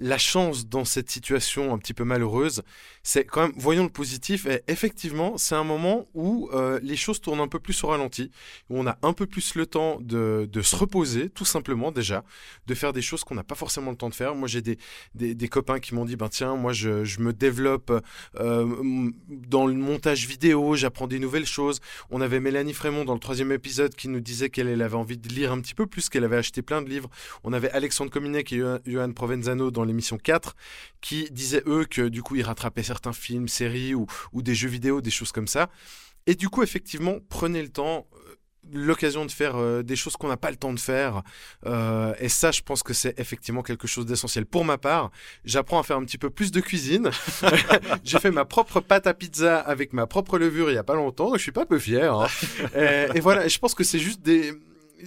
la 0.00 0.18
chance 0.18 0.66
dans 0.66 0.84
cette 0.84 1.10
situation 1.10 1.72
un 1.74 1.78
petit 1.78 1.94
peu 1.94 2.04
malheureuse. 2.04 2.62
C'est 3.02 3.24
quand 3.24 3.42
même, 3.42 3.52
voyons 3.56 3.84
le 3.84 3.90
positif. 3.90 4.46
Et 4.46 4.62
effectivement, 4.66 5.36
c'est 5.36 5.54
un 5.54 5.64
moment 5.64 6.08
où 6.14 6.48
euh, 6.52 6.80
les 6.82 6.96
choses 6.96 7.20
tournent 7.20 7.40
un 7.40 7.48
peu 7.48 7.60
plus 7.60 7.84
au 7.84 7.88
ralenti, 7.88 8.30
où 8.70 8.78
on 8.78 8.86
a 8.86 8.98
un 9.02 9.12
peu 9.12 9.26
plus 9.26 9.54
le 9.54 9.66
temps 9.66 9.98
de, 10.00 10.48
se 10.62 10.76
reposer, 10.76 11.28
tout 11.28 11.44
simplement 11.44 11.92
déjà, 11.92 12.24
de 12.66 12.74
faire 12.74 12.92
des 12.92 13.02
choses 13.02 13.24
qu'on 13.24 13.34
n'a 13.34 13.44
pas 13.44 13.54
forcément 13.54 13.90
le 13.90 13.96
temps 13.96 14.08
de 14.08 14.14
faire. 14.14 14.34
Moi, 14.34 14.48
j'ai 14.48 14.62
des, 14.62 15.48
copains 15.48 15.80
qui 15.80 15.94
m'ont 15.94 16.04
dit, 16.04 16.16
ben 16.16 16.28
tiens, 16.28 16.56
moi, 16.56 16.72
je, 16.72 17.20
me 17.20 17.32
développe 17.32 17.92
euh, 18.36 19.10
dans 19.28 19.66
le 19.66 19.74
montage 19.74 20.26
vidéo, 20.26 20.76
j'apprends 20.76 21.06
des 21.06 21.18
nouvelles 21.18 21.46
choses. 21.46 21.80
On 22.10 22.20
avait 22.20 22.40
Mélanie 22.40 22.72
Frémont 22.72 23.04
dans 23.04 23.14
le 23.14 23.20
troisième 23.20 23.52
épisode 23.52 23.94
qui 23.94 24.08
nous 24.08 24.20
disait 24.20 24.48
qu'elle 24.48 24.68
elle 24.68 24.80
avait 24.80 24.96
envie 24.96 25.18
de 25.18 25.28
lire 25.28 25.52
un 25.52 25.60
petit 25.60 25.74
peu 25.74 25.86
plus, 25.86 26.08
qu'elle 26.08 26.24
avait 26.24 26.36
acheté 26.36 26.62
plein 26.62 26.80
de 26.80 26.88
livres. 26.88 27.10
On 27.44 27.52
avait 27.52 27.70
Alexandre 27.72 28.10
Cominek 28.10 28.52
et 28.52 28.62
Johan 28.86 29.12
Provenzano 29.12 29.70
dans 29.70 29.84
l'émission 29.90 30.16
4 30.18 30.56
qui 31.00 31.30
disaient 31.30 31.62
eux 31.66 31.84
que 31.84 32.08
du 32.08 32.22
coup 32.22 32.36
ils 32.36 32.42
rattrapaient 32.42 32.82
certains 32.82 33.12
films, 33.12 33.48
séries 33.48 33.94
ou, 33.94 34.06
ou 34.32 34.42
des 34.42 34.54
jeux 34.54 34.68
vidéo, 34.68 35.00
des 35.00 35.10
choses 35.10 35.32
comme 35.32 35.46
ça. 35.48 35.68
Et 36.26 36.34
du 36.34 36.48
coup, 36.48 36.62
effectivement, 36.62 37.16
prenez 37.28 37.62
le 37.62 37.70
temps, 37.70 38.06
euh, 38.14 38.36
l'occasion 38.72 39.24
de 39.24 39.30
faire 39.30 39.56
euh, 39.56 39.82
des 39.82 39.96
choses 39.96 40.16
qu'on 40.16 40.28
n'a 40.28 40.36
pas 40.36 40.50
le 40.50 40.56
temps 40.56 40.72
de 40.72 40.78
faire. 40.78 41.22
Euh, 41.66 42.12
et 42.20 42.28
ça, 42.28 42.50
je 42.50 42.60
pense 42.60 42.82
que 42.82 42.92
c'est 42.92 43.18
effectivement 43.18 43.62
quelque 43.62 43.88
chose 43.88 44.04
d'essentiel. 44.06 44.44
Pour 44.44 44.64
ma 44.64 44.76
part, 44.78 45.10
j'apprends 45.44 45.80
à 45.80 45.82
faire 45.82 45.96
un 45.96 46.04
petit 46.04 46.18
peu 46.18 46.30
plus 46.30 46.52
de 46.52 46.60
cuisine. 46.60 47.10
J'ai 48.04 48.18
fait 48.18 48.30
ma 48.30 48.44
propre 48.44 48.80
pâte 48.80 49.06
à 49.06 49.14
pizza 49.14 49.58
avec 49.58 49.92
ma 49.92 50.06
propre 50.06 50.38
levure 50.38 50.70
il 50.70 50.74
y 50.74 50.78
a 50.78 50.84
pas 50.84 50.94
longtemps, 50.94 51.26
donc 51.30 51.38
je 51.38 51.42
suis 51.42 51.52
pas 51.52 51.66
peu 51.66 51.78
fier. 51.78 52.12
hein. 52.14 52.26
et, 52.76 53.16
et 53.16 53.20
voilà, 53.20 53.48
je 53.48 53.58
pense 53.58 53.74
que 53.74 53.82
c'est 53.82 53.98
juste 53.98 54.20
des, 54.20 54.52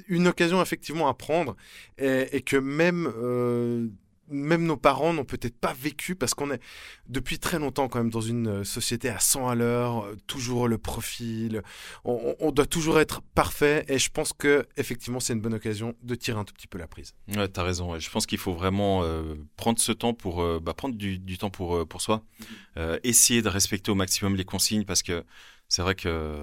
une 0.07 0.27
occasion 0.27 0.61
effectivement 0.61 1.07
à 1.07 1.13
prendre 1.13 1.55
et, 1.97 2.35
et 2.35 2.41
que 2.41 2.57
même 2.57 3.11
euh, 3.17 3.87
même 4.33 4.65
nos 4.65 4.77
parents 4.77 5.13
n'ont 5.13 5.23
peut-être 5.23 5.57
pas 5.57 5.73
vécu 5.73 6.15
parce 6.15 6.33
qu'on 6.33 6.51
est 6.51 6.59
depuis 7.07 7.39
très 7.39 7.59
longtemps 7.59 7.87
quand 7.87 7.99
même 7.99 8.09
dans 8.09 8.21
une 8.21 8.47
euh, 8.47 8.63
société 8.63 9.09
à 9.09 9.19
100 9.19 9.47
à 9.47 9.55
l'heure, 9.55 10.05
euh, 10.05 10.17
toujours 10.27 10.67
le 10.67 10.77
profil, 10.77 11.61
on, 12.03 12.51
doit 12.51 12.65
toujours 12.65 12.99
être 12.99 13.21
parfait 13.33 13.85
et 13.87 13.97
je 13.97 14.09
pense 14.09 14.33
que 14.33 14.67
effectivement 14.77 15.19
c'est 15.19 15.33
une 15.33 15.41
bonne 15.41 15.53
occasion 15.53 15.95
de 16.03 16.15
tirer 16.15 16.39
un 16.39 16.43
tout 16.43 16.53
petit 16.53 16.67
peu 16.67 16.77
la 16.77 16.87
prise. 16.87 17.13
Ouais, 17.29 17.47
t'as 17.47 17.63
raison. 17.63 17.91
ouais. 17.91 17.99
Je 17.99 18.09
pense 18.09 18.25
qu'il 18.25 18.37
faut 18.37 18.53
vraiment 18.53 19.03
euh, 19.03 19.35
prendre 19.55 19.79
ce 19.79 19.91
temps 19.91 20.13
pour 20.13 20.41
euh, 20.41 20.59
bah, 20.61 20.73
prendre 20.73 20.95
du, 20.95 21.19
du 21.19 21.37
temps 21.37 21.49
pour 21.49 21.87
pour 21.87 22.01
soi, 22.01 22.23
Euh, 22.77 22.97
essayer 23.03 23.41
de 23.43 23.49
respecter 23.49 23.91
au 23.91 23.95
maximum 23.95 24.35
les 24.35 24.45
consignes 24.45 24.83
parce 24.83 25.03
que 25.03 25.23
c'est 25.67 25.83
vrai 25.83 25.93
que 25.95 26.39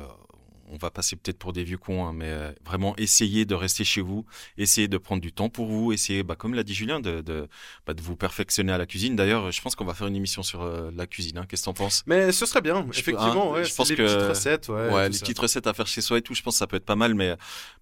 on 0.72 0.76
va 0.76 0.90
passer 0.90 1.16
peut-être 1.16 1.38
pour 1.38 1.52
des 1.52 1.64
vieux 1.64 1.78
cons, 1.78 2.06
hein, 2.06 2.12
mais 2.14 2.28
euh, 2.28 2.52
vraiment 2.64 2.96
essayer 2.96 3.44
de 3.44 3.54
rester 3.54 3.84
chez 3.84 4.00
vous, 4.00 4.24
essayer 4.56 4.88
de 4.88 4.98
prendre 4.98 5.20
du 5.22 5.32
temps 5.32 5.48
pour 5.48 5.66
vous, 5.66 5.92
essayer, 5.92 6.22
bah, 6.22 6.36
comme 6.36 6.54
l'a 6.54 6.62
dit 6.62 6.74
Julien, 6.74 7.00
de 7.00 7.20
de, 7.20 7.48
bah, 7.86 7.94
de 7.94 8.02
vous 8.02 8.16
perfectionner 8.16 8.72
à 8.72 8.78
la 8.78 8.86
cuisine. 8.86 9.16
D'ailleurs, 9.16 9.50
je 9.52 9.60
pense 9.60 9.74
qu'on 9.74 9.84
va 9.84 9.94
faire 9.94 10.06
une 10.06 10.16
émission 10.16 10.42
sur 10.42 10.62
euh, 10.62 10.90
la 10.94 11.06
cuisine. 11.06 11.38
hein. 11.38 11.46
Qu'est-ce 11.48 11.62
que 11.62 11.66
t'en 11.66 11.74
penses? 11.74 12.02
Mais 12.06 12.32
ce 12.32 12.46
serait 12.46 12.60
bien, 12.62 12.86
effectivement. 12.92 13.50
hein, 13.52 13.54
ouais, 13.56 13.64
je 13.64 13.74
pense 13.74 13.90
les 13.90 13.96
que 13.96 14.02
petites 14.02 14.28
recettes, 14.28 14.68
ouais, 14.68 15.08
les 15.08 15.14
ça. 15.14 15.20
petites 15.24 15.38
recettes 15.38 15.66
à 15.66 15.74
faire 15.74 15.86
chez 15.86 16.00
soi 16.00 16.18
et 16.18 16.22
tout, 16.22 16.34
je 16.34 16.42
pense 16.42 16.54
que 16.54 16.58
ça 16.58 16.66
peut 16.66 16.76
être 16.76 16.84
pas 16.86 16.96
mal. 16.96 17.14
Mais 17.14 17.36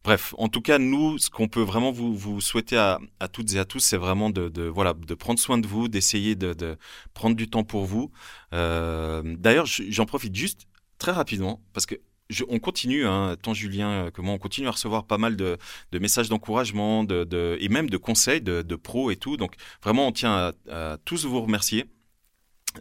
bref, 0.05 0.35
en 0.39 0.49
tout 0.49 0.61
cas, 0.63 0.79
nous, 0.79 1.19
ce 1.19 1.31
qu'on 1.31 1.49
peut 1.49 1.63
vraiment 1.63 1.93
vous, 1.93 2.15
vous 2.17 2.41
souhaiter 2.41 2.77
à, 2.77 2.99
à 3.21 3.29
toutes 3.29 3.53
et 3.55 3.59
à 3.59 3.65
tous, 3.65 3.81
c'est 3.81 3.97
vraiment 3.97 4.31
de, 4.31 4.49
de 4.49 4.63
voilà 4.63 4.95
de 4.95 5.15
prendre 5.15 5.39
soin 5.39 5.59
de 5.59 5.67
vous, 5.67 5.89
d'essayer 5.89 6.35
de, 6.37 6.55
de 6.55 6.77
prendre 7.15 7.37
du 7.37 7.49
temps 7.49 7.65
pour 7.65 7.85
vous. 7.85 8.11
Euh, 8.55 9.23
D'ailleurs, 9.39 9.67
j'en 9.67 10.07
profite 10.07 10.35
juste 10.35 10.67
très 10.99 11.13
rapidement 11.13 11.61
parce 11.73 11.87
que 11.87 11.95
je- 12.31 12.45
on 12.49 12.59
continue, 12.59 13.07
hein, 13.07 13.37
tant 13.43 13.55
Julien 13.55 13.91
euh, 14.07 14.11
que 14.11 14.21
moi, 14.21 14.35
on 14.35 14.39
continue 14.39 14.69
à 14.69 14.73
recevoir 14.73 15.07
pas 15.07 15.19
mal 15.19 15.37
de, 15.37 15.59
messages 15.93 16.29
d'encouragement, 16.29 17.05
de, 17.05 17.57
et 17.61 17.69
même 17.69 17.91
de 17.91 17.97
conseils 17.97 18.41
de, 18.41 18.63
de 18.63 18.77
pros 18.77 19.11
et 19.11 19.17
tout. 19.17 19.37
Donc 19.37 19.55
vraiment, 19.83 20.07
on 20.09 20.13
tient 20.13 20.53
à 20.71 20.99
tous 21.05 21.25
vous 21.27 21.41
remercier. 21.41 21.87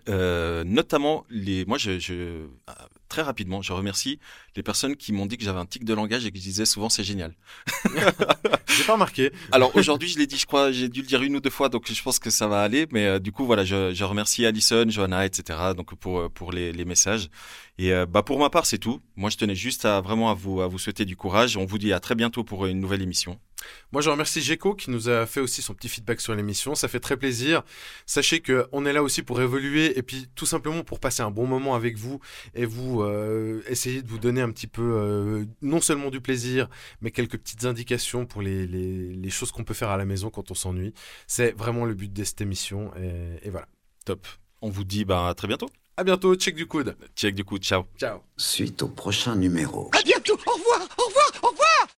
Euh, 0.10 0.64
notamment 0.64 1.26
les, 1.30 1.66
moi, 1.66 1.78
je, 1.78 2.00
je, 2.00 2.14
euh, 2.14 2.48
très 3.10 3.22
rapidement, 3.22 3.62
je 3.62 3.74
remercie 3.74 4.20
les 4.56 4.64
personnes 4.64 4.96
qui 4.96 5.14
m'ont 5.14 5.26
dit 5.26 5.38
que 5.38 5.44
j'avais 5.44 5.60
un 5.60 5.66
tic 5.66 5.86
de 5.86 5.94
langage 5.94 6.26
et 6.26 6.32
qui 6.32 6.40
disaient 6.40 6.66
souvent 6.66 6.90
c'est 6.90 7.04
génial. 7.04 7.34
J'ai 8.78 8.84
pas 8.84 8.94
remarqué. 8.94 9.32
Alors 9.52 9.76
aujourd'hui, 9.76 10.08
je 10.08 10.20
l'ai 10.20 10.28
dit, 10.28 10.38
je 10.38 10.46
crois, 10.46 10.72
j'ai 10.72 10.88
dû 10.90 11.02
le 11.02 11.08
dire 11.08 11.24
une 11.24 11.36
ou 11.36 11.40
deux 11.40 11.50
fois, 11.50 11.70
donc 11.70 11.92
je 11.92 12.04
pense 12.04 12.20
que 12.20 12.30
ça 12.30 12.48
va 12.48 12.62
aller. 12.62 12.86
Mais 12.92 13.06
euh, 13.06 13.20
du 13.20 13.32
coup, 13.32 13.46
voilà, 13.46 13.66
je, 13.66 13.94
je 13.94 14.04
remercie 14.04 14.46
Alison, 14.46 14.86
Johanna, 14.88 15.26
etc. 15.26 15.60
Donc 15.76 15.96
pour 15.96 16.20
euh, 16.20 16.30
pour 16.30 16.52
les, 16.52 16.72
les 16.72 16.86
messages. 16.86 17.30
Et 17.80 17.92
euh, 17.92 18.06
bah 18.06 18.24
pour 18.24 18.40
ma 18.40 18.50
part, 18.50 18.66
c'est 18.66 18.78
tout. 18.78 19.02
Moi, 19.16 19.30
je 19.30 19.38
tenais 19.38 19.56
juste 19.56 19.86
à 19.86 20.02
vraiment 20.02 20.30
à 20.30 20.34
vous 20.34 20.62
à 20.62 20.68
vous 20.68 20.78
souhaiter 20.78 21.06
du 21.06 21.16
courage. 21.16 21.58
On 21.58 21.66
vous 21.66 21.78
dit 21.78 21.94
à 21.94 22.00
très 22.00 22.16
bientôt 22.16 22.44
pour 22.44 22.66
une 22.68 22.80
nouvelle 22.80 23.02
émission. 23.02 23.40
Moi, 23.92 24.02
je 24.02 24.10
remercie 24.10 24.42
Gecko 24.42 24.76
qui 24.76 24.92
nous 24.92 25.10
a 25.10 25.26
fait 25.26 25.40
aussi 25.40 25.62
son 25.62 25.74
petit 25.74 25.90
feedback 25.90 26.22
sur 26.22 26.36
l'émission. 26.36 26.76
Ça 26.76 26.88
fait 26.88 27.00
très 27.00 27.18
plaisir. 27.18 27.64
Sachez 28.06 28.40
que 28.40 28.68
on 28.72 28.86
est 28.86 28.94
là 28.94 29.04
aussi 29.04 29.24
pour 29.24 29.42
évoluer 29.42 29.98
et 29.98 30.04
puis 30.04 30.28
tout 30.36 30.46
simplement 30.46 30.84
pour 30.84 31.00
passer 31.00 31.24
un 31.24 31.32
bon 31.32 31.48
moment 31.48 31.76
avec 31.76 31.98
vous 31.98 32.20
et 32.54 32.66
vous 32.66 33.02
euh, 33.02 33.62
essayer 33.68 34.02
de 34.02 34.08
vous 34.08 34.20
donner 34.20 34.42
un 34.42 34.52
petit 34.52 34.68
peu 34.68 34.82
euh, 34.84 35.46
non 35.62 35.82
seulement 35.82 36.10
du 36.10 36.22
plaisir, 36.22 36.70
mais 37.02 37.12
quelques 37.12 37.38
petites 37.38 37.66
indications 37.66 38.26
pour 38.26 38.42
les, 38.42 38.68
les, 38.68 39.14
les 39.14 39.30
choses 39.30 39.52
qu'on 39.52 39.64
peut 39.64 39.74
faire 39.74 39.90
à 39.90 39.98
la 39.98 40.06
maison 40.06 40.30
quand 40.30 40.52
on 40.52 40.56
s'ennuie. 40.56 40.94
C'est 41.28 41.52
vraiment 41.58 41.86
le 41.86 41.94
but 41.94 42.12
de 42.12 42.24
cette 42.24 42.42
émission 42.42 42.92
et, 42.96 43.48
et 43.48 43.50
voilà. 43.50 43.68
Top. 44.06 44.26
On 44.62 44.70
vous 44.70 44.84
dit 44.84 45.06
bah 45.06 45.28
à 45.28 45.34
très 45.34 45.48
bientôt. 45.48 45.70
À 45.98 46.04
bientôt. 46.04 46.36
Check 46.36 46.56
du 46.56 46.66
coude. 46.66 46.96
Check 47.16 47.36
du 47.36 47.44
coup. 47.44 47.58
Ciao. 47.58 47.86
Ciao. 47.98 48.20
Suite 48.38 48.84
au 48.84 48.88
prochain 48.88 49.36
numéro. 49.36 49.90
À 49.94 50.02
bientôt. 50.04 50.38
Au 50.46 50.54
revoir. 50.54 50.88
Au 50.98 51.06
revoir. 51.08 51.32
Au 51.44 51.48
revoir. 51.48 51.88